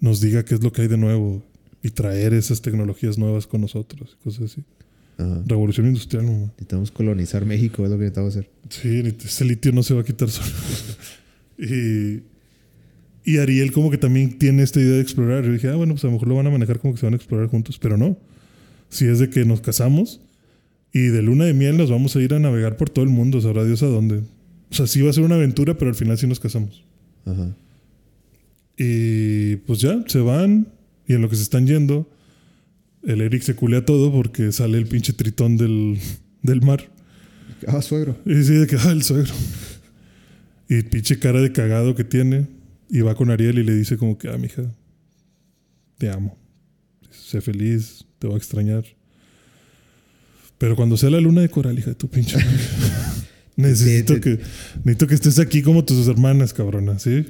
[0.00, 1.42] nos diga qué es lo que hay de nuevo.
[1.82, 4.16] Y traer esas tecnologías nuevas con nosotros.
[4.24, 4.64] Cosas así.
[5.18, 5.42] Ajá.
[5.46, 6.46] Revolución industrial, mamá.
[6.52, 8.50] Necesitamos colonizar México, es lo que necesitamos hacer.
[8.68, 10.50] Sí, ese litio no se va a quitar solo.
[11.58, 12.22] y,
[13.24, 15.44] y Ariel como que también tiene esta idea de explorar.
[15.44, 17.06] Yo dije, ah, bueno, pues a lo mejor lo van a manejar como que se
[17.06, 18.18] van a explorar juntos, pero no.
[18.88, 20.20] Si es de que nos casamos
[20.92, 23.40] y de luna de miel nos vamos a ir a navegar por todo el mundo,
[23.40, 24.22] sabrá Dios a dónde.
[24.70, 26.84] O sea, sí va a ser una aventura, pero al final sí nos casamos.
[27.24, 27.54] Ajá.
[28.76, 30.68] Y pues ya, se van
[31.06, 32.10] y en lo que se están yendo,
[33.02, 35.98] el Eric se culea todo porque sale el pinche tritón del,
[36.42, 36.88] del mar.
[37.66, 38.18] Ah, suegro.
[38.26, 39.32] Y sí, de que, ah, el suegro.
[40.68, 42.48] Y pinche cara de cagado que tiene.
[42.88, 44.62] Y va con Ariel y le dice como que, ah, mija,
[45.98, 46.36] te amo.
[47.10, 48.84] Sé feliz, te voy a extrañar.
[50.58, 52.38] Pero cuando sea la luna de coral, hija de tu pinche
[53.56, 54.40] necesito, que,
[54.84, 57.26] necesito que estés aquí como tus hermanas, cabrona, ¿sí?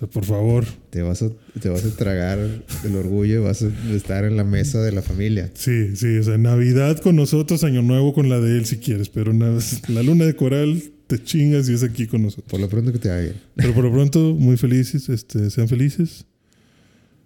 [0.00, 0.64] Sea, por favor.
[0.90, 2.38] Te vas, a, te vas a tragar
[2.84, 5.50] el orgullo y vas a estar en la mesa de la familia.
[5.54, 9.08] Sí, sí, o sea, Navidad con nosotros, Año Nuevo con la de él si quieres,
[9.10, 9.58] pero na-
[9.88, 12.48] la luna de coral te chingas y es aquí con nosotros.
[12.50, 13.34] Por lo pronto que te haga bien.
[13.56, 16.24] Pero por lo pronto, muy felices, este, sean felices.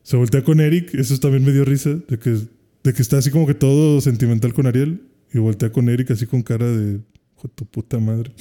[0.02, 2.30] Se voltea con Eric, eso también me dio risa, de que,
[2.82, 5.00] de que está así como que todo sentimental con Ariel,
[5.32, 6.94] y voltea con Eric así con cara de,
[7.36, 8.32] "Hijo de tu puta madre.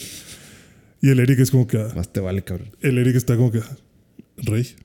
[1.02, 2.70] Y el Eric es como que, ah, Más te vale, cabrón.
[2.82, 3.78] el Eric está como que, ah,
[4.46, 4.76] rey.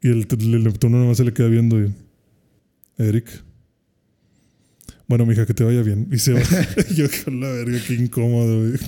[0.00, 1.92] Y el, el Neptuno nomás se le queda viendo y,
[2.98, 3.26] Eric.
[5.06, 6.08] Bueno, mija, que te vaya bien.
[6.10, 6.40] Y se va.
[6.94, 8.68] Yo con la verga, qué incómodo.
[8.68, 8.78] Y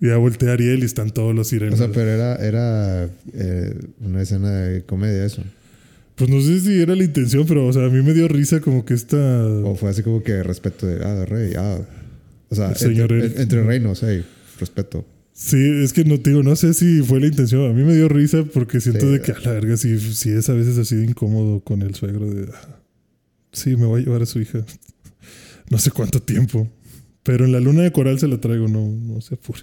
[0.08, 1.78] ya voltea Ariel y están todos los O sirenos.
[1.78, 5.42] sea, pero era, era eh, una escena de comedia eso.
[6.16, 8.60] Pues no sé si era la intención, pero o sea, a mí me dio risa
[8.60, 9.16] como que esta.
[9.18, 11.78] O fue así como que respeto de, ah, rey, ah.
[12.48, 13.38] O sea, El señor entre, Eric.
[13.38, 14.24] entre reinos, hey,
[14.58, 15.04] respeto.
[15.38, 17.70] Sí, es que no te digo, no sé si fue la intención.
[17.70, 19.12] A mí me dio risa porque siento Sí.
[19.12, 21.94] de que a la verga sí, sí es a veces así de incómodo con el
[21.94, 22.48] suegro de
[23.52, 24.60] sí, me voy a llevar a su hija.
[25.68, 26.70] No sé cuánto tiempo.
[27.24, 29.62] Pero en la luna de coral se la traigo, no, no se apure.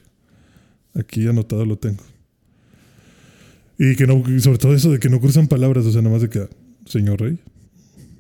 [0.96, 2.04] Aquí anotado lo tengo.
[3.80, 6.22] Y que no, sobre todo eso de que no cruzan palabras, o sea, nada más
[6.22, 6.50] de que,
[6.86, 7.40] señor rey,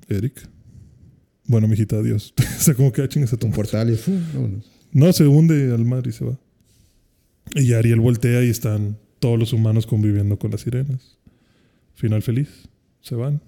[0.07, 0.47] Eric.
[1.45, 2.33] Bueno, mijita, adiós.
[2.57, 3.99] o sea, como que ah, chingas a tu Un portal y
[4.33, 4.71] vámonos.
[4.93, 6.39] No, se hunde al mar y se va.
[7.55, 11.17] Y Ariel voltea y están todos los humanos conviviendo con las sirenas.
[11.93, 12.49] Final feliz.
[13.01, 13.41] Se van.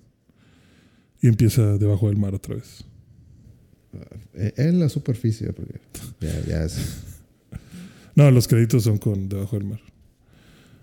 [1.21, 2.83] Y empieza debajo del mar otra vez.
[4.33, 5.79] Eh, En la superficie, porque
[6.21, 6.77] ya, ya es.
[8.15, 9.81] No, los créditos son con debajo del mar.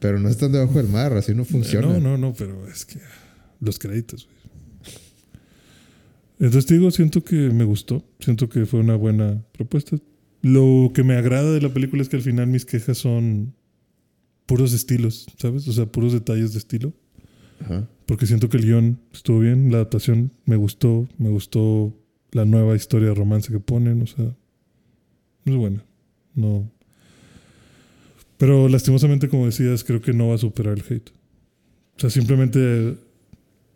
[0.00, 1.86] Pero no están debajo del mar, así no funciona.
[1.86, 2.98] No, no, no, pero es que
[3.60, 4.26] los créditos.
[4.26, 4.36] güey.
[6.40, 8.04] Entonces te digo, siento que me gustó.
[8.20, 9.96] Siento que fue una buena propuesta.
[10.42, 13.54] Lo que me agrada de la película es que al final mis quejas son
[14.46, 15.66] puros estilos, ¿sabes?
[15.68, 16.92] O sea, puros detalles de estilo.
[17.60, 17.88] Ajá.
[18.06, 21.96] Porque siento que el guion estuvo bien, la adaptación me gustó, me gustó
[22.32, 24.34] la nueva historia de romance que ponen, o sea,
[25.44, 25.84] es buena.
[26.34, 26.70] No.
[28.38, 31.10] Pero lastimosamente, como decías, creo que no va a superar el hate.
[31.96, 32.96] O sea, simplemente,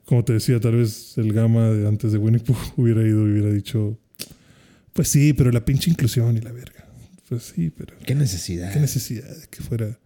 [0.05, 3.32] como te decía, tal vez el Gama de antes de Winnie Pooh hubiera ido y
[3.32, 3.98] hubiera dicho,
[4.97, 6.85] pues sí, pero la pinche inclusión y la verga.
[7.28, 7.94] Pues sí, pero...
[8.05, 8.73] ¿Qué necesidad?
[8.73, 9.98] ¿Qué necesidad de que fuera?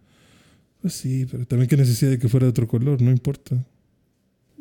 [0.81, 3.65] Pues sí, pero también qué necesidad de que fuera de otro color, no importa.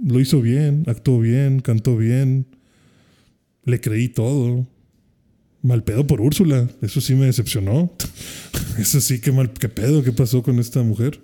[0.03, 2.47] Lo hizo bien, actuó bien, cantó bien.
[3.65, 4.67] Le creí todo.
[5.63, 6.71] Mal pedo por Úrsula.
[6.81, 7.93] Eso sí me decepcionó.
[8.79, 11.21] Eso sí, qué mal, qué pedo, qué pasó con esta mujer.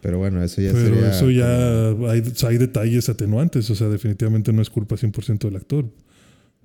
[0.00, 1.10] Pero bueno, eso ya Pero sería.
[1.10, 3.68] eso ya hay, hay detalles atenuantes.
[3.70, 5.90] O sea, definitivamente no es culpa 100% del actor.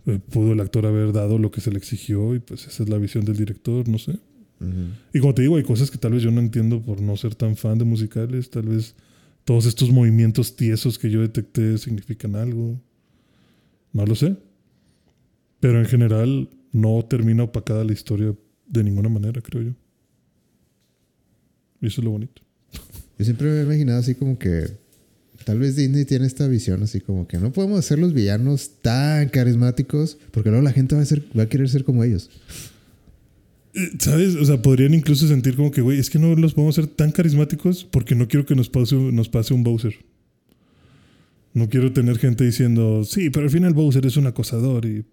[0.08, 2.90] Eh, pudo el actor haber dado lo que se le exigió y pues esa es
[2.90, 4.12] la visión del director, no sé.
[4.60, 4.90] Ujú.
[5.14, 7.36] Y como te digo, hay cosas que tal vez yo no entiendo por no ser
[7.36, 8.50] tan fan de musicales.
[8.50, 8.96] Tal vez
[9.44, 12.80] todos estos movimientos tiesos que yo detecté significan algo.
[13.94, 14.38] No lo sé.
[15.60, 18.34] Pero en general no termina opacada la historia
[18.68, 19.72] de ninguna manera, creo yo.
[21.82, 22.42] Y eso es lo bonito.
[23.18, 24.81] Yo siempre me he imaginado así como que.
[25.46, 29.30] Tal vez Disney tiene esta visión así como que no podemos hacer los villanos tan
[29.30, 32.30] carismáticos porque luego la gente va a, ser, va a querer ser como ellos.
[33.74, 34.36] Eh, ¿Sabes?
[34.36, 37.12] O sea, podrían incluso sentir como que, güey, es que no los podemos hacer tan
[37.12, 39.96] carismáticos porque no quiero que nos pase, nos pase un Bowser.
[41.54, 45.06] No quiero tener gente diciendo, sí, pero al final Bowser es un acosador y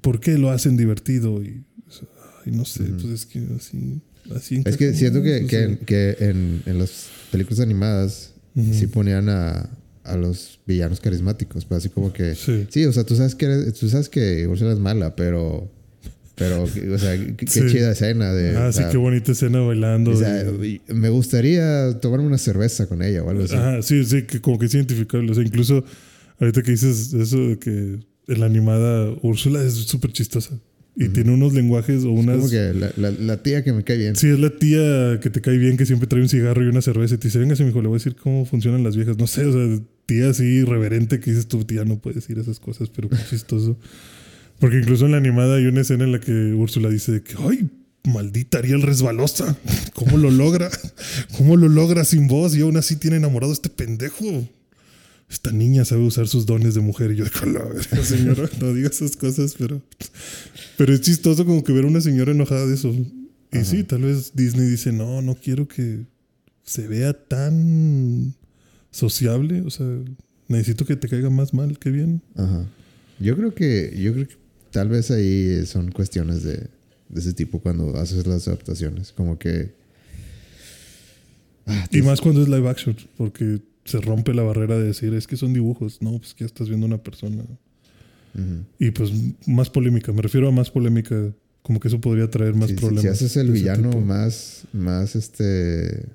[0.00, 1.42] ¿por qué lo hacen divertido?
[1.42, 1.64] Y,
[2.46, 4.00] ay, no sé, pues es que así...
[4.34, 8.74] así Es que siento que, que, que en, en las películas animadas Ujú.
[8.74, 9.70] sí ponían a,
[10.04, 11.64] a los villanos carismáticos.
[11.64, 12.34] Pero así como que.
[12.34, 12.66] Sí.
[12.70, 15.70] Sí, o sea, tú sabes que, eres- tú sabes que Úrsula es mala, pero.
[16.34, 17.60] Pero, o sea, qué, Sí.
[17.68, 18.56] chida escena de.
[18.56, 20.12] Ah, o sí, sea, qué bonita escena bailando.
[20.12, 23.54] o sea, y me gustaría tomarme una cerveza con ella o algo así.
[23.54, 25.30] Ajá, sí, sí, que como que es identificable.
[25.30, 25.84] O sea, incluso
[26.40, 27.70] ahorita que dices eso de que
[28.28, 30.58] en la animada Úrsula es súper chistosa.
[30.94, 32.36] Y tiene unos lenguajes o unas...
[32.36, 34.14] Como que la, la, la tía que me cae bien.
[34.14, 36.82] Sí, es la tía que te cae bien, que siempre trae un cigarro y una
[36.82, 39.16] cerveza y te dice, venga, mi hijo, le voy a decir cómo funcionan las viejas.
[39.16, 42.60] No sé, o sea, tía así irreverente que dices tú, tía, no puedes decir esas
[42.60, 43.78] cosas, pero qué chistoso.
[44.58, 47.70] Porque incluso en la animada hay una escena en la que Úrsula dice que, ay,
[48.04, 49.56] maldita Ariel resbalosa,
[49.94, 50.70] ¿cómo lo logra?
[51.38, 52.54] ¿Cómo lo logra sin voz?
[52.54, 54.46] Y aún así tiene enamorado a este pendejo.
[55.32, 57.10] Esta niña sabe usar sus dones de mujer.
[57.12, 59.80] Y yo, "Jala, verga, señora, no diga esas cosas, pero...
[60.76, 62.94] Pero es chistoso como que ver a una señora enojada de eso.
[63.50, 66.04] Y sí, tal vez Disney dice, no, no quiero que
[66.64, 68.34] se vea tan
[68.90, 69.62] sociable.
[69.62, 69.86] O sea,
[70.48, 72.20] necesito que te caiga más mal que bien.
[72.36, 72.66] Ajá.
[73.18, 74.36] Yo creo que, yo creo que
[74.70, 76.56] tal vez ahí son cuestiones de,
[77.08, 79.12] de ese tipo cuando haces las adaptaciones.
[79.12, 79.74] Como que.
[81.66, 85.26] Ah, Y más cuando es live action, porque se rompe la barrera de decir, es
[85.26, 86.00] que son dibujos.
[86.02, 87.44] No, pues que ya estás viendo una persona.
[88.78, 89.10] Y pues
[89.46, 91.32] más polémica, me refiero a más polémica.
[91.62, 93.02] Como que eso podría traer más problemas.
[93.02, 94.00] Si haces el villano tipo.
[94.00, 96.06] más, más este.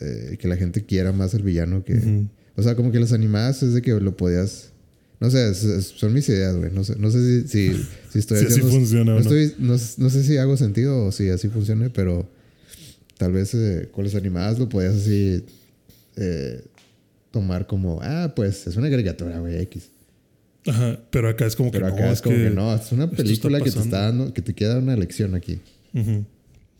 [0.00, 2.26] eh, que la gente quiera más el villano que.
[2.56, 4.72] O sea, como que las animadas es de que lo podías.
[5.20, 6.72] No sé, son mis ideas, güey.
[6.72, 9.20] No sé, no sé si, si, si estoy Si así haciendo- funciona no, o no.
[9.20, 12.26] estoy- no, no sé si hago sentido o si así funcione, pero
[13.18, 15.44] tal vez eh, con las animadas lo podías así
[16.16, 16.64] eh,
[17.30, 19.90] tomar como, ah, pues es una caricatura, güey, X.
[20.66, 23.10] Ajá, pero acá es como que Pero no, acá es como que, no, es una
[23.10, 25.60] película que te está dando, que te queda una lección aquí.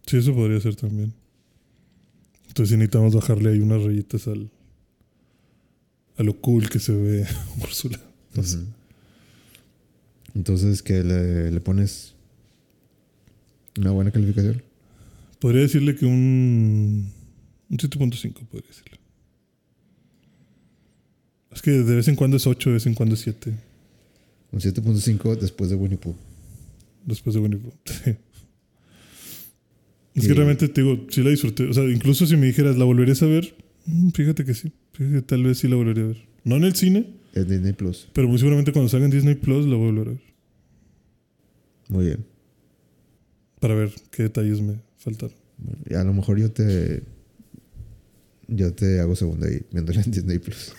[0.07, 1.13] Sí, eso podría ser también.
[2.49, 4.51] Entonces necesitamos bajarle ahí unas rayitas al
[6.21, 7.27] a lo cool que se ve
[7.63, 7.99] Úrsula.
[8.35, 8.43] No.
[10.35, 12.15] Entonces, que le, le pones
[13.79, 14.63] una buena calificación.
[15.39, 17.11] Podría decirle que un,
[17.71, 19.00] un 7.5, podría decirle.
[21.53, 23.53] Es que de vez en cuando es 8, de vez en cuando es 7.
[24.53, 26.15] Un 7.5 después de Winnie Pooh.
[27.05, 27.73] Después de Winnie Pooh.
[30.15, 31.65] es que realmente te digo, sí la disfruté.
[31.65, 33.55] O sea, incluso si me dijeras, ¿la volverías a ver?
[33.87, 34.73] Mm, Fíjate que sí.
[34.93, 36.19] Fíjate que tal vez sí la volvería a ver.
[36.45, 38.09] No en el cine, Es Disney Plus.
[38.13, 40.21] pero muy seguramente cuando salga en Disney Plus la voy a volver a ver.
[41.89, 42.25] Muy bien.
[43.61, 45.37] Para ver qué detalles me faltaron.
[45.89, 47.03] Y a lo mejor yo te.
[48.49, 50.73] Yo te hago segunda ahí, viéndola en Disney Plus.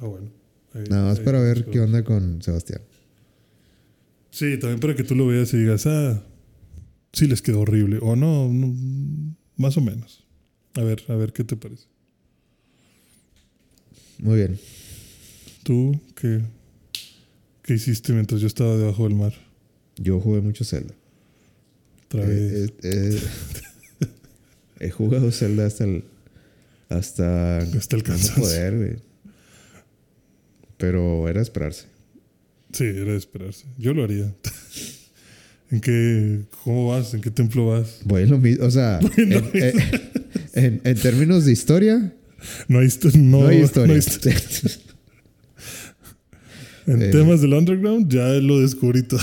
[0.00, 0.30] Ah, bueno.
[0.74, 2.80] Ahí- Nada más ahí para ver qué onda con Sebastián.
[4.30, 6.22] Sí, también para que tú lo veas y digas, ah,
[7.12, 7.98] sí les quedó horrible.
[8.02, 8.74] O no, no,
[9.56, 10.24] más o menos.
[10.74, 11.86] A ver, a ver qué te parece.
[14.20, 14.58] Muy bien.
[15.64, 16.42] ¿Tú qué,
[17.62, 19.32] qué hiciste mientras yo estaba debajo del mar?
[19.96, 20.94] Yo jugué mucho Zelda.
[22.06, 22.38] Otra vez.
[22.40, 23.20] Eh, eh,
[24.00, 24.08] eh,
[24.80, 26.04] he jugado Zelda hasta el.
[26.88, 27.58] Hasta.
[27.58, 28.42] Hasta el cansancio.
[28.42, 28.96] poder, güey.
[30.76, 31.86] Pero era esperarse.
[32.72, 33.64] Sí, era esperarse.
[33.78, 34.32] Yo lo haría.
[35.70, 37.12] ¿En qué, ¿Cómo vas?
[37.14, 38.00] ¿En qué templo vas?
[38.06, 38.40] Mismo.
[38.64, 39.42] O sea, en, en-
[40.54, 42.12] en- en términos de historia,
[42.68, 43.86] No hay, histo- no, no, hay historia.
[43.88, 44.80] no hay histo-
[46.86, 47.08] En Eh.
[47.10, 49.20] temas del underground ya lo descubrí todo.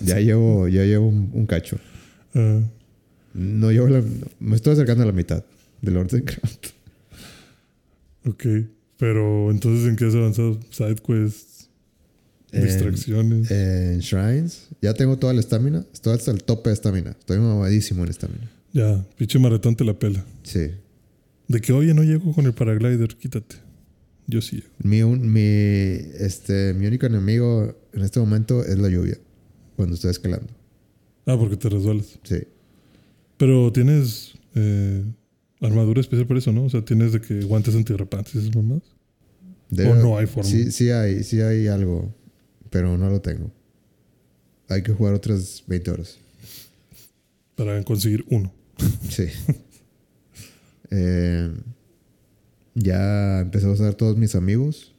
[0.00, 1.78] ya llevo, ya llevo un, un cacho.
[2.34, 2.60] Ah,
[3.32, 4.02] No llevo la,
[4.38, 5.44] me estoy acercando a la mitad
[5.82, 5.94] del
[6.24, 6.66] Craft.
[8.26, 8.44] Ok.
[8.96, 10.60] Pero entonces, ¿en qué has avanzado?
[10.70, 11.68] Side quests,
[12.52, 13.50] distracciones.
[13.50, 15.84] En Shrines, ya tengo toda la estamina.
[15.92, 17.10] Estoy hasta el tope de estamina.
[17.18, 18.50] Estoy mamadísimo en estamina.
[18.72, 20.24] ya, pinche maratón te la pela.
[20.42, 20.70] Sí.
[21.48, 23.56] De que, oye, no llego con el paraglider, quítate.
[24.26, 24.68] Yo sí llego.
[24.82, 29.18] Mi, un- mi, este, mi único enemigo en este momento es la lluvia.
[29.76, 30.46] Cuando estoy escalando.
[31.26, 32.18] Ah, porque te resbalas.
[32.22, 32.36] Sí.
[33.36, 35.02] Pero tienes eh,
[35.66, 36.64] armadura especial por eso, ¿no?
[36.64, 38.82] O sea, tienes de que guantes antiderrapantes y esas mamás.
[39.70, 40.48] Debe- ¿O no hay forma?
[40.48, 42.14] Sí, sí hay, sí hay algo,
[42.70, 43.50] pero no lo tengo.
[44.68, 46.18] Hay que jugar otras 20 horas.
[47.56, 48.52] Para conseguir uno.
[49.10, 49.24] Sí.
[50.90, 51.52] Eh,
[52.74, 54.92] ya empecé a usar todos mis amigos.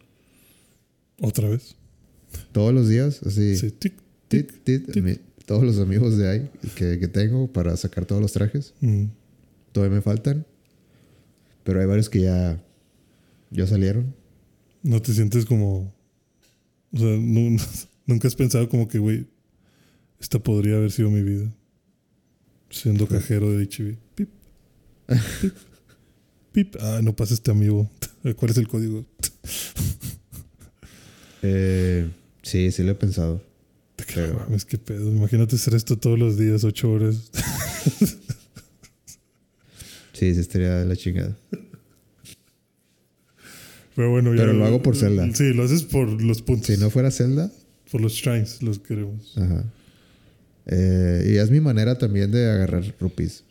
[1.22, 1.76] Otra vez.
[2.52, 3.56] Todos los días, así.
[3.56, 3.94] Sí, tic,
[4.28, 4.64] tic.
[4.64, 4.96] tic.
[5.02, 8.74] mi- todos los amigos de ahí que, que tengo para sacar todos los trajes.
[8.82, 9.06] Mm.
[9.72, 10.46] Todavía me faltan.
[11.66, 12.64] Pero hay varios que ya,
[13.52, 14.16] ya salieron.
[14.84, 15.94] No te sientes como.
[16.94, 17.58] O sea, nu-
[18.06, 19.26] nunca has pensado como que, güey,
[20.22, 21.54] esta podría haber sido mi vida.
[22.70, 23.98] Siendo cajero de HB.
[24.16, 24.30] Pip.
[25.42, 25.54] Pip.
[26.54, 26.76] Pip.
[26.80, 27.90] Ah, no pasa este amigo.
[28.38, 29.06] ¿Cuál es el código?
[31.48, 32.10] Eh,
[32.42, 33.44] sí, sí lo he pensado.
[33.96, 35.12] Pero- No mames, qué pedo.
[35.12, 37.30] Imagínate hacer esto todos los días, ocho horas.
[40.16, 41.38] Sí, sí estaría de la chingada.
[43.96, 44.42] Pero bueno, ya.
[44.42, 45.30] Pero lo hago por Zelda.
[45.34, 46.68] Sí, lo haces por los puntos.
[46.68, 47.52] Si no fuera Zelda,
[47.92, 49.38] Por los shrines, los queremos.
[49.38, 49.64] Ajá.
[50.68, 53.44] Eh, y es mi manera también de agarrar rupees.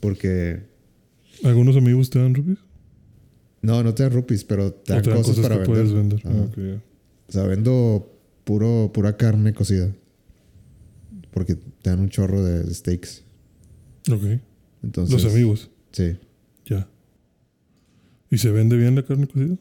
[0.00, 0.60] Porque.
[1.42, 2.58] ¿Algunos amigos te dan rupees?
[3.62, 5.74] No, no te dan rupees, pero te ¿O dan te dan cosas, para que vender.
[5.74, 6.20] puedes vender?
[6.24, 6.80] Ah.
[7.28, 8.12] O sea, vendo
[8.44, 9.90] puro, pura carne cocida.
[11.32, 13.24] Porque te dan un chorro de, de steaks.
[14.10, 14.40] Ok.
[14.84, 16.18] Entonces, Los amigos, Sí.
[16.66, 16.86] ya.
[18.30, 19.56] ¿Y se vende bien la carne cocida?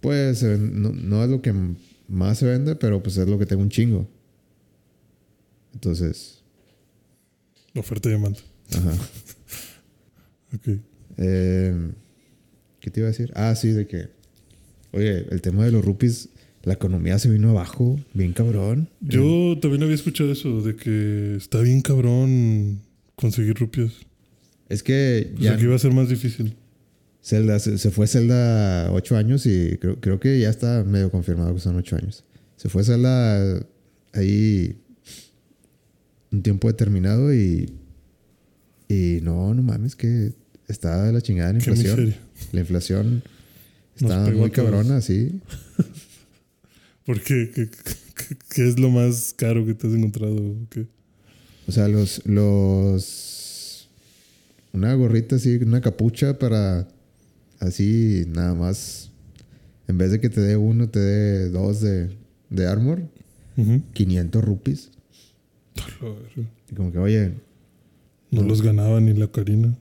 [0.00, 1.52] Pues eh, no, no es lo que
[2.08, 4.08] más se vende, pero pues es lo que tengo un chingo.
[5.74, 6.42] Entonces,
[7.74, 8.38] Oferta y demanda.
[8.74, 8.92] ajá.
[10.54, 10.78] Ok.
[11.18, 11.90] Eh,
[12.80, 13.30] ¿Qué te iba a decir?
[13.34, 14.08] Ah, sí, de que.
[14.92, 16.30] Oye, el tema de los rupees,
[16.62, 18.88] la economía se vino abajo, bien cabrón.
[19.00, 22.80] Yo también había escuchado eso, de que está bien cabrón
[23.16, 23.92] conseguir rupias.
[24.68, 26.54] Es que O ya que iba a ser más difícil.
[27.22, 31.54] Zelda, se, se fue Zelda 8 años y creo, creo que ya está medio confirmado
[31.54, 32.24] que son 8 años.
[32.56, 33.66] Se fue Zelda
[34.12, 34.76] ahí
[36.32, 37.70] un tiempo determinado y.
[38.88, 40.32] Y no, no mames, que
[40.68, 42.14] está de la chingada la inflación.
[42.52, 43.22] La inflación
[43.96, 45.40] está muy cabrona, sí.
[47.04, 47.50] ¿Por qué?
[47.52, 47.68] ¿Qué,
[48.48, 50.36] qué- es lo más caro que te has encontrado?
[50.36, 50.86] ¿O qué?
[51.66, 53.35] O sea, los, los.
[54.76, 56.86] Una gorrita así, una capucha para.
[57.60, 59.10] Así, nada más.
[59.88, 62.14] En vez de que te dé uno, te dé dos de,
[62.50, 63.00] de armor.
[63.56, 63.80] Ujú.
[63.94, 64.90] 500 rupees.
[66.70, 67.32] Y como que, oye.
[68.30, 69.74] No los ganaba ni la Karina.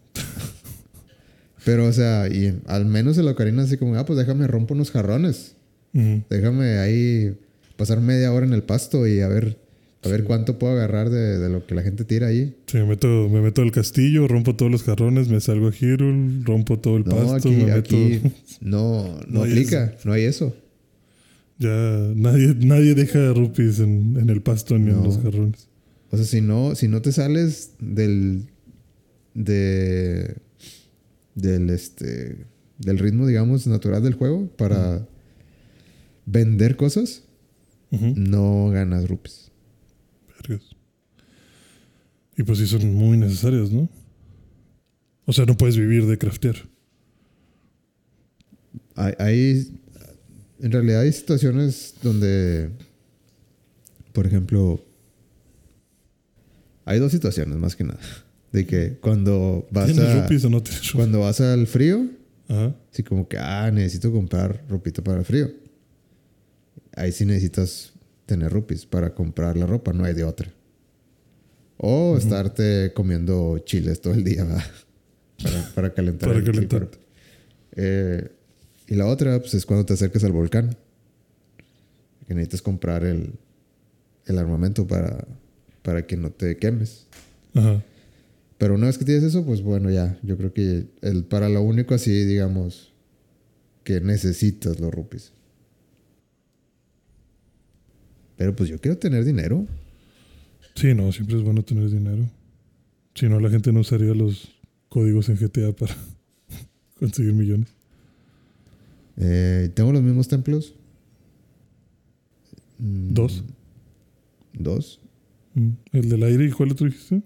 [1.66, 4.76] Pero, o sea, y al menos en la ocarina, así como, ah, pues déjame rompo
[4.76, 5.56] unos jarrones.
[6.30, 7.38] Déjame ahí
[7.76, 9.58] pasar media hora en el pasto y a ver.
[10.06, 10.26] A ver Sí.
[10.27, 12.56] cuánto puedo agarrar de, de lo que la gente tira ahí.
[12.68, 16.44] Sí, me meto, me meto al castillo, rompo todos los jarrones, me salgo a Hyrule,
[16.44, 17.77] rompo todo el No, pasto, aquí, me meto...
[17.95, 18.22] aquí
[18.61, 19.95] no, no, No aplica.
[20.03, 20.56] No hay eso.
[21.57, 21.69] Ya
[22.15, 25.68] nadie, nadie deja rupees en, en el pasto ni en los jarrones.
[26.11, 28.44] O sea, si no, si no te sales del.
[29.34, 30.36] de.
[31.34, 32.45] del este.
[32.77, 35.07] del ritmo, digamos, natural del juego para
[36.26, 37.23] vender cosas,
[37.90, 39.45] no ganas rupees.
[42.38, 43.88] Y pues sí son muy necesarias, ¿no?
[45.26, 46.56] O sea, no puedes vivir de craftear.
[48.95, 49.80] Hay, hay-
[50.60, 52.70] en realidad hay situaciones donde,
[54.14, 54.84] por ejemplo,
[56.86, 57.99] hay dos situaciones más que nada.
[58.52, 60.64] De que cuando vas ¿Tienes a, o no
[60.95, 62.07] cuando vas al frío,
[62.48, 62.74] Ajá.
[62.91, 65.52] así como que, ah, necesito comprar ropita para el frío.
[66.95, 67.91] Ahí sí necesitas
[68.26, 70.49] tener rupees para comprar la ropa, no hay de otra.
[71.78, 74.64] O estarte comiendo chiles todo el día, ¿verdad?
[75.44, 76.30] Para, para calentar.
[76.30, 76.90] Para calentar.
[77.76, 78.32] Eh,
[78.88, 80.78] y la otra, pues es cuando te acercas al volcán.
[82.28, 83.34] Que necesitas comprar el,
[84.26, 85.28] el armamento para,
[85.82, 87.08] para que no te quemes.
[87.54, 87.84] Ajá.
[88.58, 90.18] Pero una vez que tienes eso, pues bueno, ya.
[90.24, 92.94] Yo creo que el, para lo único así, digamos,
[93.84, 95.34] que necesitas los rupees.
[98.38, 99.68] Pero pues yo quiero tener dinero.
[100.76, 102.30] Sí, no, siempre es bueno tener dinero.
[103.14, 104.52] Si no, la gente no usaría los
[104.90, 105.96] códigos en GTA para
[107.00, 107.70] conseguir millones.
[109.18, 110.76] Eh, ¿Tengo los mismos templos?
[112.78, 113.44] Mm, Dos.
[114.54, 115.00] Dos.
[115.54, 115.70] Mm.
[115.94, 117.22] ¿El del aire y cuál otro dijiste?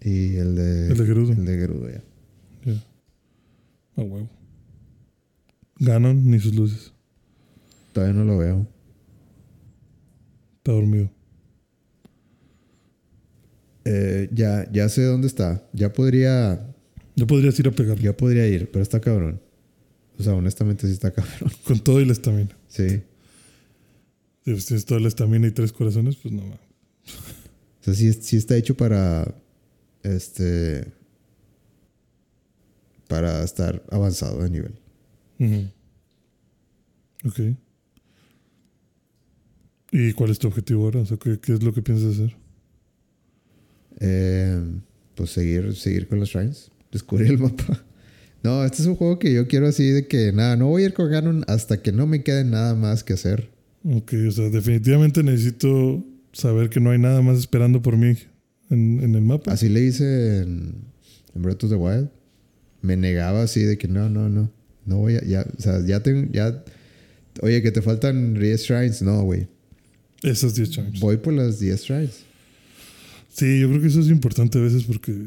[0.00, 0.88] Y el de...
[0.88, 1.32] El de Gerudo.
[1.32, 2.02] El de Gerudo, ya.
[2.64, 2.84] Ya.
[3.96, 4.28] A huevo.
[5.78, 6.92] Ganon ni sus luces.
[7.92, 8.66] Todavía no lo veo.
[10.58, 11.13] Está dormido.
[13.84, 15.66] Eh, ya, ya sé dónde está.
[15.72, 16.66] Ya podría...
[17.16, 18.02] Ya podrías ir a pegarle.
[18.04, 19.40] Ya podría ir, pero está cabrón.
[20.18, 21.52] O sea, honestamente sí está cabrón.
[21.64, 22.56] Con todo y la estamina.
[22.68, 23.02] Sí.
[24.44, 26.58] Si tienes toda la estamina y tres corazones, pues no mames.
[27.80, 29.34] O sea, sí, sí está hecho para...
[30.02, 30.86] Este...
[33.08, 34.74] Para estar avanzado de nivel.
[35.38, 35.68] Ujú.
[37.28, 37.40] Ok.
[39.92, 41.00] ¿Y cuál es tu objetivo ahora?
[41.00, 42.43] O sea, ¿qué, qué es lo que piensas hacer?
[44.06, 44.60] Eh,
[45.14, 46.70] pues seguir, seguir con los shrines.
[46.92, 47.84] Descubrir el mapa.
[48.42, 50.86] No, este es un juego que yo quiero así de que nada, no voy a
[50.86, 53.48] ir con Ganon hasta que no me quede nada más que hacer.
[53.84, 58.14] Ok, o sea, definitivamente necesito saber que no hay nada más esperando por mí
[58.68, 59.52] en, en el mapa.
[59.52, 60.74] Así le hice en,
[61.34, 62.10] en Breath of the Wild.
[62.82, 64.52] Me negaba así de que no, no, no.
[64.84, 66.62] No voy a, ya, o sea, ya tengo, ya.
[67.40, 69.00] Oye, que te faltan 10 shrines.
[69.00, 69.48] No, güey.
[70.22, 71.00] Esas 10 champs.
[71.00, 72.24] Voy por las 10 shrines.
[73.36, 75.26] Sí, yo creo que eso es importante a veces porque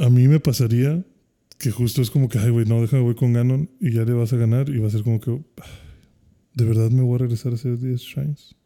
[0.00, 1.04] a mí me pasaría
[1.56, 4.12] que justo es como que, ay, güey, no, déjame, voy con Ganon y ya le
[4.12, 5.64] vas a ganar y va a ser como que, "Ah,
[6.54, 8.56] ¿de verdad me voy a regresar a hacer 10 shrines?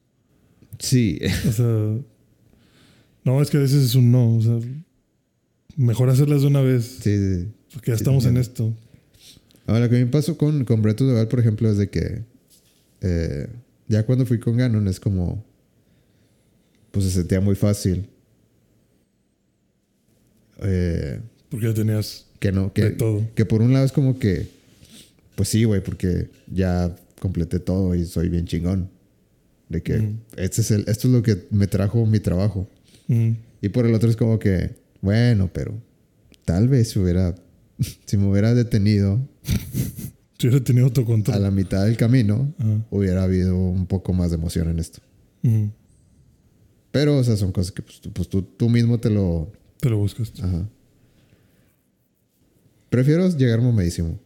[0.78, 1.18] Sí.
[1.48, 1.98] O sea,
[3.24, 4.58] no, es que a veces es un no, o sea,
[5.76, 7.48] mejor hacerlas de una vez, Sí, sí.
[7.74, 8.74] porque ya sí, estamos en esto.
[9.66, 11.90] Ahora, lo que me pasó con, con Breath of the Wild, por ejemplo, es de
[11.90, 12.24] que
[13.02, 13.48] eh,
[13.86, 15.44] ya cuando fui con Ganon es como.
[16.90, 18.06] Pues se sentía muy fácil.
[20.64, 23.26] Eh, Porque ya tenías que no, de que, todo.
[23.34, 24.48] que por un lado es como que.
[25.34, 28.90] Pues sí, güey, porque ya completé todo y soy bien chingón.
[29.68, 30.12] De que Ujú.
[30.36, 32.68] este es el, esto es lo que me trajo mi trabajo.
[33.08, 33.30] Mm,
[33.62, 35.74] Y por el otro es como que, bueno, pero
[36.44, 37.34] tal vez si hubiera.
[38.06, 39.26] Si me hubiera detenido
[40.38, 41.42] Si hubiera tenido a autocontrol.
[41.42, 42.84] la mitad del camino, Ajá.
[42.90, 45.00] hubiera habido un poco más de emoción en esto.
[45.42, 45.66] Mm,
[46.90, 49.50] Pero, o sea, son cosas que pues, tú, pues, tú, tú mismo te lo...
[49.82, 50.40] te lo buscaste.
[50.42, 50.68] Ajá.
[52.88, 54.20] Prefiero llegar mamadísimo.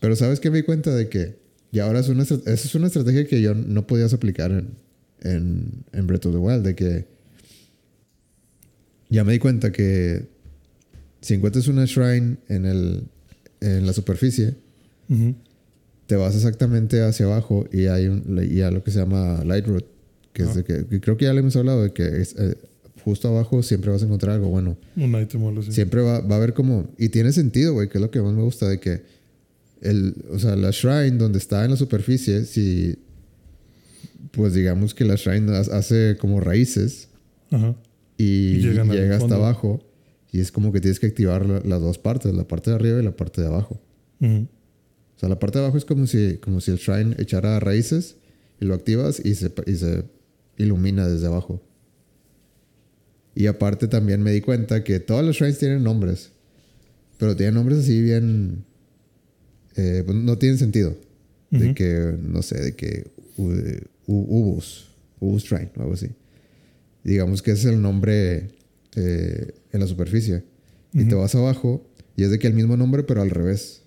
[0.00, 1.36] Pero ¿sabes qué me di cuenta de que...
[1.72, 4.70] Y ahora es una, esa es una estrategia que yo no podías aplicar en,
[5.20, 6.64] en, en Breath of the Wild.
[6.64, 7.06] De que...
[9.10, 10.26] Ya me di cuenta que...
[11.20, 13.04] Si encuentras una shrine en, el,
[13.60, 14.54] en la superficie,
[16.06, 19.66] te vas exactamente hacia abajo y hay un, y hay lo que se llama Light
[19.66, 19.84] Road,
[20.32, 20.54] que es Ah.
[20.54, 22.56] de que, que creo que ya le hemos hablado de que es, eh,
[23.04, 24.76] justo abajo siempre vas a encontrar algo bueno.
[24.96, 25.62] Un item o.
[25.62, 26.88] Siempre va, va a haber como...
[26.98, 29.02] Y tiene sentido, güey, que es lo que más me gusta de que...
[29.80, 32.96] El, o sea, la shrine donde está en la superficie, si...
[34.30, 37.08] Pues digamos que la shrine ha- hace como raíces
[37.50, 37.74] Ajá.
[38.16, 39.84] y, llega hasta abajo.
[40.30, 43.00] Y es como que tienes que activar la- las dos partes, la parte de arriba
[43.00, 43.80] y la parte de abajo.
[44.20, 44.46] Ujú.
[45.16, 48.16] O sea, la parte de abajo es como si, como si el shrine echara raíces
[48.60, 50.04] y lo activas y se, y se
[50.56, 51.60] ilumina desde abajo.
[53.34, 56.30] Y aparte también me di cuenta que todos los shrines tienen nombres.
[57.18, 58.64] Pero tienen nombres así bien...
[59.76, 60.96] eh, pues no tienen sentido.
[61.50, 63.10] De que, no sé, de que...
[64.06, 64.88] Ubus.
[65.20, 66.08] Ubus Shrine o algo así.
[67.04, 68.50] Digamos que ese es el nombre
[68.96, 70.42] eh, en la superficie.
[70.92, 71.86] Y te vas abajo
[72.16, 73.82] y es de que el mismo nombre pero al revés.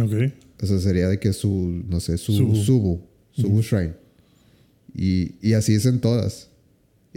[0.00, 0.32] Ok.
[0.60, 2.56] O sea, sería de que su, no sé, su Subu.
[2.56, 3.00] Subu,
[3.32, 3.94] Subu, Shrine.
[4.94, 6.47] Y, y así es en todas.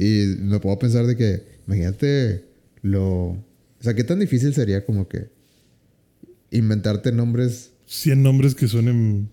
[0.04, 2.46] Y me puedo pensar de que, imagínate
[2.82, 3.06] lo...
[3.30, 5.30] O sea, ¿qué tan difícil sería como que
[6.50, 9.30] inventarte nombres 100 nombres que suenen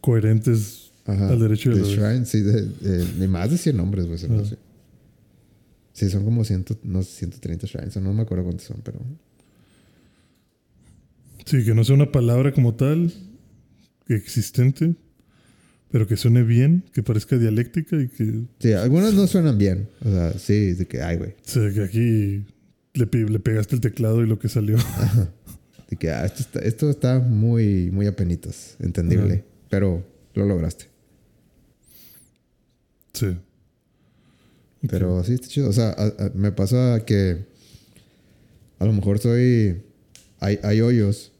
[0.00, 1.88] coherentes ajá, al derecho de revés.
[1.90, 2.24] Shrine?
[2.26, 4.18] Sí, de, de- de más de 100 nombres, güey.
[4.30, 4.44] Ah.
[5.92, 7.96] Sí, son como 100, no, 130 Shrines.
[7.96, 9.00] No me acuerdo cuántos son, pero...
[11.46, 13.12] Sí, que no sea una palabra como tal,
[14.08, 14.94] existente,
[15.92, 19.88] pero que suene bien, que parezca dialéctica y que, Sí, algunas no suenan bien.
[20.04, 21.30] O sea, sí, de que, ay, güey.
[21.32, 22.44] o sea, que aquí
[22.94, 24.76] le, le pegaste el teclado y lo que salió.
[25.90, 29.34] De que ah, esto, está, esto está muy, muy apenitas, entendible.
[29.34, 29.44] Ajá.
[29.68, 30.02] Pero
[30.32, 30.86] lo lograste.
[33.12, 33.36] Sí.
[34.88, 35.68] Pero sí, está chido.
[35.68, 37.44] O sea, a- a- me pasa que
[38.78, 39.82] a lo mejor soy.
[40.40, 41.32] Hay, hay hoyos.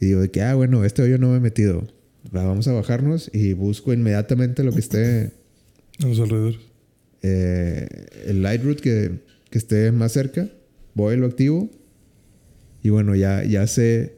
[0.00, 1.86] Y digo de que, ah, bueno, este hoyo no me he metido.
[2.34, 5.32] Va, Vamos a bajarnos y busco inmediatamente lo que esté.
[6.02, 6.58] A los alrededores.
[7.22, 7.86] eh,
[8.26, 9.10] el light route que,
[9.50, 10.48] que esté más cerca.
[10.94, 11.70] Voy, lo activo.
[12.82, 14.16] Y bueno, ya, ya sé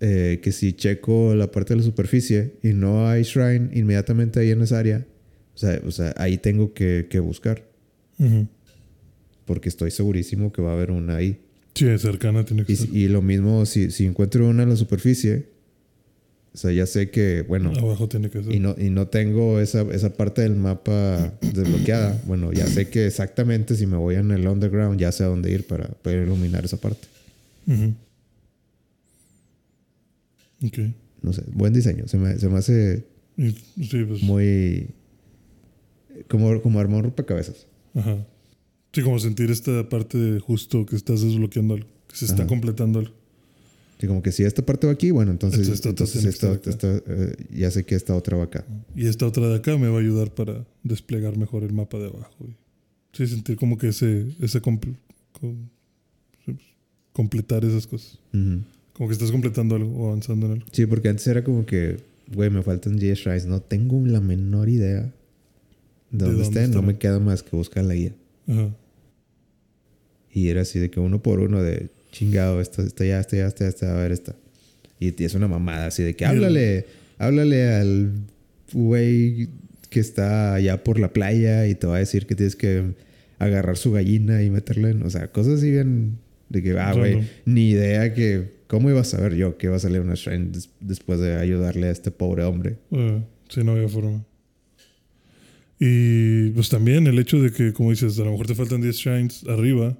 [0.00, 4.50] eh, que si checo la parte de la superficie y no hay shrine inmediatamente ahí
[4.50, 5.04] en esa área,
[5.54, 7.64] o sea, o sea ahí tengo que, que buscar.
[9.46, 11.40] Porque estoy segurísimo que va a haber una ahí.
[11.74, 12.88] Sí, cercana tiene que Y, ser.
[12.94, 15.46] y lo mismo, si, si encuentro una en la superficie,
[16.52, 18.52] o sea, ya sé que, bueno, Abajo tiene que ser.
[18.52, 23.06] y no, y no tengo esa, esa parte del mapa desbloqueada, bueno, ya sé que
[23.06, 26.64] exactamente si me voy en el underground, ya sé a dónde ir para poder iluminar
[26.64, 27.06] esa parte.
[27.68, 27.94] Ujú.
[30.66, 30.78] Ok.
[31.22, 32.08] No sé, buen diseño.
[32.08, 33.04] Se me, se me hace
[33.36, 34.22] sí, pues.
[34.22, 34.88] muy...
[36.28, 37.66] Como, como armar un rompecabezas.
[37.94, 38.26] Ajá.
[38.92, 42.98] Sí, como sentir esta parte de justo que estás desbloqueando algo, que se está completando
[42.98, 43.19] algo.
[44.02, 47.34] Y como que si esta parte va aquí, bueno, entonces, Entonces esta esta- esta, eh,
[47.54, 48.64] ya sé que esta otra va acá.
[48.96, 52.06] Y esta otra de acá me va a ayudar para desplegar mejor el mapa de
[52.06, 52.46] abajo.
[52.48, 52.56] y-
[53.12, 54.96] sí, sentir como que ese, ese com- pues,
[57.12, 58.18] completar esas cosas.
[58.32, 60.66] Como que estás completando algo o avanzando en algo.
[60.72, 61.98] Sí, porque antes era como que,
[62.34, 63.46] güey, me faltan 10 shrines.
[63.46, 65.12] No tengo la menor idea de
[66.10, 66.70] dónde, dónde estén.
[66.70, 68.14] No me queda más que buscar la guía.
[68.48, 68.70] Ajá.
[70.32, 73.46] Y era así de que uno por uno de chingado, esta, esta ya, esta ya,
[73.46, 74.34] esta ya, esta, a ver esta.
[74.98, 76.86] Y es una mamada así de que háblale,
[77.18, 78.12] háblale al
[78.72, 79.48] güey
[79.88, 82.84] que está allá por la playa y te va a decir que tienes que
[83.38, 86.18] agarrar su gallina y meterla en, o sea, cosas así bien
[86.50, 87.14] de que, ah, güey,
[87.46, 90.68] ni idea que, ¿cómo iba a saber yo que iba a salir una shrine des-
[90.80, 92.76] después de ayudarle a este pobre hombre?
[92.90, 94.24] Eh, sí, no había forma.
[95.78, 98.96] Y pues también el hecho de que, como dices, a lo mejor te faltan 10
[98.96, 99.96] shrines arriba.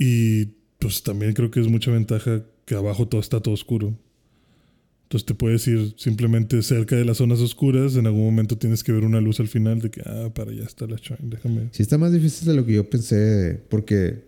[0.00, 0.46] Y
[0.78, 3.94] pues también creo que es mucha ventaja que abajo todo está todo oscuro.
[5.02, 7.96] Entonces te puedes ir simplemente cerca de las zonas oscuras.
[7.96, 10.64] En algún momento tienes que ver una luz al final de que, ah, para allá
[10.64, 11.68] está la shrine, déjame.
[11.72, 14.22] Sí está más difícil de lo que yo pensé, porque,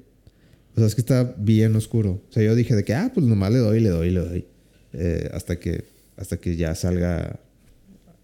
[0.74, 2.20] o sea, es que está bien oscuro.
[2.28, 4.44] O sea, yo dije de que, ah, pues nomás le doy, le doy, le doy.
[4.92, 5.84] Eh, hasta que,
[6.18, 7.40] hasta que ya salga,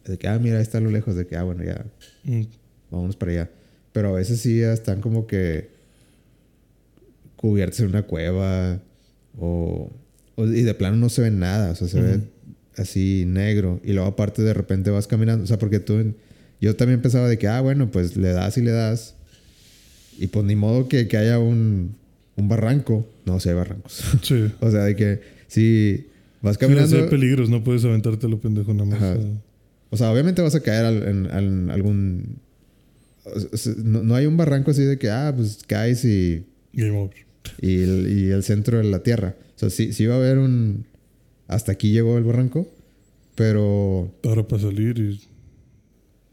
[0.04, 1.86] de que, ah, mira, ahí está a lo lejos, de que, ah, bueno, ya,
[2.24, 2.42] Mm,
[2.90, 3.50] vámonos para allá.
[3.92, 5.77] Pero a veces sí ya están como que
[7.38, 8.80] cubiertos en una cueva,
[9.38, 9.90] o,
[10.34, 12.20] o- y de plano no se ve nada, o sea, se ve
[12.76, 13.80] así negro.
[13.82, 16.14] Y luego aparte de repente vas caminando, o sea, porque tú,
[16.60, 19.14] yo también pensaba de que, ah, bueno, pues le das y le das.
[20.18, 21.94] Y pues ni modo que, que haya un,
[22.36, 23.08] un barranco.
[23.24, 24.02] No, si hay barrancos.
[24.22, 24.50] Sí.
[24.60, 26.06] o sea, de que si
[26.42, 26.88] vas Sí, caminando...
[26.96, 29.00] sí hay peligros, no puedes aventarte lo pendejo nada más.
[29.02, 29.16] Ajá.
[29.90, 32.38] o sea, obviamente vas a caer al- en, en algún...
[33.84, 37.16] no, no hay un barranco así de que, ah, pues caes y, Game over.
[37.60, 39.36] Y, el, y el centro de la tierra.
[39.56, 40.86] O sea, sí, sí va a haber un...
[41.46, 42.68] Hasta aquí llegó el barranco.
[43.34, 45.20] Pero Ahora para salir y.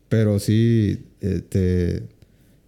[0.09, 2.01] pero sí eh, te,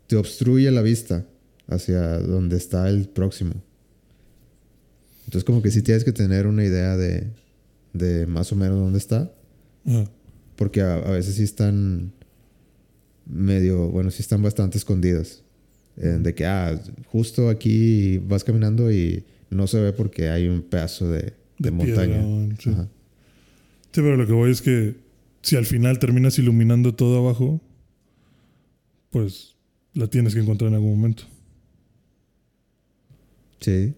[0.06, 1.26] te obstruye la vista
[1.68, 3.54] hacia donde está el próximo.
[5.26, 7.28] Entonces como que sí tienes que tener una idea de,
[7.94, 9.32] de más o menos dónde está,
[9.86, 10.06] Ajá.
[10.56, 12.14] porque a, a veces sí están
[13.26, 15.42] medio, bueno, sí están bastante escondidas.
[15.98, 20.62] Eh, de que, ah, justo aquí vas caminando y no se ve porque hay un
[20.62, 22.22] pedazo de, de, De montaña.
[22.24, 22.70] piedra, sí.
[22.70, 22.84] Ajá.
[23.92, 24.96] Sí, pero lo que voy es que
[25.42, 27.62] si al final terminas iluminando todo abajo,
[29.10, 29.56] pues
[29.94, 31.24] la tienes que encontrar en algún momento.
[33.60, 33.94] Sí.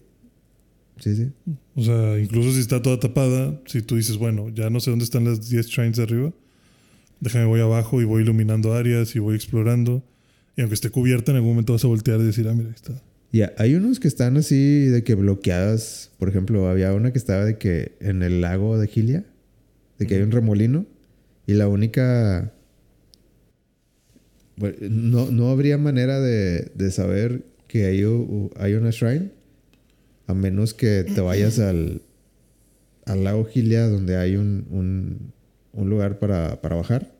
[0.98, 1.32] Sí, sí.
[1.74, 5.04] O sea, incluso si está toda tapada, si tú dices, bueno, ya no sé dónde
[5.04, 6.32] están las 10 shrines de arriba,
[7.20, 10.02] déjame voy abajo y voy iluminando áreas y voy explorando.
[10.60, 12.74] Y aunque esté cubierta, en algún momento vas a voltear y decir, ah, mira, ahí
[12.74, 12.92] está.
[13.32, 16.10] Y a- hay unos que están así de que bloqueadas.
[16.18, 19.24] Por ejemplo, había una que estaba de que en el lago de Gilia,
[19.98, 20.84] de que hay un remolino
[21.46, 22.52] y la única...
[24.56, 28.04] Bueno, no, no habría manera de, de saber que hay,
[28.56, 29.30] hay una shrine
[30.26, 32.02] a menos que te vayas al,
[33.06, 35.32] al lago Gilia donde hay un, un,
[35.72, 37.10] un lugar para, para bajar.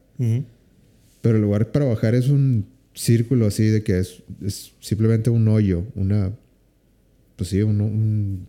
[1.23, 2.67] Pero el lugar para bajar es un
[3.01, 6.37] círculo así de que es, es simplemente un hoyo, una,
[7.37, 8.49] pues sí, un, un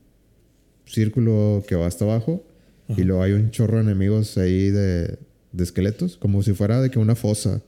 [0.85, 2.43] círculo que va hasta abajo
[2.89, 2.99] Ajá.
[2.99, 5.17] y luego hay un chorro de enemigos ahí de,
[5.53, 7.63] de esqueletos, como si fuera de que una fosa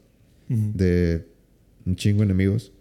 [0.49, 1.26] de
[1.85, 2.73] un chingo de enemigos.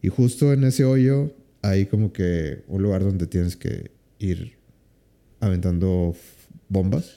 [0.00, 4.52] Y justo en ese hoyo hay como que un lugar donde tienes que ir
[5.40, 6.14] aventando
[6.68, 7.16] bombas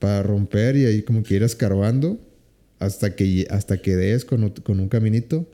[0.00, 2.18] para romper y ahí como que ir escarbando
[2.84, 5.48] hasta que, hasta que des con, con un caminito.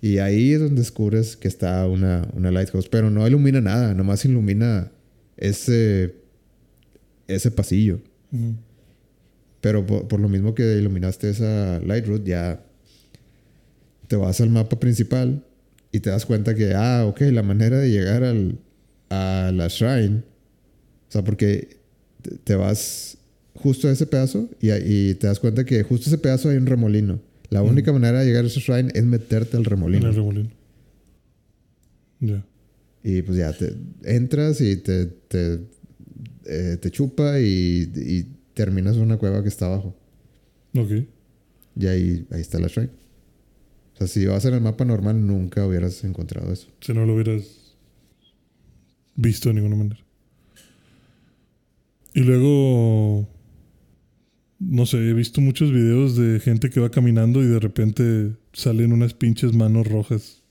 [0.00, 2.88] Y ahí es donde descubres que está una, una lighthouse.
[2.88, 4.90] Pero no ilumina nada, nomás ilumina
[5.36, 6.14] ese,
[7.26, 8.00] ese pasillo.
[9.60, 12.62] Pero por, por lo mismo que iluminaste esa light route, ya
[14.08, 15.44] te vas al mapa principal
[15.92, 18.58] y te das cuenta que, ah, ok, la manera de llegar al,
[19.10, 20.22] a la shrine,
[21.08, 21.78] o sea, porque
[22.44, 23.18] te vas
[23.56, 26.66] justo a ese pedazo y, y te das cuenta que justo ese pedazo hay un
[26.66, 27.20] remolino.
[27.50, 30.08] La única manera de llegar a ese shrine es meterte al En remolino.
[30.08, 30.50] el remolino.
[32.20, 32.44] Ya.
[33.04, 35.60] Y pues ya te entras y te, te,
[36.46, 38.24] eh, te chupa y, y
[38.54, 39.94] terminas en una cueva que está abajo.
[40.76, 40.90] Ok.
[41.78, 42.90] Y ahí, ahí está la shrine.
[43.94, 46.66] O sea, si vas en el mapa normal, nunca hubieras encontrado eso.
[46.80, 47.44] Si no lo hubieras
[49.14, 50.00] visto de ninguna manera.
[52.12, 53.28] Y luego,
[54.58, 58.92] no sé, he visto muchos videos de gente que va caminando y de repente salen
[58.92, 60.42] unas pinches manos rojas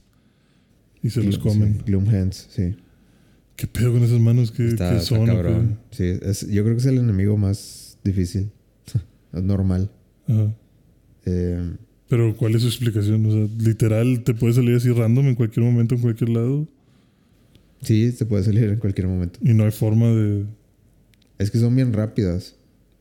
[1.02, 1.76] y se los comen.
[1.78, 2.76] sí, Gloom Hands, sí.
[3.56, 4.52] ¿Qué pedo con esas manos?
[4.52, 5.26] ¿Qué, Está, qué está son?
[5.28, 5.80] cabrón.
[5.92, 8.52] Sí, es- yo creo que es el enemigo más difícil.
[9.34, 9.90] es normal.
[10.28, 10.54] Ajá.
[11.26, 11.72] Eh,
[12.10, 13.26] Pero ¿cuál es su explicación?
[13.26, 16.68] O sea, literal, te puede salir así random en cualquier momento, en cualquier lado.
[17.82, 19.40] sí, te puede salir en cualquier momento.
[19.42, 20.46] Y no hay forma de...
[21.40, 22.56] Es que son bien rápidas.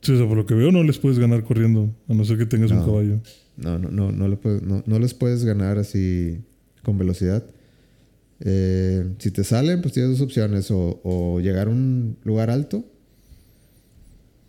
[0.04, 2.36] Sí, o sea, por lo que veo no les puedes ganar corriendo, a no ser
[2.36, 3.20] que tengas un caballo.
[3.56, 6.40] No, no, no, no, puedes, no, no les puedes ganar así
[6.82, 7.42] con velocidad.
[8.40, 10.70] Eh, si te salen, pues tienes dos opciones.
[10.70, 12.84] O, o llegar a un lugar alto.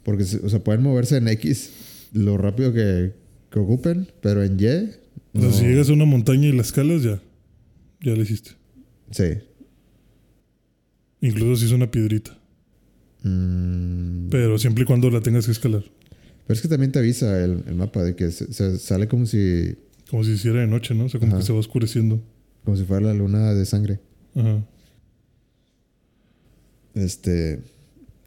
[0.04, 3.14] Porque, o sea, pueden moverse en X lo rápido que,
[3.50, 4.08] que ocupen.
[4.22, 4.90] Pero en Y...
[5.38, 7.22] O sea, si llegas a una montaña y la escalas, ya.
[8.02, 8.52] Ya la hiciste.
[9.12, 9.38] Sí.
[11.22, 12.38] Incluso si es una piedrita.
[13.30, 15.84] Mm, Pero siempre y cuando la tengas que escalar.
[16.46, 19.26] pero es que también te avisa el, el mapa de que se, se sale como
[19.26, 19.76] si,
[20.10, 21.06] Como si hiciera de noche, ¿no?
[21.06, 21.40] O sea, como Ajá.
[21.42, 22.22] que se va oscureciendo.
[22.64, 24.00] como si fuera la luna de sangre.
[24.36, 24.64] Ajá.
[26.94, 27.62] Este...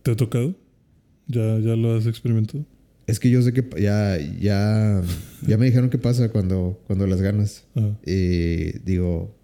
[0.02, 0.54] ¿Te ha tocado?
[1.26, 2.64] ¿Ya, ya lo has experimentado?
[3.06, 5.02] Es que yo sé que ya, ya,
[5.46, 7.64] ya me dijeron qué pasa cuando, cuando las ganas.
[7.74, 7.96] Ajá.
[8.04, 9.34] Y digo,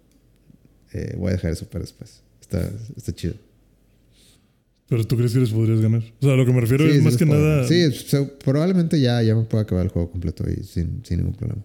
[0.93, 2.21] eh, voy a dejar eso para después.
[2.41, 3.35] Está, está chido.
[4.87, 6.03] Pero tú crees que les podrías ganar.
[6.21, 7.67] O sea, a lo que me refiero Sí, es sí más que nada.
[7.67, 7.85] Sí,
[8.43, 11.63] probablemente ya, ya me pueda acabar el juego completo y sin, sin ningún problema.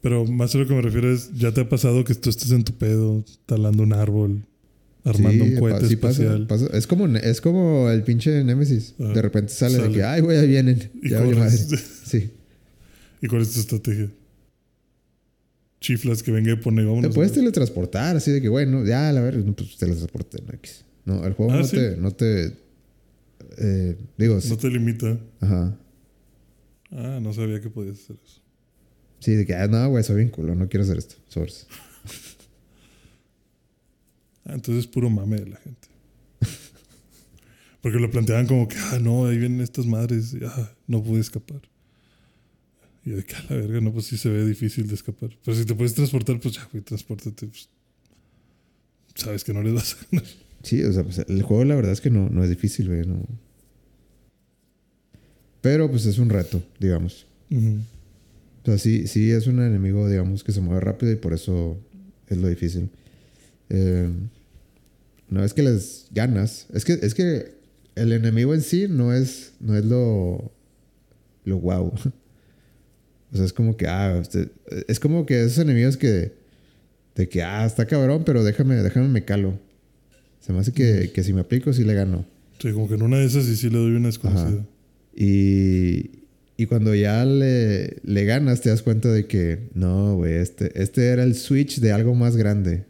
[0.00, 2.50] Pero más a lo que me refiero es, ya te ha pasado que tú estés
[2.52, 4.46] en tu pedo, talando un árbol,
[5.04, 6.46] armando Sí, un cohete sí espacial.
[6.46, 6.66] pasa.
[6.72, 8.94] Es, como, es como el pinche Nemesis.
[8.98, 9.12] Ajá.
[9.12, 10.90] De repente sale, de que, ay, güey, ahí vienen.
[11.02, 11.50] Y Ya madre.
[12.04, 12.30] Sí.
[13.20, 14.10] ¿Y cuál es tu estrategia?
[15.80, 19.20] Chiflas que venga y pone Te puedes teletransportar, así de que, bueno, ya, a la
[19.20, 20.42] ver, no, pues teletransporte.
[20.46, 20.84] No, X.
[21.04, 21.76] No, el juego Ah, no, ¿sí?
[21.76, 22.56] te, no te.
[23.58, 24.48] eh, digo, sí.
[24.50, 25.18] No te limita.
[25.40, 25.76] Ajá.
[26.92, 28.40] Ah, no sabía que podías hacer eso.
[29.20, 31.16] Sí, de que, ah, no, güey, soy bien culo, no quiero hacer esto.
[31.28, 31.66] Source.
[34.44, 35.88] Ah, entonces es puro mame de la gente.
[37.82, 41.20] Porque lo planteaban como que, ah, no, ahí vienen estas madres, y, ah, no pude
[41.20, 41.60] escapar.
[43.04, 45.30] Y de que a la verga, no, pues sí se ve difícil de escapar.
[45.44, 47.46] Pero si te puedes transportar, pues ya, güey, transpórtate.
[47.46, 47.68] Pues,
[49.14, 50.28] sabes que no les vas a ganar.
[50.62, 53.06] Sí, o sea, pues el juego la verdad es que no, no es difícil, güey,
[53.06, 53.22] no.
[55.60, 57.26] Pero pues es un reto, digamos.
[58.62, 61.76] O sea, sí, sí es un enemigo, digamos, que se mueve rápido y por eso
[62.28, 62.88] es lo difícil.
[63.68, 64.08] Eh,
[65.30, 67.54] una vez que les ganas, es que, es que
[67.94, 70.50] el enemigo en sí no es, no es lo,
[71.44, 71.92] lo guau.
[73.32, 74.50] O sea, es como que, ah, usted-
[74.88, 76.32] es como que esos enemigos que,
[77.14, 79.56] de que, ah, está cabrón, pero déjame, déjame me calo.
[80.40, 82.24] Se me hace que, que si me aplico, sí le gano.
[82.58, 84.64] Sí, como que en una de esas y sí le doy una desconocida.
[85.14, 86.10] Y,
[86.56, 91.06] y cuando ya le, le ganas, te das cuenta de que no, güey, este, este
[91.08, 92.84] era el switch de algo más grande.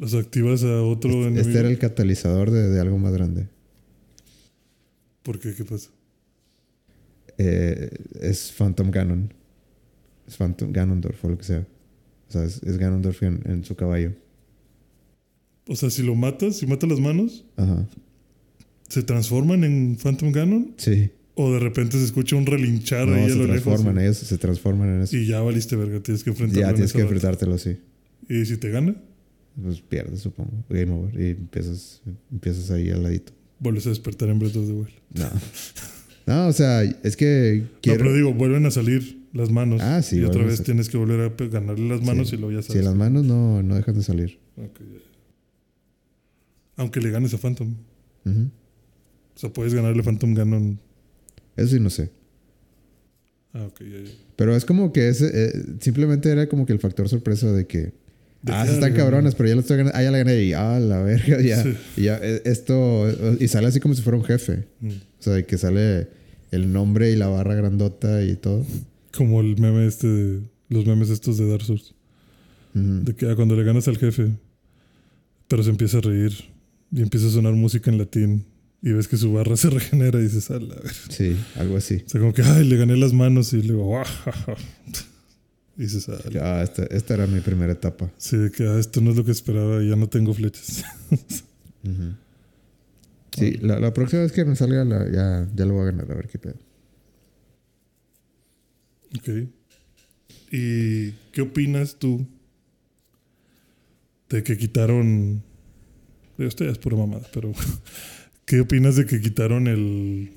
[0.00, 1.46] O sea, activas a otro Este, enemigo.
[1.48, 3.48] este era el catalizador de, de algo más grande.
[5.22, 5.54] ¿Por qué?
[5.54, 5.90] ¿Qué pasa?
[7.38, 7.90] Eh,
[8.20, 9.32] es Phantom Ganon.
[10.26, 11.66] Es Phantom Ganondorf o lo que sea.
[12.28, 14.12] O sea, es, es Ganondorf en, en su caballo.
[15.66, 17.86] O sea, si lo matas, si matas las manos, Ajá.
[18.88, 20.74] ¿se transforman en Phantom Ganon?
[20.76, 21.10] Sí.
[21.36, 23.62] ¿O de repente se escucha un relinchar No, ahí a se lo lejos?
[23.64, 25.16] transforman, ellos se transforman en eso.
[25.16, 26.62] Y ya valiste verga, tienes que enfrentarlo.
[26.62, 27.76] ya en tienes que enfrentártelo, sí.
[28.28, 28.94] Y si te gana,
[29.60, 30.50] Pues pierdes, supongo.
[30.68, 31.20] Game over.
[31.20, 33.32] Y empiezas, empiezas ahí al ladito.
[33.58, 34.90] vuelves a despertar en Breath of the Wild.
[35.14, 35.30] No.
[36.26, 37.98] No, o sea, es que quiero...
[37.98, 39.80] No, pero digo, vuelven a salir las manos.
[39.82, 42.36] Ah, sí, Y otra vez tienes que volver a ganarle las manos Sí.
[42.36, 42.84] y luego ya Si sabes.
[42.84, 44.38] las manos no, no dejan de salir.
[44.56, 45.00] Ok, ya.
[46.76, 47.74] Aunque le ganes a Phantom.
[48.26, 50.78] O sea, puedes ganarle Phantom Ganon.
[51.56, 52.10] Eso sí no sé.
[53.52, 54.10] Ah, ok, ya, ya.
[54.36, 57.92] Pero es como que ese, eh, simplemente era como que el factor sorpresa de que.
[58.42, 59.96] De ah, sí están ah, cabronas, pero ya lo estoy ganando.
[59.96, 60.42] Ah, ya la gané.
[60.42, 61.62] Y ah, la verga, ya.
[61.62, 61.76] Sí.
[61.96, 63.06] Y ya, eh, esto.
[63.38, 64.64] Y sale así como si fuera un jefe.
[64.80, 64.88] Mm.
[64.88, 66.08] O sea, de que sale
[66.50, 68.66] el nombre y la barra grandota y todo.
[69.16, 70.40] Como el meme este de.
[70.68, 71.94] Los memes estos de Dark Souls.
[72.72, 74.32] De que ah, cuando le ganas al jefe,
[75.46, 76.53] pero se empieza a reír
[76.92, 78.44] y empieza a sonar música en latín
[78.82, 80.92] y ves que su barra se regenera y dices, a la ver.
[81.08, 82.02] Sí, algo así.
[82.06, 84.54] O sea, como que, ay, le gané las manos y luego, ah, ja, ja".
[85.76, 88.08] Y dices, ah, Ah, esta, esta era mi primera etapa.
[88.16, 90.84] sí, de que ah, esto no es lo que esperaba y ya no tengo flechas.
[93.36, 96.08] Sí, la, la próxima vez que me salga la- ya, ya lo voy a ganar,
[96.10, 96.54] a ver qué pedo.
[99.18, 99.48] ok.
[100.52, 102.24] ¿Y qué opinas tú
[104.28, 105.42] de que quitaron.
[106.38, 107.52] Esto ya es pura mamada, pero.
[108.46, 110.30] ¿Qué opinas de que quitaron el,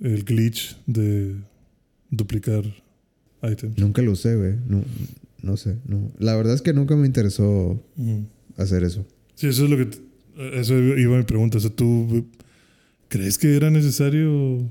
[0.00, 1.36] el glitch de
[2.10, 2.64] duplicar
[3.42, 3.78] items?
[3.78, 4.54] Nunca lo usé, güey.
[4.66, 4.84] No,
[5.42, 5.76] no sé.
[5.86, 6.10] No.
[6.18, 7.82] La verdad es que nunca me interesó
[8.56, 9.06] hacer eso.
[9.34, 9.88] Sí, eso es lo que.
[10.58, 11.56] Eso iba mi pregunta.
[11.58, 12.26] O sea, ¿tú
[13.08, 14.68] crees que era necesario.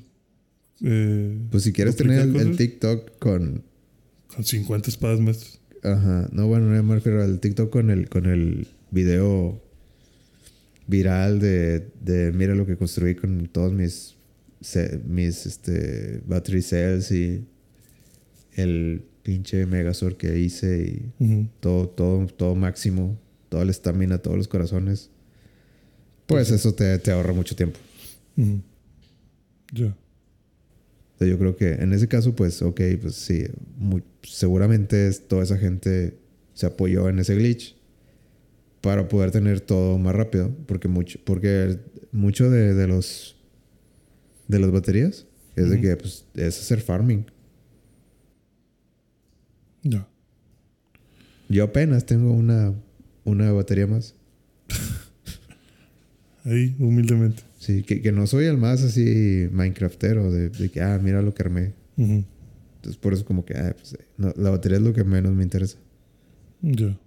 [0.83, 2.55] eh, Pues si quieres tener el?
[2.57, 3.63] TikTok con...
[4.27, 5.59] Con 50 espadas maestras.
[5.83, 6.29] Ajá.
[6.31, 9.61] No, bueno, no me refiero al TikTok con el, con el video
[10.87, 14.15] viral de, de mira lo que construí con todos mis,
[15.05, 17.45] mis este, battery cells y
[18.53, 23.19] el pinche Megazord que hice y todo, todo, todo máximo,
[23.49, 25.09] toda la estamina, todos los corazones.
[26.25, 27.79] Pues eso te, te ahorra mucho tiempo.
[29.73, 29.87] Ya.
[29.87, 33.45] O sea, yo creo que en ese caso, pues, ok, pues sí,
[33.77, 36.17] muy- seguramente es- toda esa gente
[36.53, 37.75] se apoyó en ese glitch
[38.87, 41.77] para poder tener todo más rápido, porque mucho, porque
[42.13, 43.35] mucho de, de los
[44.47, 45.25] de las baterías
[45.57, 47.25] es de que pues, es hacer farming.
[49.83, 50.07] Ya.
[51.49, 52.73] Yo apenas tengo una,
[53.25, 54.15] una batería más.
[56.45, 57.43] Ahí, humildemente.
[57.59, 61.33] Sí, que, que no soy el más así Minecraftero de, de que, ah, mira lo
[61.33, 61.73] que armé.
[61.97, 65.43] Entonces por eso como que, ah, pues, no, la batería es lo que menos me
[65.43, 65.77] interesa.
[66.61, 66.97] Ya.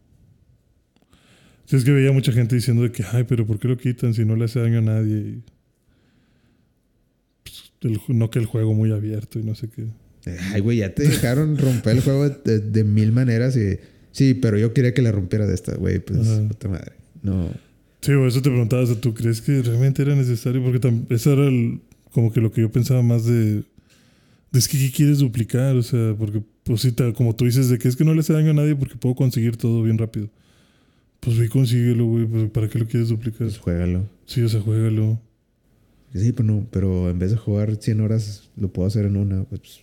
[1.70, 4.12] Sí, es que veía mucha gente diciendo de que, ay, pero ¿por qué lo quitan
[4.12, 5.38] si no le hace daño a nadie?
[7.44, 9.86] Pues, el no que el juego muy abierto y no sé qué.
[10.52, 13.78] Ay, güey, ya te dejaron romper el juego de, de mil maneras y...
[14.10, 16.00] Sí, pero yo quería que la rompiera de esta, güey.
[16.00, 16.48] Pues, Ajá.
[16.48, 16.92] puta madre.
[17.22, 17.48] No.
[18.00, 20.64] Sí, o eso te preguntaba, o sea, ¿tú crees que realmente era necesario?
[20.64, 20.80] Porque
[21.14, 21.80] eso era el-
[22.10, 23.62] como que lo que yo pensaba más de,
[24.50, 25.76] de es que ¿qué quieres duplicar?
[25.76, 28.32] O sea, porque, pues sí, como tú dices, de que es que no le hace
[28.32, 30.28] daño a nadie porque puedo conseguir todo bien rápido.
[31.20, 33.40] Pues ve consíguelo, güey, pues, ¿para qué lo quieres duplicar?
[33.40, 34.08] Pues juégalo.
[34.26, 35.20] Sí, o sea, juégalo.
[36.14, 36.66] Sí, pero no.
[36.70, 39.44] Pero en vez de jugar 100 horas, lo puedo hacer en una.
[39.44, 39.80] Pues,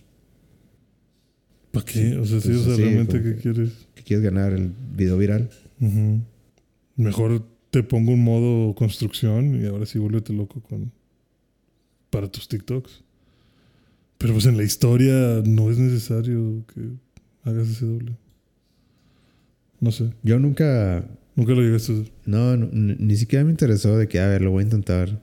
[1.70, 2.16] ¿Para qué?
[2.16, 3.70] O sea, sí, Pues o sea, sí, realmente, como ¿qué que- quieres?
[3.94, 4.52] ¿qué quieres ganar?
[4.52, 5.48] ¿El video viral?
[6.96, 10.90] Mejor te pongo un modo construcción y ahora sí vuélvete loco con
[12.10, 13.04] para tus TikToks.
[14.16, 16.80] Pero pues en la historia no es necesario que
[17.48, 18.16] hagas ese doble.
[19.80, 20.12] No sé.
[20.24, 21.04] Yo nunca...
[21.38, 22.12] Nunca lo llegaste a hacer.
[22.26, 25.22] No, no, ni siquiera me interesó de que, a ver, lo voy a intentar.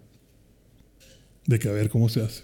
[1.46, 2.44] De que a ver cómo se hace.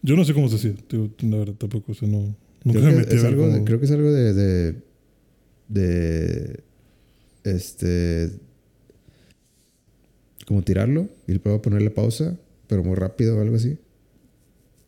[0.00, 0.74] Yo no sé cómo se hacía.
[0.88, 1.92] Digo, la verdad tampoco.
[1.92, 2.34] O sea, no,
[2.64, 4.74] nunca Creo me metí a ver algo de, cómo- creo que es algo de, de...
[5.68, 6.60] de,
[7.44, 8.30] Este...
[10.46, 12.38] Como tirarlo y luego ponerle pausa,
[12.68, 13.76] pero muy rápido o algo así.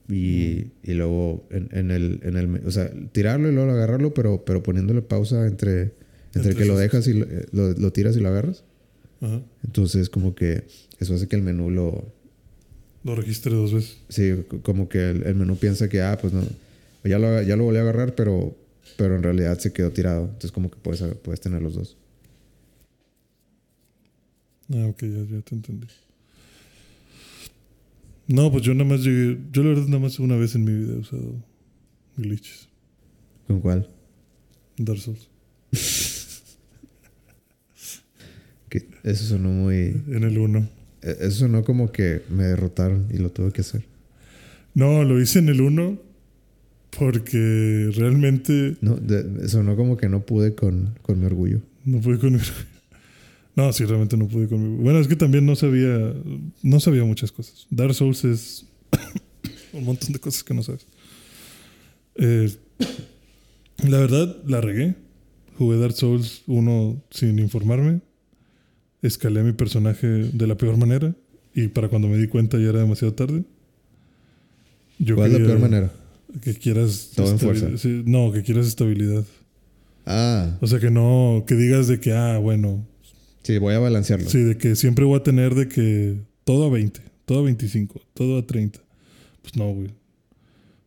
[0.08, 2.66] Y, y luego en, en el, en el...
[2.66, 6.05] O sea, tirarlo y luego agarrarlo, pero, pero poniéndole pausa entre...
[6.36, 8.64] Entre, Entre que lo dejas y lo, eh, lo- lo tiras y lo agarras.
[9.20, 9.40] Ajá.
[9.64, 10.66] Entonces, como que
[10.98, 12.12] eso hace que el menú lo.
[13.04, 13.98] Lo registré dos veces.
[14.08, 14.32] Sí,
[14.62, 16.42] como que el, el menú piensa que, ah, pues no.
[17.04, 18.56] Ya lo, ya lo volví a agarrar, pero,
[18.96, 20.24] pero en realidad se quedó tirado.
[20.24, 21.96] Entonces, como que puedes, puedes tener los dos.
[24.74, 25.86] Ah, ok, ya, ya te entendí.
[28.26, 29.38] No, pues yo nada más llegué.
[29.52, 31.34] Yo la verdad nada más una vez en mi vida he usado
[32.16, 32.68] glitches.
[33.46, 33.88] ¿Con cuál?
[34.76, 35.28] Dark Souls.
[38.68, 40.02] Que eso sonó muy.
[40.08, 40.68] En el 1.
[41.02, 43.84] eh, Eso sonó como que me derrotaron y lo tuve que hacer.
[44.74, 45.98] No, lo hice en el 1
[46.98, 51.60] porque realmente No, de- sonó como que no pude con, con mi orgullo.
[51.84, 52.38] no pude con mi...
[53.54, 54.82] No, sí, realmente no pude con mi...
[54.82, 56.12] Bueno, es que también no sabía...
[56.62, 57.66] No sabía muchas cosas.
[57.70, 58.66] Dark Souls es
[59.72, 60.86] un montón de cosas que no sabes.
[62.16, 62.50] Eh,
[63.88, 64.94] la verdad, la regué.
[65.56, 68.00] Jugué Dark Souls 1 sin informarme.
[69.02, 71.14] Escalé a mi personaje de la peor manera.
[71.54, 73.44] Y para cuando me di cuenta ya era demasiado tarde.
[74.98, 75.92] Yo ¿Cuál es la peor manera?
[76.42, 77.12] que quieras.
[77.14, 77.76] Todo en fuerza.
[77.78, 79.24] sí, no, que quieras estabilidad.
[80.04, 82.86] Ah, O sea, que no, que digas de que, ah, bueno,
[83.42, 84.28] sí, voy a balancearlo.
[84.28, 88.00] sí, de que siempre voy a tener de que todo a 20, todo a 25,
[88.14, 88.78] todo a 30.
[89.42, 89.88] Pues no, güey.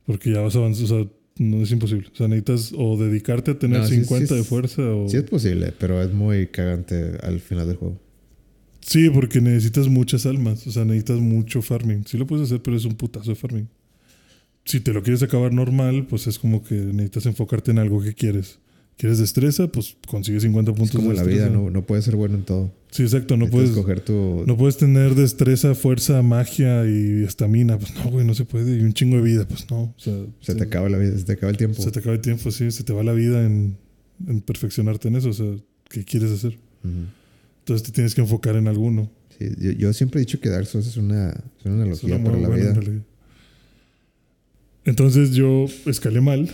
[0.06, 1.08] Porque ya vas a avanzar, o sea,
[1.40, 2.08] no es imposible.
[2.14, 5.10] O sea, necesitas o dedicarte a tener No, sí, 50 sí de es- fuerza o...
[5.10, 7.98] Sí es posible, pero es muy cagante al final del juego.
[8.82, 10.66] Sí, porque necesitas muchas almas.
[10.68, 12.04] O sea, necesitas mucho farming.
[12.06, 13.68] Sí lo puedes hacer, pero es un putazo de farming.
[14.66, 18.14] Si te lo quieres acabar normal, pues es como que necesitas enfocarte en algo que
[18.14, 18.60] quieres.
[19.00, 19.72] ¿Quieres destreza?
[19.72, 22.44] Pues consigues 50 puntos Es como de la vida, no, no puedes ser bueno en
[22.44, 22.74] todo.
[22.92, 23.38] Sí, exacto.
[23.38, 24.44] No puedes, escoger tu...
[24.46, 27.80] no puedes tener destreza, fuerza, magia y estamina.
[27.80, 28.78] Pues no, güey, no se puede.
[28.78, 29.48] Y un chingo de vida.
[29.48, 29.84] Pues no.
[29.84, 31.82] O sea, se te acaba la vida, se te acaba el tiempo.
[31.82, 32.72] se te acaba el tiempo, sí.
[32.72, 33.78] Se te va la vida en,
[34.28, 35.30] en perfeccionarte en eso.
[35.30, 35.56] O sea,
[35.90, 36.60] ¿qué quieres hacer?
[37.60, 39.10] Entonces te tienes que enfocar en alguno.
[39.38, 42.16] Sí, yo, yo siempre he dicho que Dark Souls es una, es una Es analogía
[42.18, 42.78] una para la vida.
[44.84, 46.52] Entonces yo escalé mal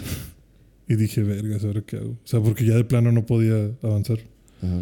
[0.87, 2.11] y dije, vergas, ¿ahora qué hago?
[2.11, 4.19] O sea, porque ya de plano no podía avanzar.
[4.61, 4.77] Ajá.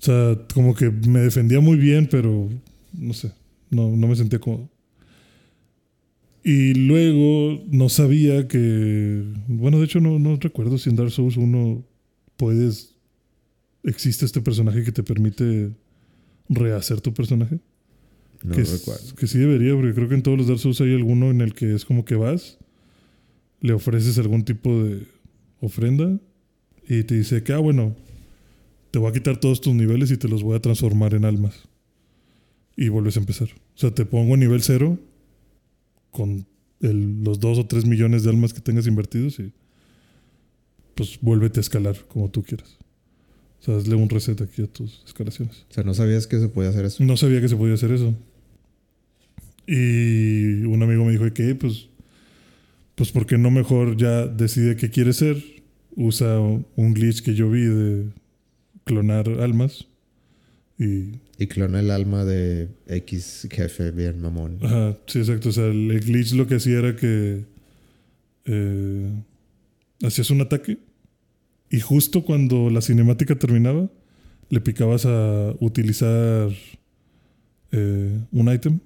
[0.00, 2.48] O sea, como que me defendía muy bien, pero
[2.92, 3.32] no sé,
[3.70, 4.70] no, no me sentía cómodo.
[6.44, 9.24] Y luego no sabía que.
[9.48, 11.84] Bueno, de hecho, no, no recuerdo si en Dark Souls 1
[12.36, 12.94] puedes.
[13.82, 15.70] Existe este personaje que te permite
[16.48, 17.58] rehacer tu personaje.
[18.44, 19.14] No que, es- recuerdo.
[19.16, 21.54] que sí debería, porque creo que en todos los Dark Souls hay alguno en el
[21.54, 22.58] que es como que vas,
[23.60, 25.02] le ofreces algún tipo de
[25.60, 26.18] ofrenda
[26.88, 27.94] y te dice que, ah, bueno,
[28.90, 31.68] te voy a quitar todos tus niveles y te los voy a transformar en almas.
[32.76, 33.48] Y vuelves a empezar.
[33.48, 34.98] O sea, te pongo en nivel cero
[36.10, 36.46] con
[36.80, 39.52] el- los dos o tres millones de almas que tengas invertidos y
[40.94, 42.76] pues vuélvete a escalar como tú quieras.
[43.60, 45.66] O sea, hazle un reset aquí a tus escalaciones.
[45.70, 47.02] O sea, no sabías que se podía hacer eso.
[47.04, 48.14] No sabía que se podía hacer eso.
[49.66, 51.87] Y un amigo me dijo que, pues,
[52.98, 55.42] pues, ¿por qué no mejor ya decide qué quiere ser?
[55.94, 58.10] Usa un glitch que yo vi de
[58.84, 59.86] clonar almas.
[60.78, 64.58] Y, Y clona el alma de X jefe bien mamón.
[64.62, 65.48] ajá, sí, exacto.
[65.48, 67.44] O sea, el, el glitch lo que hacía era que
[68.44, 69.10] eh,
[70.02, 70.78] hacías un ataque
[71.70, 73.88] y justo cuando la cinemática terminaba,
[74.50, 76.50] le picabas a utilizar
[77.72, 78.80] eh, un ítem.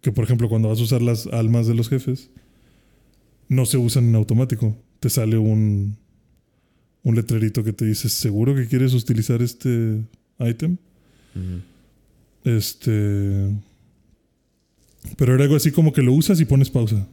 [0.00, 2.30] Que por ejemplo, cuando vas a usar las almas de los jefes,
[3.52, 4.76] no se usan en automático.
[5.00, 5.96] Te sale un,
[7.02, 10.00] un letrerito que te dice: ¿Seguro que quieres utilizar este?
[11.34, 11.62] Ujú.
[12.44, 13.50] Este.
[15.16, 17.06] Pero era algo así como que lo usas y pones pausa.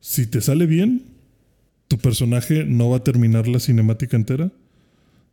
[0.00, 1.02] Si te sale bien,
[1.88, 4.52] tu personaje no va a terminar la cinemática entera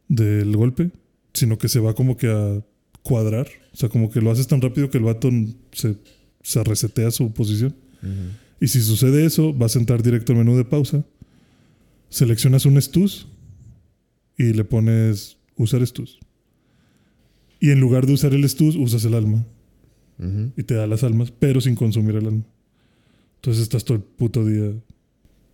[0.07, 0.91] del golpe,
[1.33, 2.63] sino que se va como que a
[3.03, 3.47] cuadrar.
[3.73, 5.29] O sea, como que lo haces tan rápido que el vato
[5.71, 5.95] se,
[6.41, 7.75] se resetea su posición.
[8.01, 8.44] Ujú.
[8.59, 11.03] Y si sucede eso, vas a entrar directo al menú de pausa.
[12.09, 13.27] Seleccionas un stus
[14.37, 16.19] y le pones usar stus.
[17.59, 19.45] Y en lugar de usar el stus, usas el alma.
[20.19, 20.51] Ujú.
[20.55, 22.43] Y te da las almas, pero sin consumir el alma.
[23.35, 24.71] Entonces estás todo el puto día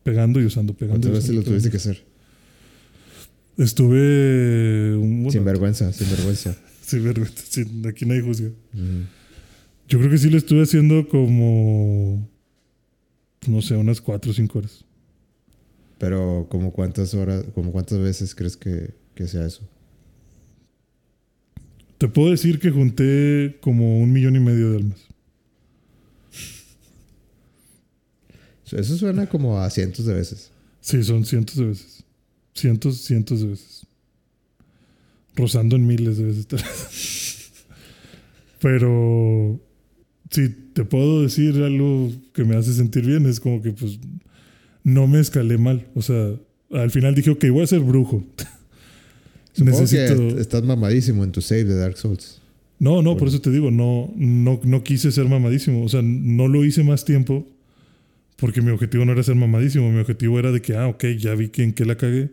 [0.04, 1.08] pegando y usando, pegando.
[1.10, 2.04] ¿Cuántas veces lo tuviste que hacer?
[3.58, 4.96] Estuve.
[4.96, 6.56] un- bueno, Sin vergüenza, sin vergüenza.
[6.82, 8.48] sin vergüenza, sin- aquí nadie juzga.
[8.48, 8.84] Ujú.
[9.90, 12.28] Yo creo que sí lo estuve haciendo como.
[13.48, 14.86] No sé, unas 4 o 5 horas.
[15.98, 19.62] Pero, ¿como cuántas horas, como cuántas veces crees que, que sea eso?
[21.98, 25.12] Te puedo decir que junté como un millón y medio de almas.
[28.72, 30.52] Eso suena como a cientos de veces.
[30.80, 32.04] Sí, son cientos de veces.
[32.54, 33.86] Cientos, cientos de veces.
[35.36, 36.48] Rozando en miles de veces.
[38.62, 39.60] Pero
[40.32, 44.00] si te puedo decir algo que me hace sentir bien, es como que pues
[44.84, 45.88] no me escalé mal.
[45.94, 46.32] O sea,
[46.72, 48.24] al final dije, ok, voy a ser brujo.
[49.54, 50.18] Supongo Necesito...
[50.18, 52.40] que est- estás mamadísimo en tu save de Dark Souls.
[52.80, 55.84] No, no, por eso te digo, no, no, no quise ser mamadísimo.
[55.84, 57.48] O sea, no lo hice más tiempo
[58.38, 59.92] porque mi objetivo no era ser mamadísimo.
[59.92, 62.32] Mi objetivo era de que, ah, ok, ya vi que en qué la cagué.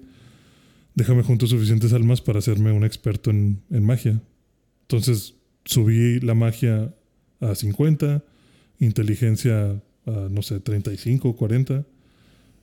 [0.94, 4.22] Déjame junto suficientes almas para hacerme un experto en, en magia.
[4.82, 5.34] Entonces
[5.66, 6.94] subí la magia
[7.40, 8.22] a 50,
[8.80, 11.84] inteligencia a, no sé, 35, 40.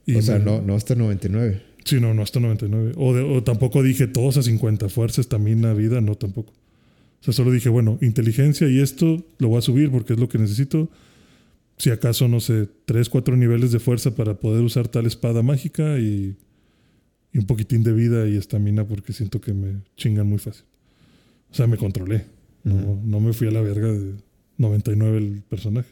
[0.05, 1.61] Y o sea, me- no, no hasta 99.
[1.83, 2.93] Sí, no, no hasta 99.
[2.97, 4.89] O, de- o tampoco dije todos a 50.
[4.89, 6.51] Fuerza, estamina, vida, no tampoco.
[7.21, 10.29] O sea, solo dije, bueno, inteligencia y esto lo voy a subir porque es lo
[10.29, 10.89] que necesito.
[11.77, 15.99] Si acaso, no sé, 3, 4 niveles de fuerza para poder usar tal espada mágica
[15.99, 16.37] y,
[17.33, 20.63] y un poquitín de vida y estamina porque siento que me chingan muy fácil.
[21.51, 22.25] O sea, me controlé.
[22.63, 23.01] No, Ujú.
[23.05, 24.13] no me fui a la verga de
[24.57, 25.89] 99 el personaje.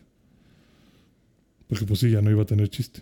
[1.67, 3.01] Porque pues sí, ya no iba a tener chiste.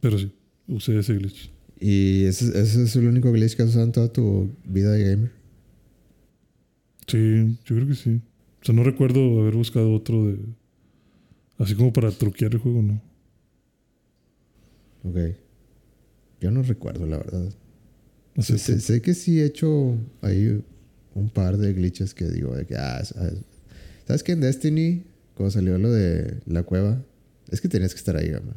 [0.00, 0.32] Pero sí,
[0.68, 1.50] usé ese glitch.
[1.80, 5.04] ¿Y ese, ese es el único glitch que has usado en toda tu vida de
[5.04, 5.32] gamer?
[7.06, 8.20] Sí, yo creo que sí.
[8.62, 10.38] O sea, no recuerdo haber buscado otro de.
[11.58, 13.02] Así como para truquear el juego, ¿no?
[15.04, 15.36] Ok.
[16.40, 17.52] Yo no recuerdo, la verdad.
[18.38, 20.62] Sé, sé que sí he hecho ahí
[21.14, 23.14] un par de glitches que digo, de que, ah, es-
[24.06, 25.02] ¿sabes que en Destiny,
[25.34, 27.02] cuando salió lo de la cueva,
[27.50, 28.52] es que tenías que estar ahí, gama.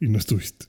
[0.00, 0.66] Y no estuviste.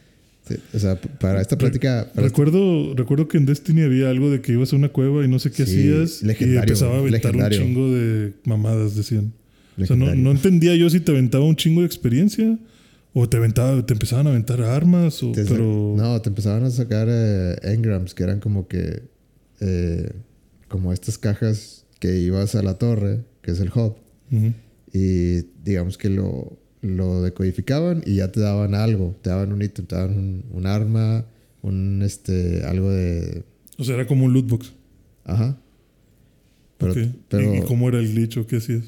[0.47, 4.29] Sí, o sea, para esta plática, para esta- Recuerdo, recuerdo que en Destiny había algo
[4.29, 6.21] de que ibas a una cueva y no sé qué Sí, hacías.
[6.21, 7.59] y empezaba a aventar legendario.
[7.61, 9.33] un chingo de mamadas, decían.
[9.79, 12.57] O sea, no, entendía yo si te aventaba un chingo de experiencia
[13.13, 15.95] o te aventaba, te empezaban a aventar armas, o, Te sa- pero.
[15.97, 19.01] No, te empezaban a sacar eh, engrams, que eran como que.
[19.61, 20.11] eh,
[20.67, 23.95] como estas cajas que ibas a la torre, que es el hub,
[24.93, 29.15] y digamos que lo, lo decodificaban y ya te daban algo.
[29.21, 31.25] Te daban un ítem, te daban un, un arma,
[31.61, 32.63] un este.
[32.65, 33.43] algo de.
[33.77, 34.73] O sea, era como un loot box.
[35.25, 35.59] Ajá.
[36.77, 36.97] Pero, Ok.
[37.29, 38.83] pero ¿Y, y cómo era el glitch o qué hacías?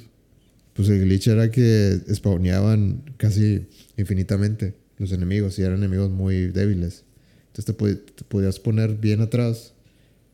[0.73, 3.65] pues el glitch era que spawneaban casi
[3.97, 7.03] infinitamente los enemigos y eran enemigos muy débiles.
[7.47, 9.73] Entonces te, pod- te podías poner bien atrás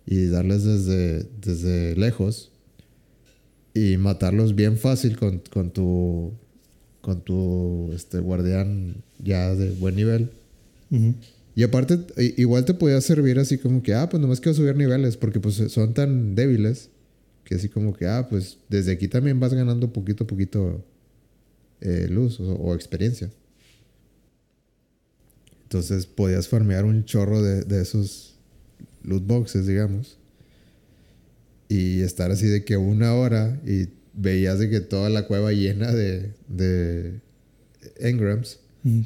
[0.05, 2.51] y darles desde, desde lejos
[3.73, 6.33] y matarlos bien fácil con, con tu
[7.01, 10.31] con tu este, guardián ya de buen nivel.
[10.89, 11.15] Ujú.
[11.53, 11.99] Y aparte,
[12.37, 15.55] igual te podía servir así como que, ah, pues nomás quiero subir niveles, porque pues
[15.67, 16.89] son tan débiles
[17.43, 20.81] que así como que, ah, pues desde aquí también vas ganando poquito a poquito
[21.81, 23.29] eh, luz o, o experiencia.
[25.63, 28.32] Entonces podías farmear un chorro de, de esos
[29.03, 30.17] loot boxes, digamos.
[31.69, 35.91] Y estar así de que una hora y veías de que toda la cueva llena
[35.91, 37.19] de, de
[37.99, 39.05] engrams, Ujú.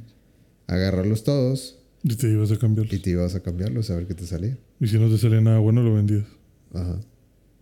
[0.68, 2.92] agarrarlos todos Y te ibas a cambiar.
[2.94, 4.58] y te ibas a cambiarlos a ver qué te salía.
[4.80, 6.26] Y si no te salía nada bueno, lo vendías.
[6.74, 7.00] Ajá.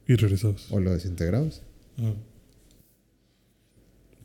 [0.07, 0.65] Y regresabas.
[0.71, 1.61] O lo desintegrabas.
[1.97, 2.13] Ah.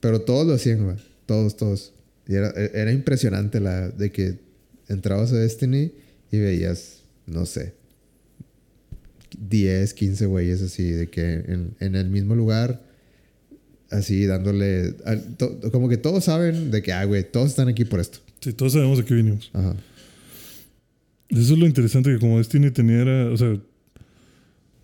[0.00, 0.96] Pero todos lo hacían, güey.
[1.26, 1.92] Todos, todos.
[2.26, 4.38] Y era, era impresionante la de que
[4.88, 5.92] entrabas a Destiny
[6.32, 7.74] y veías, no sé,
[9.38, 12.82] 10, 15 güeyes así, de que en, en el mismo lugar,
[13.90, 14.94] así dándole.
[15.04, 18.18] al- to- como que todos saben de que, ah, güey, todos están aquí por esto.
[18.40, 19.50] Sí, todos sabemos de qué vinimos.
[19.52, 19.76] Ajá.
[21.28, 23.56] Eso es lo interesante que como Destiny tenía era, o sea,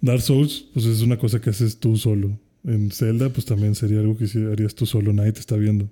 [0.01, 2.39] Dark Souls, pues es una cosa que haces tú solo.
[2.65, 5.89] En Zelda, pues también sería algo que harías tú solo, nadie te está viendo.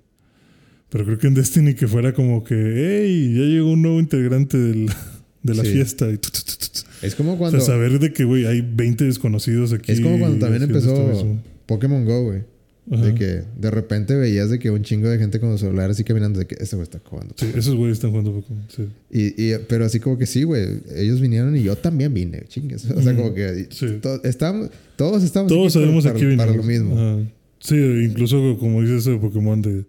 [0.89, 4.57] Pero creo que en Destiny que fuera como que, hey, ya llegó un nuevo integrante
[4.57, 4.89] del-
[5.45, 5.71] de la Sí.
[5.71, 6.09] fiesta.
[6.11, 7.05] Y tu, tu, tu.
[7.05, 7.59] Es como O cuando.
[7.59, 9.91] sea, saber de que, güey, hay 20 desconocidos aquí.
[9.91, 11.37] es como cuando también empezó.
[11.65, 12.41] Pokémon Go, güey.
[12.87, 16.03] De que de repente veías de que un chingo de gente con los celulares así
[16.03, 17.33] caminando, de que ese güey está jugando.
[17.35, 18.63] Sí, esos güeyes están jugando Pokémon.
[18.69, 18.83] Sí.
[19.09, 20.67] Y, y- pero así como que sí, güey.
[20.95, 22.85] Ellos vinieron y yo también vine, chingues.
[22.91, 23.97] O sea, Mm, como que sí.
[24.01, 26.57] to- estamos, todos estamos Todos aquí sabemos para, aquí para, vinimos.
[26.57, 26.99] lo mismo.
[26.99, 27.29] Ajá.
[27.59, 29.83] Sí, incluso como dice ese Pokémon de,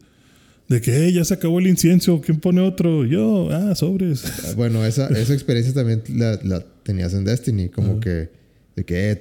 [0.69, 3.05] de que "Hey, ya se acabó el incienso, ¿quién pone otro?
[3.05, 4.25] Yo, ah, sobres.
[4.57, 7.69] Bueno, esa, esa experiencia también la, la tenías en Destiny.
[7.69, 8.31] Como que,
[8.75, 9.19] de que eh,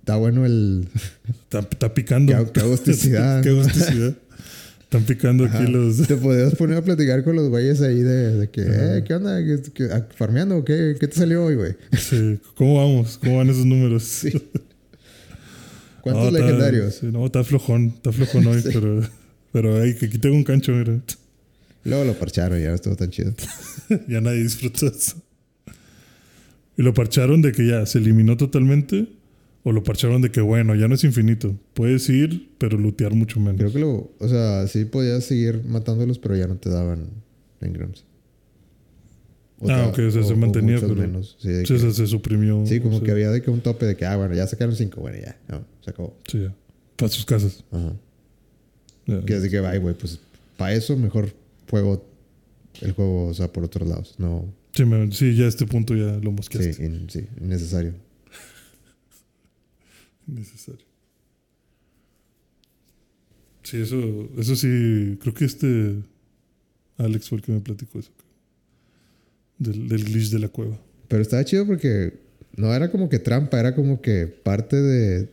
[0.00, 0.86] está bueno el.
[1.50, 2.52] Está, picando.
[2.52, 3.40] Qué- agusticidad.
[3.42, 4.14] qué agusticidad.
[4.82, 5.58] Están picando Ajá.
[5.60, 5.98] aquí los.
[6.06, 9.38] Te podías poner a platicar con los güeyes ahí de, de que, eh, ¿qué onda?
[9.38, 10.64] ¿Qué, qué- ah, ¿Farmeando?
[10.64, 11.76] ¿Qué, ¿Qué te salió hoy, güey?
[11.98, 13.18] Sí, ¿Cómo vamos?
[13.18, 14.02] ¿Cómo van esos números?
[14.04, 14.32] Sí.
[16.00, 16.94] No, ¿Cuántos está- legendarios?
[16.94, 17.88] sí, no, está flojón.
[17.96, 18.70] Está flojón hoy, Sí.
[18.72, 19.02] pero.
[19.52, 21.00] Pero ay, que aquí tengo un cancho, mira.
[21.84, 23.34] Luego lo parcharon, ya no estuvo tan chido.
[24.08, 25.16] ya nadie disfruta eso.
[26.76, 29.08] Y lo parcharon de que ya se eliminó totalmente.
[29.62, 31.54] O lo parcharon de que, bueno, ya no es infinito.
[31.74, 33.58] Puedes ir, pero lootear mucho menos.
[33.58, 34.10] Creo que lo.
[34.18, 37.08] O sea, sí podías seguir matándolos, pero ya no te daban
[37.60, 38.04] engrams.
[39.68, 41.36] Ah, ok, o sea, se mantenía, pero- menos.
[41.38, 42.64] Sí, Sí, que- o sea, se suprimió.
[42.66, 44.46] sí, como o sea, que había de que un tope de que, ah, bueno, ya
[44.46, 46.16] sacaron cinco, bueno, ya, no, se acabó.
[46.26, 46.54] Sí, ya.
[46.96, 47.62] Para sus casas.
[47.70, 47.92] Ajá.
[49.10, 49.24] Ya.
[49.24, 50.18] Que es de que, ay, güey, pues
[50.56, 51.32] para eso mejor
[51.68, 52.06] juego
[52.80, 54.14] el juego, o sea, por otros lados.
[54.18, 56.84] No, Sí, sí, ya a este punto ya lo sí, mosqueaste.
[56.84, 57.92] in- sí, innecesario.
[60.26, 60.84] Necesario.
[63.62, 65.96] Sí, eso, eso sí, creo que este
[66.98, 68.10] Alex fue el que me platicó eso.
[69.58, 70.78] Del, del glitch de la cueva.
[71.08, 72.14] Pero estaba chido porque
[72.56, 75.28] no era como que trampa, era como que parte de.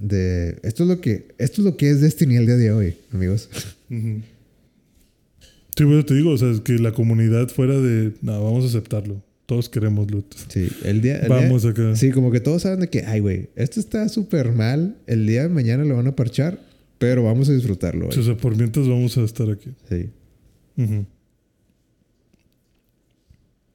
[0.00, 2.96] De esto es lo que esto es lo que es Destiny el día de hoy,
[3.12, 3.48] amigos.
[3.88, 8.68] Sí, bueno, te digo, o sea, es que la comunidad fuera de, no, vamos a
[8.68, 9.22] aceptarlo.
[9.46, 10.26] Todos queremos loot.
[10.48, 11.18] Sí, el día.
[11.20, 11.96] el Vamos día- acá.
[11.96, 14.96] Sí, como que todos saben de que, ay, güey, esto está súper mal.
[15.06, 16.60] El día de mañana lo van a parchar,
[16.98, 18.12] pero vamos a disfrutarlo.
[18.12, 19.70] Sí, o sea, por mientras vamos a estar aquí.
[19.88, 20.10] Sí.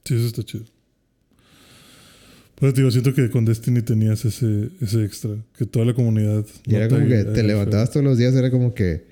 [0.05, 0.65] Sí, eso está chido.
[2.55, 6.45] Pues digo, siento que con Destiny tenías ese, ese extra, que toda la comunidad...
[6.65, 9.03] Y era como que te levantabas todos los días, era como que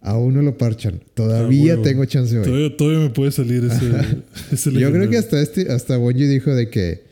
[0.00, 1.00] aún no lo parchan.
[1.14, 2.44] Todavía Ah, tengo chance hoy.
[2.44, 3.90] Todavía, todavía me puede salir ese,
[4.52, 7.02] ese Yo creo que hasta este, hasta Bungie dijo de que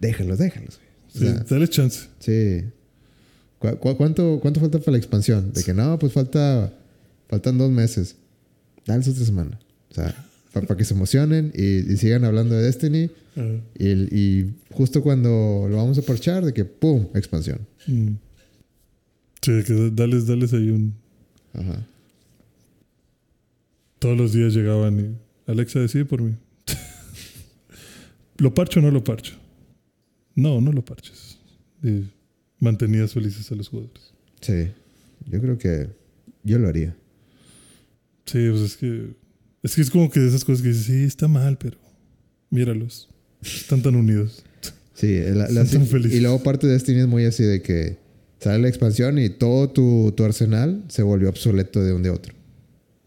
[0.00, 0.78] déjalos, déjalos.
[1.14, 1.30] güey.
[1.30, 2.06] O Sí, dale chance.
[2.20, 2.62] sí.
[3.58, 5.52] ¿Cu- cu- cuánto, ¿Cuánto falta para la expansión?
[5.52, 6.72] De que no, pues falta,
[7.28, 8.16] faltan dos meses.
[8.86, 9.58] Dale otra semana.
[9.90, 10.14] O sea,
[10.52, 13.10] para que se emocionen y, y sigan hablando de Destiny.
[13.78, 17.08] Y, y justo cuando lo vamos a parchar, de que ¡pum!
[17.14, 17.60] Expansión.
[17.86, 18.08] mm.
[19.40, 20.94] Sí, que da- dales, dales ahí un...
[21.52, 21.84] Ajá.
[23.98, 25.50] Todos los días llegaban y...
[25.50, 26.34] Alexa, decide por mí.
[28.38, 29.34] ¿Lo parcho o no lo parcho?
[30.34, 31.38] No, no lo parches.
[31.82, 32.04] Y
[32.60, 34.12] mantenías felices a los jugadores.
[34.40, 34.68] Sí.
[35.26, 35.88] Yo creo que
[36.44, 36.96] yo lo haría.
[38.26, 39.10] Sí, pues es que...
[39.62, 41.78] Es que es como que de esas cosas que dices, sí, está mal, pero...
[42.50, 43.08] Míralos.
[43.42, 44.44] Están tan unidos.
[44.94, 46.14] Sí, la- la- tan felices.
[46.18, 47.96] y luego parte de Destiny es muy así de que
[48.40, 52.34] sale la expansión y todo tu, tu arsenal se volvió obsoleto de un de otro.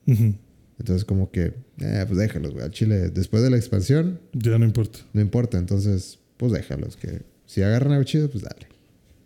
[0.08, 2.64] Entonces como que, eh, pues déjalos, güey.
[2.66, 5.00] Al chile, después de la expansión, Ya no importa.
[5.14, 5.58] no importa.
[5.58, 6.96] Entonces, pues déjalos.
[6.98, 8.68] Que si agarran algo chido, pues dale.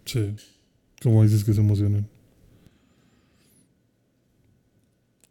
[0.05, 0.35] Sí.
[1.01, 2.07] Como dices que se emocionan.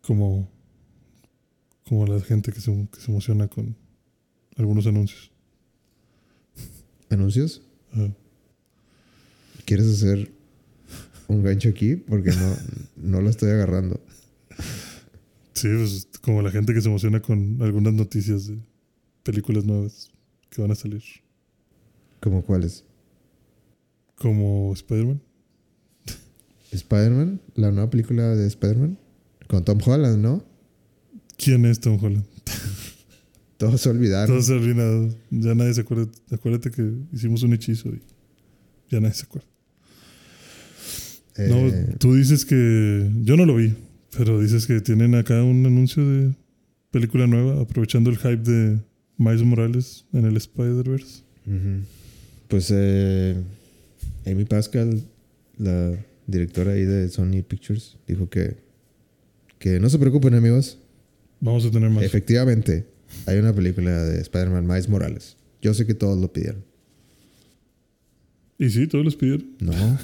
[0.03, 0.49] Como,
[1.89, 3.77] como la gente que se, que se emociona con
[4.56, 5.31] algunos anuncios.
[7.10, 7.62] ¿Anuncios?
[7.93, 8.12] Ajá.
[9.65, 10.31] ¿Quieres hacer
[11.27, 11.97] un gancho aquí?
[11.97, 12.56] Porque no,
[12.97, 14.01] no lo estoy agarrando.
[15.55, 18.59] Sí, pues como la gente que se emociona con algunas noticias de
[19.24, 20.10] películas nuevas
[20.51, 21.02] que van a salir.
[22.20, 22.85] ¿Cómo cuáles?
[24.16, 25.20] Como Spider-Man.
[26.73, 28.98] Spider-Man, la nueva película de Spider-Man.
[29.48, 30.48] Con Tom Holland, ¿no?
[31.39, 32.24] ¿Quién es Tom Holland?
[33.56, 34.27] Todos se olvidaron.
[34.28, 35.16] Todo se.
[35.31, 36.06] Ya nadie se acuerda.
[36.31, 38.01] Acuérdate que hicimos un hechizo y
[38.90, 39.48] ya nadie se acuerda.
[41.36, 43.10] Eh, No, tú dices que.
[43.23, 43.74] Yo no lo vi,
[44.16, 46.35] pero dices que tienen acá un anuncio de
[46.90, 48.78] película nueva, aprovechando el hype de
[49.16, 51.23] Miles Morales en el Spider-Verse.
[52.48, 53.36] Pues eh,
[54.27, 55.02] Amy Pascal,
[55.56, 55.97] la
[56.27, 58.56] directora ahí de Sony Pictures, dijo que,
[59.59, 60.78] que no se preocupen, amigos.
[61.40, 62.02] Vamos a tener más.
[62.05, 62.86] Efectivamente,
[63.27, 65.36] hay una película de Spider-Man Miles Morales.
[65.62, 66.65] Yo sé que todos lo pidieron.
[68.59, 69.47] Y sí, todos los pidieron.
[69.60, 69.73] No,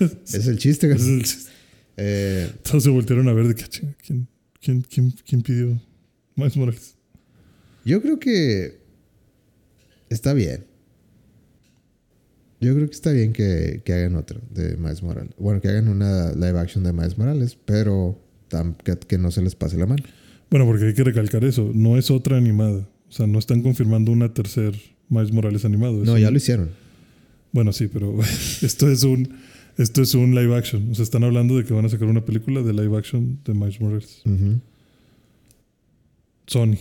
[0.32, 0.90] es el chiste.
[0.92, 1.50] es el chiste.
[1.96, 4.28] Eh, Todos se voltearon a ver de que "Ah, ¿quién,
[4.60, 5.80] quién, quién, quién pidió
[6.36, 6.94] Miles Morales.
[7.84, 8.78] yo creo que
[10.08, 10.64] está bien.
[12.60, 15.32] Yo creo que está bien que, que hagan otra de Miles Morales.
[15.38, 18.20] Bueno, que hagan una live action de Miles Morales, pero
[18.84, 20.02] que, que no se les pase la mano.
[20.50, 21.70] Bueno, porque hay que recalcar eso.
[21.74, 22.88] No es otra animada.
[23.08, 24.74] O sea, no están confirmando una tercer
[25.08, 26.00] Miles Morales animado.
[26.02, 26.70] Es No, un- ya lo hicieron.
[27.52, 28.18] Bueno, sí, pero
[28.62, 29.28] esto es un
[29.78, 30.90] esto es un live action.
[30.90, 33.54] O sea, están hablando de que van a sacar una película de live action de
[33.54, 34.22] Miles Morales.
[36.46, 36.76] Sony,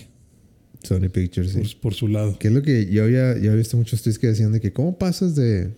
[0.83, 1.57] Sony Pictures, sí.
[1.59, 2.37] por, por su lado.
[2.39, 4.73] Que es lo que yo había, yo había visto muchos tweets que decían de que
[4.73, 5.71] cómo pasas de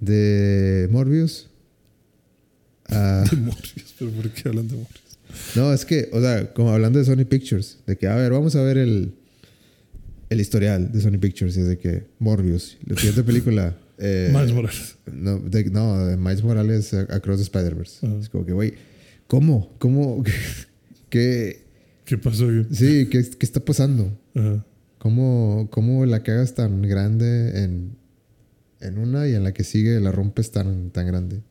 [0.00, 1.48] de Morbius
[2.88, 5.01] a De Morbius, pero ¿por qué hablan de Morbius?
[5.56, 8.54] No es que o sea como hablando de Sony Pictures de que a ver vamos
[8.56, 9.14] a ver el
[10.30, 14.52] el historial de Sony Pictures y es de que Morbius la siguiente película eh, Miles
[14.52, 14.96] Morales.
[15.12, 18.16] no de, no de Miles Morales Across the Spider Verse Ajá.
[18.18, 18.74] es como que güey
[19.26, 20.22] cómo cómo
[21.10, 21.62] qué
[22.04, 22.66] ¿Qué pasó aquí?
[22.74, 24.18] sí qué, qué está pasando.
[24.98, 27.96] ¿Cómo, cómo la cagas tan grande en,
[28.80, 31.42] en una y en la que sigue la rompes tan, tan grande?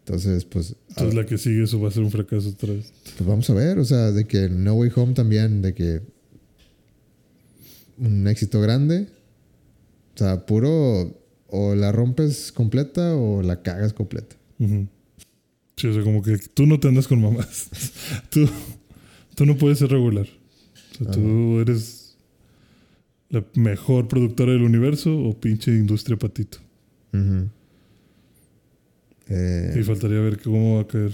[0.00, 2.92] Entonces, pues, Entonces la que sigue eso va a ser un fracaso otra vez.
[3.16, 3.78] pues vamos a ver.
[3.78, 6.00] O sea, de que No Way Home también, de que
[7.98, 9.08] un éxito grande.
[10.14, 11.16] O sea, puro
[11.48, 14.36] o la rompes completa o la cagas completa.
[15.76, 17.70] Sí, o sea, como que tú no te andas con mamás.
[18.30, 18.48] tú,
[19.34, 20.26] tú no puedes ser regular.
[20.92, 22.16] O sea, tú eres
[23.30, 26.58] la mejor productora del universo o pinche industria patito.
[27.12, 27.48] Ujú.
[29.30, 31.12] Eh, Y faltaría ver cómo va a caer.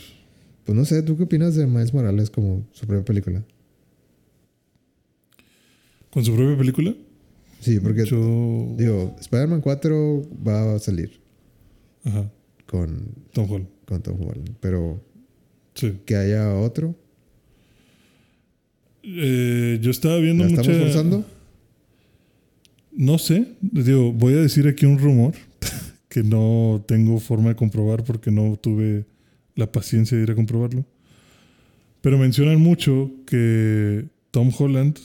[0.65, 3.45] pues no sé, ¿tú qué opinas de Miles Morales como su propia película?
[6.11, 6.95] ¿Con su propia película?
[7.61, 8.75] Sí, porque Yo.
[8.77, 11.21] Digo, Spider-Man 4 va a salir
[12.05, 12.31] Ajá.
[12.67, 13.69] con, Tom Holland.
[13.85, 15.03] con Tom Holland, pero
[15.75, 15.99] Sí.
[16.07, 16.95] que haya otro.
[19.03, 20.63] Eh, yo estaba viendo ¿La mucha.
[20.63, 21.25] estamos forzando?
[22.93, 23.47] No sé.
[23.61, 25.35] Digo, voy a decir aquí un rumor
[26.17, 29.05] que no tengo forma de comprobar porque no tuve
[29.55, 30.87] la paciencia de ir a comprobarlo.
[32.01, 34.99] Pero mencionan mucho que Tom Holland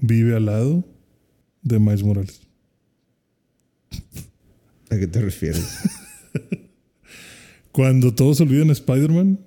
[0.00, 0.84] vive al lado
[1.62, 2.40] de Miles Morales.
[4.90, 5.78] ¿A qué te refieres?
[7.70, 9.38] Cuando todos olvidan a Spider-Man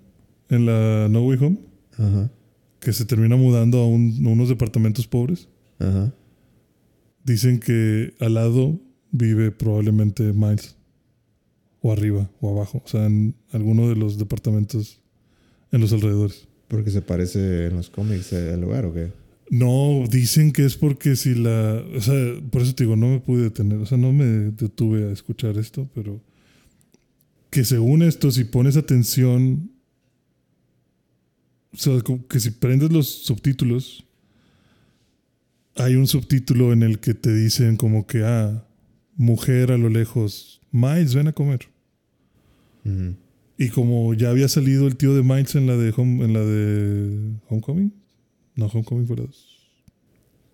[0.47, 1.57] en la No Way Home,
[1.97, 2.31] Ajá.
[2.79, 6.13] que se termina mudando a, un- a unos departamentos pobres, Ajá.
[7.25, 8.79] dicen que al lado
[9.11, 10.77] vive probablemente Miles.
[11.81, 12.81] O arriba, o abajo.
[12.85, 15.01] O sea, en alguno de los departamentos
[15.71, 16.47] en los alrededores.
[16.67, 19.11] Porque se parece en los cómics al lugar o qué?
[19.49, 21.83] No, dicen que es porque si la.
[21.93, 22.15] O sea,
[22.49, 23.79] por eso te digo, no me pude detener.
[23.79, 26.21] O sea, no me detuve a escuchar esto, pero.
[27.49, 29.69] Que según esto, si pones atención.
[31.73, 31.99] O sea,
[32.29, 34.05] que si prendes los subtítulos.
[35.75, 38.65] Hay un subtítulo en el que te dicen como que, ah,
[39.17, 40.60] mujer a lo lejos.
[40.71, 41.67] Miles, ven a comer.
[43.57, 46.39] Y como ya había salido el tío de Miles en la de, Home- en la
[46.41, 47.93] de Homecoming.
[48.55, 49.47] No, Homecoming fue la 2.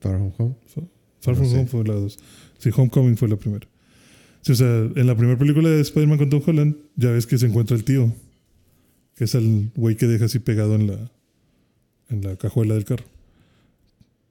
[0.02, 0.56] Far From Home.
[0.68, 0.84] Far
[1.34, 1.58] No From sé.
[1.58, 2.18] Home fue la 2.
[2.58, 3.68] Sí, Homecoming fue la primera.
[4.42, 7.38] Sí, o sea, en la primera película de Spider-Man con Tom Holland, ya ves que
[7.38, 8.14] se encuentra el tío.
[9.16, 11.12] Que es el güey que deja así pegado en la,
[12.10, 13.06] en la cajuela del carro.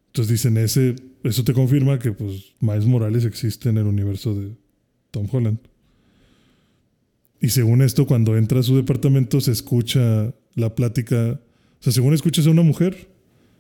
[0.09, 4.55] Entonces dicen, ese, eso te confirma que pues Miles Morales existe en el universo de
[5.11, 5.59] Tom Holland.
[7.41, 11.41] Y según esto, cuando entra a su departamento se escucha la plática.
[11.81, 13.09] O sea, según escuchas a una mujer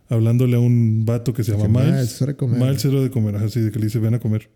[0.09, 1.95] hablándole a un vato que se llama Miles.
[1.95, 2.61] Miles, es hora de comer.
[2.61, 4.49] Miles era de comer, así de que le dice ven a comer.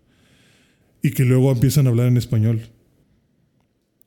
[1.01, 2.61] Y que luego empiezan a hablar en español.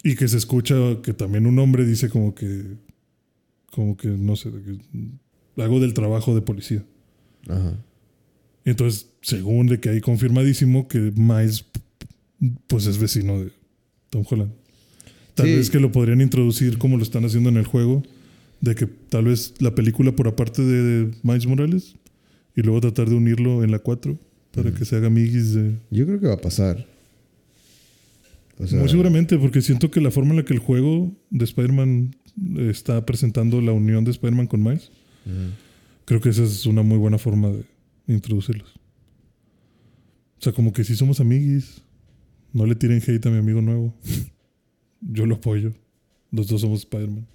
[0.02, 2.76] Y que se escucha que también un hombre dice como que,
[3.70, 6.84] como que, no sé, que hago del trabajo de policía.
[7.48, 7.78] Ajá.
[8.64, 11.66] Entonces, según de que hay confirmadísimo que Miles,
[12.66, 13.52] pues es vecino de
[14.10, 14.52] Tom Holland.
[15.34, 15.54] Tal Sí.
[15.56, 18.02] vez que lo podrían introducir como lo están haciendo en el juego,
[18.60, 21.96] de que tal vez la película por aparte de Miles Morales
[22.56, 24.16] y luego tratar de unirlo en la 4
[24.54, 25.72] para que se haga amiguis de...
[25.90, 26.86] Yo creo que va a pasar.
[28.58, 31.44] O sea, Muy seguramente, porque siento que la forma en la que el juego de
[31.44, 32.14] Spider-Man
[32.56, 34.92] eh, está presentando la unión de Spider-Man con Miles,
[36.04, 37.64] creo que esa es una muy buena forma de
[38.06, 38.70] introducirlos.
[40.38, 41.82] O sea, como que si somos amiguis,
[42.52, 43.92] no le tiren hate a mi amigo nuevo.
[45.10, 45.72] Yo lo apoyo.
[46.30, 47.26] Los dos somos Spider-Man.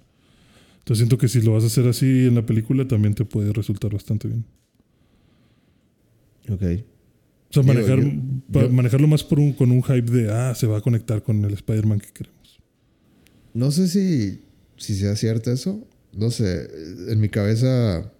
[0.78, 3.52] Entonces siento que si lo vas a hacer así en la película, también te puede
[3.52, 4.44] resultar bastante bien.
[6.48, 6.62] Ok.
[7.50, 8.10] O sea, manejar, yo-
[8.52, 11.22] pa- yo- manejarlo más por un, con un hype de, ah, se va a conectar
[11.22, 12.60] con el Spider-Man que queremos.
[13.54, 14.40] No sé si,
[14.76, 15.86] si sea cierto eso.
[16.12, 16.68] No sé.
[17.12, 18.10] En mi cabeza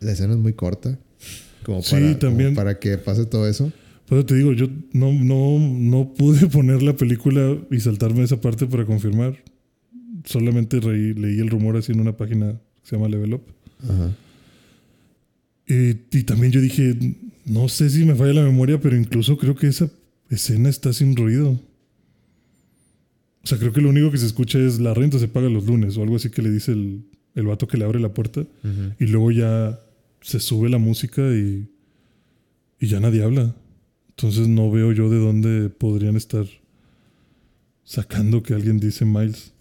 [0.00, 0.98] la escena es muy corta.
[1.64, 2.54] Como Sí, para, como también.
[2.54, 3.72] para que pase todo eso.
[4.12, 8.42] Por eso te digo, yo no, no, no pude poner la película y saltarme esa
[8.42, 9.42] parte para confirmar.
[10.26, 13.42] Solamente reí- leí el rumor así en una página que se llama Level Up.
[13.88, 14.14] Ajá.
[15.66, 16.94] Y, y también yo dije,
[17.46, 19.88] no sé si me falla la memoria, pero incluso creo que esa
[20.28, 21.52] escena está sin ruido.
[23.42, 25.64] O sea, creo que lo único que se escucha es la renta se paga los
[25.64, 27.02] lunes o algo así que le dice el,
[27.34, 28.40] el vato que le abre la puerta.
[28.42, 28.92] Ujú.
[29.00, 29.80] Y luego ya
[30.20, 31.66] se sube la música y,
[32.78, 33.54] y ya nadie habla.
[34.16, 36.46] Entonces no veo yo de dónde podrían estar
[37.84, 39.52] sacando que alguien dice Miles.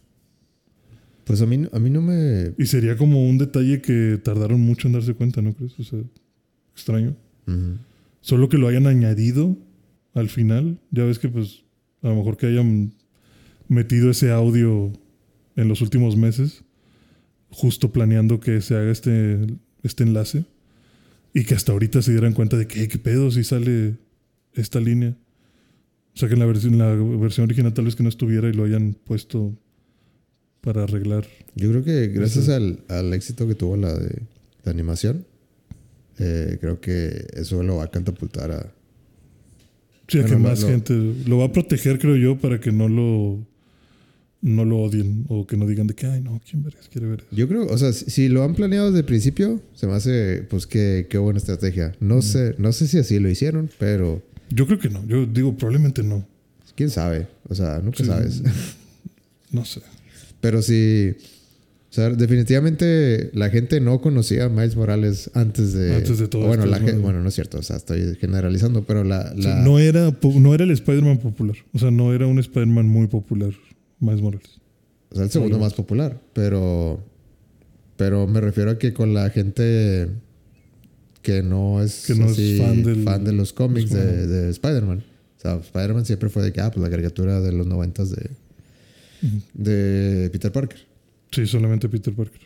[1.23, 2.53] Pues a mí, a mí no me.
[2.57, 5.79] Y sería como un detalle que tardaron mucho en darse cuenta, ¿no crees?
[5.79, 5.99] O sea,
[6.73, 7.15] extraño.
[8.21, 9.57] Solo que lo hayan añadido
[10.13, 10.79] al final.
[10.91, 11.63] Ya ves que pues
[12.01, 12.93] a lo mejor que hayan
[13.67, 14.91] metido ese audio
[15.55, 16.63] en los últimos meses,
[17.49, 19.39] justo planeando que se haga este,
[19.83, 20.45] este enlace.
[21.33, 23.95] Y que hasta ahorita se dieran cuenta de que, "Hey, qué pedo, si sale
[24.55, 25.15] esta línea.
[26.13, 28.53] O sea que en la, versión, la versión original tal vez que no estuviera y
[28.53, 29.53] lo hayan puesto
[30.61, 31.25] para arreglar.
[31.55, 34.21] Yo creo que gracias al, al éxito que tuvo la de
[34.63, 35.25] la animación,
[36.19, 38.71] eh, creo que eso lo va a catapultar a.
[40.07, 40.93] Sí, a Bueno, que más lo- gente
[41.25, 43.45] lo va a proteger, creo yo, para que no lo
[44.43, 47.19] no lo odien o que no digan de que, ay, no, ¿quién verás quiere ver
[47.19, 47.27] eso?
[47.35, 50.43] Yo creo, o sea, si, si lo han planeado desde el principio, se me hace,
[50.49, 51.93] pues, qué, qué buena estrategia.
[51.99, 55.05] No sé, no sé si así lo hicieron, pero Yo creo que no.
[55.07, 56.25] Yo digo, probablemente no.
[56.75, 57.27] quién sabe.
[57.49, 58.05] O sea, nunca Sí.
[58.05, 58.41] sabes.
[59.51, 59.81] No sé.
[60.39, 61.13] pero sí,
[61.89, 65.93] o sea, definitivamente la gente no conocía a Miles Morales antes de.
[65.95, 67.21] Antes de todo Bueno, esto, la es gen- bueno.
[67.21, 69.33] no es cierto, o sea, estoy generalizando, pero la.
[69.35, 71.57] Sí, no, era, no era el Spider-Man popular.
[71.73, 73.51] O sea, no era un Spider-Man muy popular,
[73.99, 74.47] Miles Morales.
[75.09, 76.17] O sea, el segundo más popular.
[76.31, 77.03] Pero.
[77.97, 80.07] Pero me refiero a que con la gente
[81.21, 84.29] que no es, Que no es así fan del- fan de los cómics de, Spider-Man.
[84.29, 85.03] de Spider-Man.
[85.37, 88.29] O sea, Spider-Man siempre fue de que, ah, pues la caricatura de los noventas de,
[89.53, 90.79] de Peter Parker.
[91.31, 92.41] Sí, solamente Peter Parker.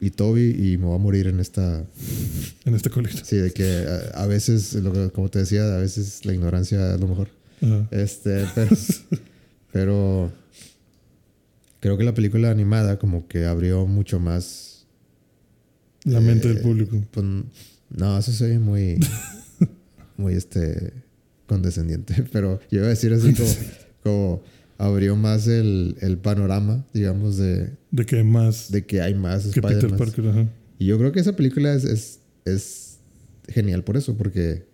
[0.00, 1.84] y Toby y me voy a morir en esta...
[2.64, 3.24] En esta colita.
[3.24, 3.84] Sí, de que
[4.14, 7.28] a, a veces, lo que- como te decía, a veces la ignorancia es lo mejor.
[7.90, 8.76] Este, pero,
[9.72, 10.32] pero
[11.80, 14.86] creo que la película animada como que abrió mucho más...
[16.04, 17.02] La mente del eh, público.
[17.12, 17.24] pues,
[17.96, 18.98] no, eso soy muy...
[20.16, 20.92] muy este...
[21.46, 22.24] condescendiente.
[22.32, 23.50] Pero yo iba a decir así como...
[24.02, 24.42] como
[24.76, 29.46] abrió más el, el panorama, digamos, de, De que hay más de que hay más
[29.46, 29.96] que Peter.
[29.96, 30.28] Parker.
[30.28, 30.48] Ajá.
[30.78, 32.98] Y yo creo que esa película es, es, es
[33.48, 34.66] genial por eso, porque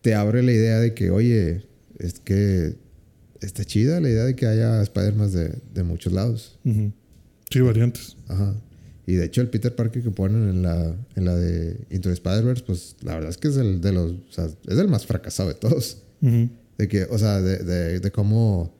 [0.00, 1.66] te abre la idea de que, oye,
[1.98, 2.76] es que
[3.40, 6.58] está chida la idea de que haya Spider-Man de, de muchos lados.
[7.50, 8.16] Sí, variantes.
[8.28, 8.54] Ajá.
[9.08, 12.12] Y de hecho, el Peter Parker que ponen en la, en la de Into the
[12.12, 14.12] Spider-Verse, pues la verdad es que es el de los.
[14.12, 16.02] O sea, es el más fracasado de todos.
[16.20, 18.70] De que, o sea, de, de, de cómo.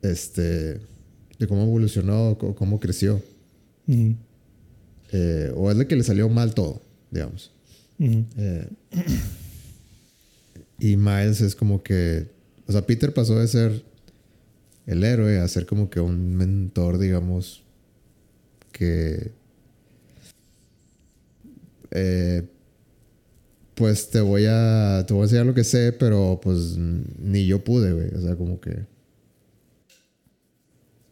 [0.00, 0.80] Este.
[1.38, 3.20] De cómo evolucionó, cómo creció.
[5.12, 6.80] Eh, o es de que le salió mal todo,
[7.10, 7.52] digamos.
[7.98, 8.66] Eh,
[10.78, 12.28] y Miles es como que.
[12.66, 13.84] O sea, Peter pasó de ser
[14.86, 17.62] el héroe a ser como que un mentor, digamos.
[18.76, 19.30] Que.
[21.92, 22.42] eh,
[23.74, 25.04] pues te voy a.
[25.06, 28.08] Te voy a enseñar lo que sé, pero pues ni yo pude, güey.
[28.14, 28.84] O sea, como que.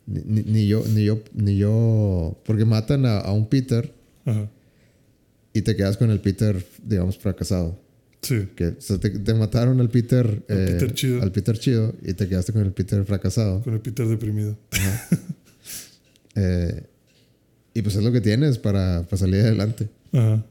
[0.06, 2.40] Ni, ni- yo, ni yo, ni yo.
[2.44, 3.93] Porque matan a, a un Peter
[4.24, 4.51] Ajá.
[5.52, 7.80] y te quedas con el Peter, digamos, fracasado.
[8.20, 8.48] Sí.
[8.55, 11.22] Que o sea, te, te mataron al Peter, Al eh, Peter chido.
[11.22, 13.62] al Peter chido y te quedaste con el Peter fracasado.
[13.62, 14.56] Con el Peter deprimido.
[16.34, 16.84] Eh,
[17.74, 19.89] y pues es lo que tienes para, para salir adelante.
[20.12, 20.44] Ajá.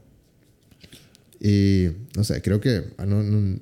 [1.40, 3.58] Y no sé, creo que ah, no- no-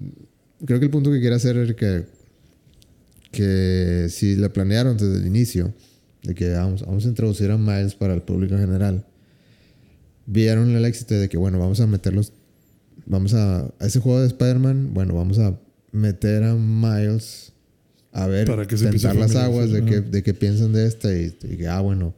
[0.66, 2.06] creo que el punto que quiere hacer es que
[3.32, 5.72] que si le planearon desde el inicio
[6.24, 9.06] de que vamos, vamos a introducir a Miles para el público en general,
[10.26, 12.34] vieron el éxito de que bueno, vamos a meterlos
[13.06, 15.58] vamos a a ese juego de Spider-Man, bueno, vamos a
[15.92, 17.54] meter a Miles
[18.12, 20.02] a ver, Para que se tentar las aguas de que, ajá.
[20.10, 22.16] de que piensan de esta y, y que, ah, bueno,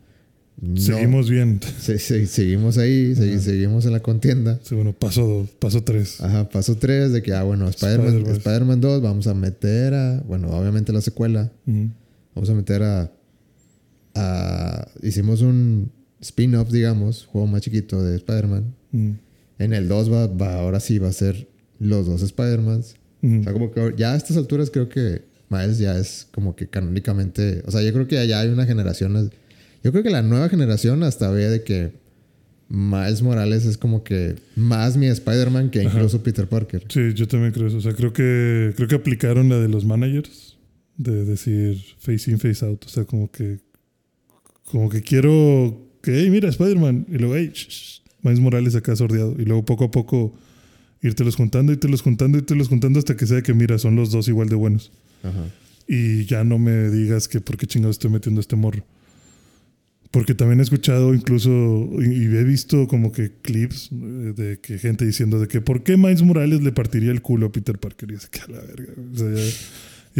[0.61, 1.59] no, Seguimos bien.
[1.79, 4.59] se- se- seguimos ahí, segui- seguimos en la contienda.
[4.63, 6.21] Sí, bueno, paso dos, paso tres.
[6.21, 8.37] Ajá, paso 3 de que, ah, bueno, Spider-Man Spider-Verse.
[8.39, 11.89] Spider-Man 2, vamos a meter a, bueno, obviamente la secuela, Ujú.
[12.35, 13.11] vamos a meter a,
[14.15, 18.73] a hicimos un spin-off, digamos, juego más chiquito de Spider-Man.
[18.93, 19.15] Ujú.
[19.59, 21.47] En el 2 va, va, ahora sí va a ser
[21.79, 22.95] los dos Spider-Mans.
[23.23, 23.39] Ujú.
[23.39, 26.67] O sea, como que ya a estas alturas creo que Miles ya es como que
[26.67, 29.31] canónicamente, o sea, yo creo que ya hay una generación,
[29.83, 31.91] yo creo que la nueva generación hasta ve de que
[32.69, 35.97] Miles Morales es como que más mi Spider-Man que Ajá.
[35.97, 36.85] incluso Peter Parker.
[36.87, 37.77] Sí, yo también creo eso.
[37.77, 40.57] O sea, creo que, creo que aplicaron la de los managers.
[40.97, 42.85] De decir face in, face out.
[42.85, 43.59] O sea, como que.
[44.65, 45.89] Como que quiero.
[46.01, 47.07] Que, hey, mira, Spider-Man.
[47.09, 49.35] Y luego, hey, shh, Miles Morales acá sordeado.
[49.37, 50.33] Y luego poco a poco
[51.01, 54.47] irtelos juntando, irtelos juntando, irtelos juntando hasta que sea que, mira, son los dos igual
[54.47, 54.91] de buenos.
[55.23, 55.45] Ajá.
[55.87, 58.85] Y ya no me digas que por qué chingados estoy metiendo este morro.
[60.11, 64.77] Porque también he escuchado incluso y, y he visto como que clips eh, de que
[64.77, 68.11] gente diciendo de que por qué Miles Morales le partiría el culo a Peter Parker.
[68.11, 68.93] Y es que a la verga.
[69.13, 69.51] O sea, ya,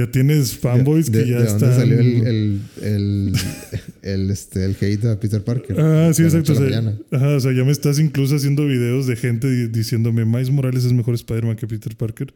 [0.06, 1.76] ya tienes fanboys de, que ya de dónde están.
[1.78, 3.34] salió el, el, el,
[4.02, 5.78] el, este, el hate a Peter Parker?
[5.78, 6.54] Ah, sí, De exacto.
[6.54, 10.24] O sea, ajá, o sea, ya me estás incluso haciendo videos de gente di- diciéndome
[10.24, 12.34] Miles Morales es mejor Spider-Man que Peter Parker.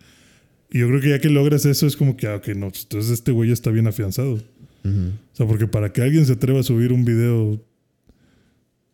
[0.71, 3.11] Y yo creo que ya que logras eso es como que, ah, ok, no, entonces
[3.11, 4.43] este güey ya está bien afianzado.
[4.85, 7.59] O sea, porque para que alguien se atreva a subir un video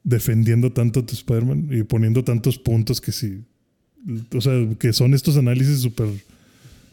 [0.04, 3.44] defendiendo tanto a tu Spider-Man y poniendo tantos puntos que sí.
[4.34, 6.08] O sea, que son estos análisis súper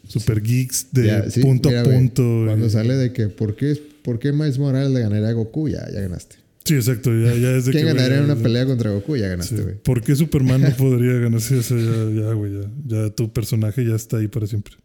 [0.07, 2.43] super geeks de Ya, sí, punto a punto.
[2.45, 5.69] Cuando y- sale de que, ¿por qué, ¿por qué Miles Morales le ganaría a Goku?
[5.69, 6.35] Ya, ya ganaste.
[6.65, 7.11] Sí, exacto.
[7.11, 9.15] Ya, ya es de ¿Quién que, ganaría en una pelea contra Goku?
[9.17, 9.75] Ya ganaste, güey.
[9.81, 11.75] ¿Por qué Superman no podría ganarse eso?
[11.77, 14.75] Ya, ya, güey, ya, ya tu personaje ya está ahí para siempre.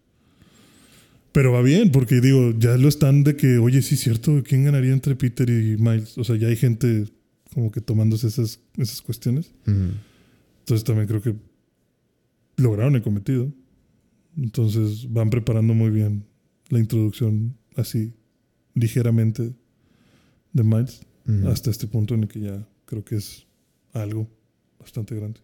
[1.34, 4.62] Pero va bien, porque digo, ya lo están de que, oye, sí es cierto, ¿quién
[4.62, 6.16] ganaría entre Peter y Miles?
[6.16, 7.06] O sea, ya hay gente
[7.52, 9.52] como que tomándose esas, esas cuestiones.
[9.66, 11.34] Entonces también creo que
[12.56, 13.52] lograron el cometido.
[14.36, 16.24] Entonces van preparando muy bien
[16.68, 18.14] la introducción así,
[18.74, 19.54] ligeramente,
[20.52, 21.00] de Miles,
[21.48, 23.44] hasta este punto en el que ya creo que es
[23.92, 24.30] algo
[24.78, 25.40] bastante grande.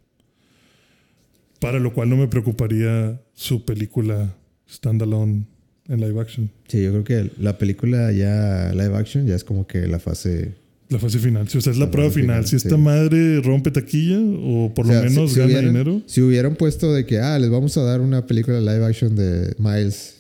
[1.59, 4.37] Para lo cual no me preocuparía su película
[4.69, 5.50] standalone
[5.91, 6.51] en live action.
[6.69, 10.55] Sí, yo creo que la película ya live action ya es como que la fase.
[10.89, 11.49] La fase final.
[11.49, 12.37] Sí, o sea, es la, La prueba final.
[12.39, 15.67] final, Si esta madre rompe taquilla o por O lo sea, menos si gana hubieran-
[15.73, 16.03] dinero.
[16.07, 19.55] Si hubieran puesto de que, ah, les vamos a dar una película live action de
[19.59, 20.17] Miles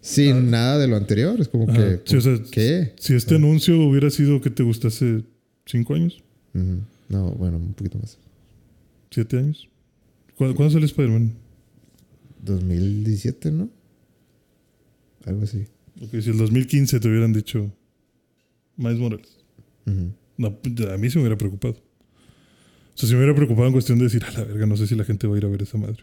[0.00, 0.40] sin Ah.
[0.42, 1.76] nada de lo anterior, es como Ajá.
[1.76, 2.00] que.
[2.04, 2.92] Sí, o sea, ¿Qué?
[3.00, 5.22] Si este anuncio hubiera sido que te gustase
[5.64, 6.22] cinco años.
[7.08, 8.18] No, bueno, un poquito más.
[9.10, 9.68] ¿Siete años?
[10.36, 11.32] ¿Cuándo, ¿cuándo salió Spider-Man?
[12.44, 13.68] 2017, ¿no?
[15.26, 15.66] Algo así.
[16.00, 17.70] Ok, si el 2015 te hubieran dicho
[18.76, 19.36] Miles Morales.
[19.86, 20.12] Ujú.
[20.38, 20.58] No,
[20.92, 21.74] a mí se me hubiera preocupado.
[21.74, 24.86] O sea, se me hubiera preocupado en cuestión de decir, a la verga, no sé
[24.86, 26.02] si la gente va a ir a ver esa madre.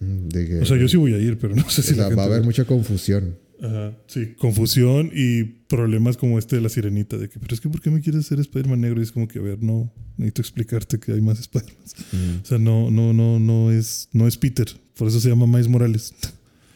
[0.00, 2.04] De que, O sea, yo sí voy a ir, pero no sé si sea, la
[2.04, 3.36] gente va a haber mucha confusión.
[3.62, 7.68] Ajá, sí, confusión y problemas como este de la sirenita, de que, pero es que,
[7.68, 8.98] ¿por qué me quieres hacer Spider-Man negro?
[8.98, 12.40] Y es como que, a ver, no, necesito explicarte que hay más Spider-Man.
[12.42, 14.66] O sea, no, no, no, no es, no es Peter,
[14.96, 16.12] por eso se llama Miles Morales.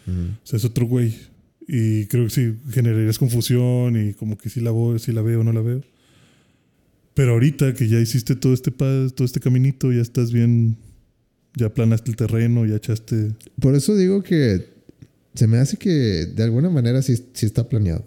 [0.06, 1.12] O sea, es otro güey.
[1.68, 5.40] Y creo que sí, generarías confusión y como que sí la, voy, sí la veo
[5.40, 5.82] o no la veo.
[7.14, 10.76] Pero ahorita que ya hiciste todo este, todo este caminito, ya estás bien,
[11.56, 13.32] ya planaste el terreno, ya echaste...
[13.60, 14.66] Por eso digo que
[15.34, 18.04] se me hace que de alguna manera sí, sí está planeado.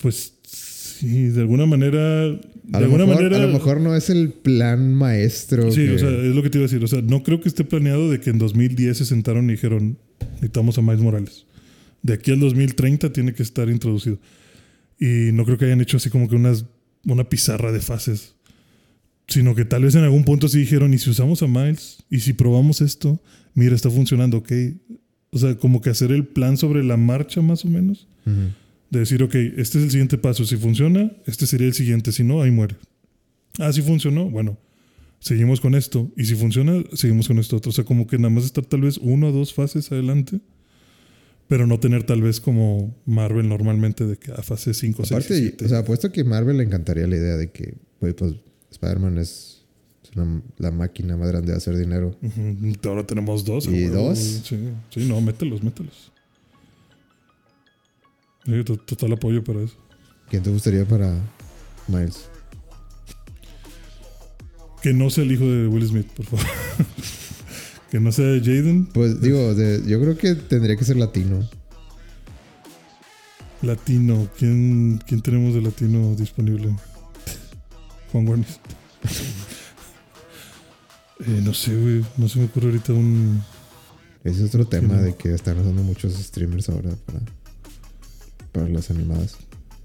[0.00, 2.28] Pues sí, de alguna manera...
[2.28, 2.38] De
[2.72, 3.36] A lo, alguna mejor, manera...
[3.42, 5.70] a lo mejor no es el plan maestro.
[5.72, 6.82] Sí, que- o sea, es lo que te iba a decir.
[6.84, 9.98] O sea, no creo que esté planeado de que en 2010 se sentaron y dijeron,
[10.42, 11.46] necesitamos a Miles Morales.
[12.02, 14.18] De aquí al 2030 tiene que estar introducido.
[14.98, 16.66] Y no creo que hayan hecho así como que unas,
[17.06, 18.34] una pizarra de fases.
[19.28, 22.02] Sino que tal vez en algún punto sí dijeron, ¿y si usamos a Miles?
[22.10, 23.20] ¿Y si probamos esto?
[23.54, 24.52] Mira, está funcionando, ok.
[25.30, 28.08] O sea, como que hacer el plan sobre la marcha más o menos.
[28.90, 30.44] De decir, ok, este es el siguiente paso.
[30.44, 32.10] Si funciona, este sería el siguiente.
[32.10, 32.76] Si no, ahí muere.
[33.58, 34.58] Ah, si funcionó, bueno,
[35.22, 36.10] seguimos con esto.
[36.16, 37.70] Y si funciona, seguimos con esto otro.
[37.70, 40.40] O sea, como que nada más estar tal vez una o dos fases adelante.
[41.48, 45.36] Pero no tener tal vez como Marvel normalmente de que a fase 5, 6, Aparte,
[45.38, 45.64] 7.
[45.64, 48.34] o sea, apuesto que Marvel le encantaría la idea de que, güey, pues
[48.70, 49.62] Spider-Man es,
[50.16, 52.16] una- la máquina más grande de hacer dinero.
[52.22, 52.56] Ujú,
[52.88, 53.66] Ahora tenemos dos.
[53.66, 54.18] ¿Y dos?
[54.18, 54.58] Sí,
[54.90, 56.10] sí, no, mételos, mételos.
[58.86, 59.76] Total apoyo para eso.
[60.30, 61.14] ¿Quién te gustaría para
[61.86, 62.28] Miles?
[64.82, 66.44] Que no sea el hijo de Will Smith, por favor.
[67.90, 68.86] que no sea Jaden.
[68.86, 71.48] Pues digo, de- yo creo que tendría que ser latino.
[73.62, 74.28] Latino.
[74.38, 76.74] ¿Quién, quién tenemos de latino disponible?
[78.12, 78.58] Juan Guarniz.
[81.24, 82.04] Eh, no sé, güey.
[82.16, 83.40] No se me ocurre ahorita un.
[84.24, 87.20] Ese es otro tema de que están usando muchos streamers ahora para,
[88.50, 89.36] para las animadas.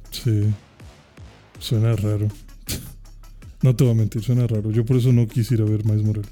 [0.09, 0.45] Sí.
[1.59, 2.27] Suena raro.
[3.61, 4.71] No te voy a mentir, suena raro.
[4.71, 6.29] Yo por eso no quise ir a ver Miles Morales.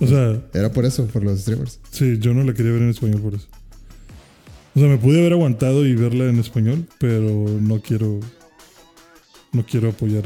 [0.00, 1.78] O sea, Era por eso, por los streamers.
[1.90, 3.46] sí, yo no la quería ver en español por eso.
[4.74, 8.20] O sea, me pude haber aguantado y verla en español, pero no quiero.
[9.52, 10.24] No quiero apoyar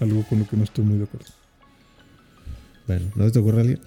[0.00, 1.26] algo con lo que no estoy muy de acuerdo.
[2.86, 3.80] Bueno, ¿no te ocurre alguien?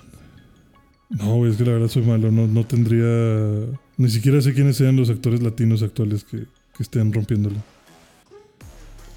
[1.10, 2.32] No, es que la verdad soy malo.
[2.32, 3.66] No, no tendría.
[3.98, 6.38] Ni siquiera sé quiénes sean los actores latinos actuales que,
[6.78, 7.56] que estén rompiéndolo.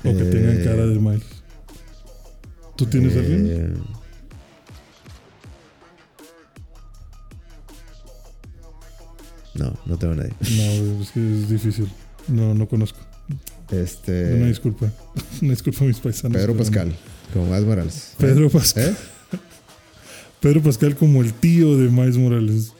[0.00, 1.35] O que Eh, tengan cara de Miles.
[2.76, 3.74] ¿Tú tienes Eh, alguien?
[9.54, 10.32] No, no tengo nadie.
[10.40, 11.88] No, es que es difícil.
[12.28, 12.98] No, no conozco.
[13.70, 14.34] Este.
[14.34, 14.92] Una disculpa.
[15.42, 16.36] Una disculpa a mis paisanos.
[16.36, 16.94] Pedro Pascal,
[17.32, 18.12] como Miles Morales.
[18.18, 18.90] Pedro Pascal.
[18.90, 19.36] ¿Eh?
[20.40, 22.72] Pedro Pascal como el tío de Miles Morales.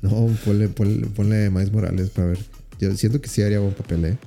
[0.00, 2.38] No, ponle, ponle, ponle Miles Morales para ver.
[2.80, 4.18] Yo siento que sí haría buen papel, ¿eh?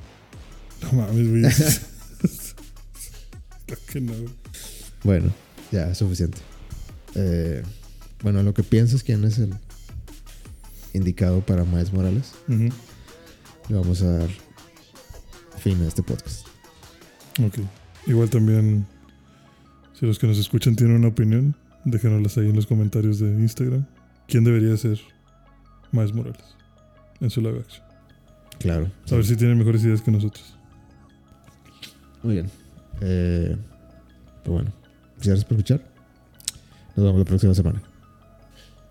[0.84, 1.44] No mames, güey.
[3.66, 4.14] Creo que no.
[4.14, 4.30] güey.
[5.04, 5.32] Bueno,
[5.72, 6.38] ya, es suficiente.
[7.16, 7.64] Eh,
[8.22, 9.54] bueno, lo que piensas quién es el
[10.94, 12.70] indicado para Miles Morales, Ujú.
[13.70, 14.30] le vamos a dar
[15.60, 16.46] fin a este podcast.
[17.44, 17.60] Ok.
[18.08, 18.86] Igual también,
[20.00, 21.56] si los que nos escuchan tienen una opinión,
[21.86, 23.86] déjenoslas ahí en los comentarios de Instagram.
[24.28, 25.00] ¿Quién debería ser
[25.92, 26.44] Miles Morales
[27.20, 27.84] en su live action?
[28.60, 28.90] Claro.
[29.12, 30.56] A ver si tienen mejores ideas que nosotros.
[32.24, 32.50] Muy bien.
[33.01, 33.55] Eh,
[34.43, 34.72] pues bueno,
[35.17, 35.81] gracias por escuchar.
[36.95, 37.81] Nos vemos la próxima semana.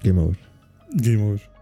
[0.02, 0.39] Game over.
[0.93, 1.53] Game over.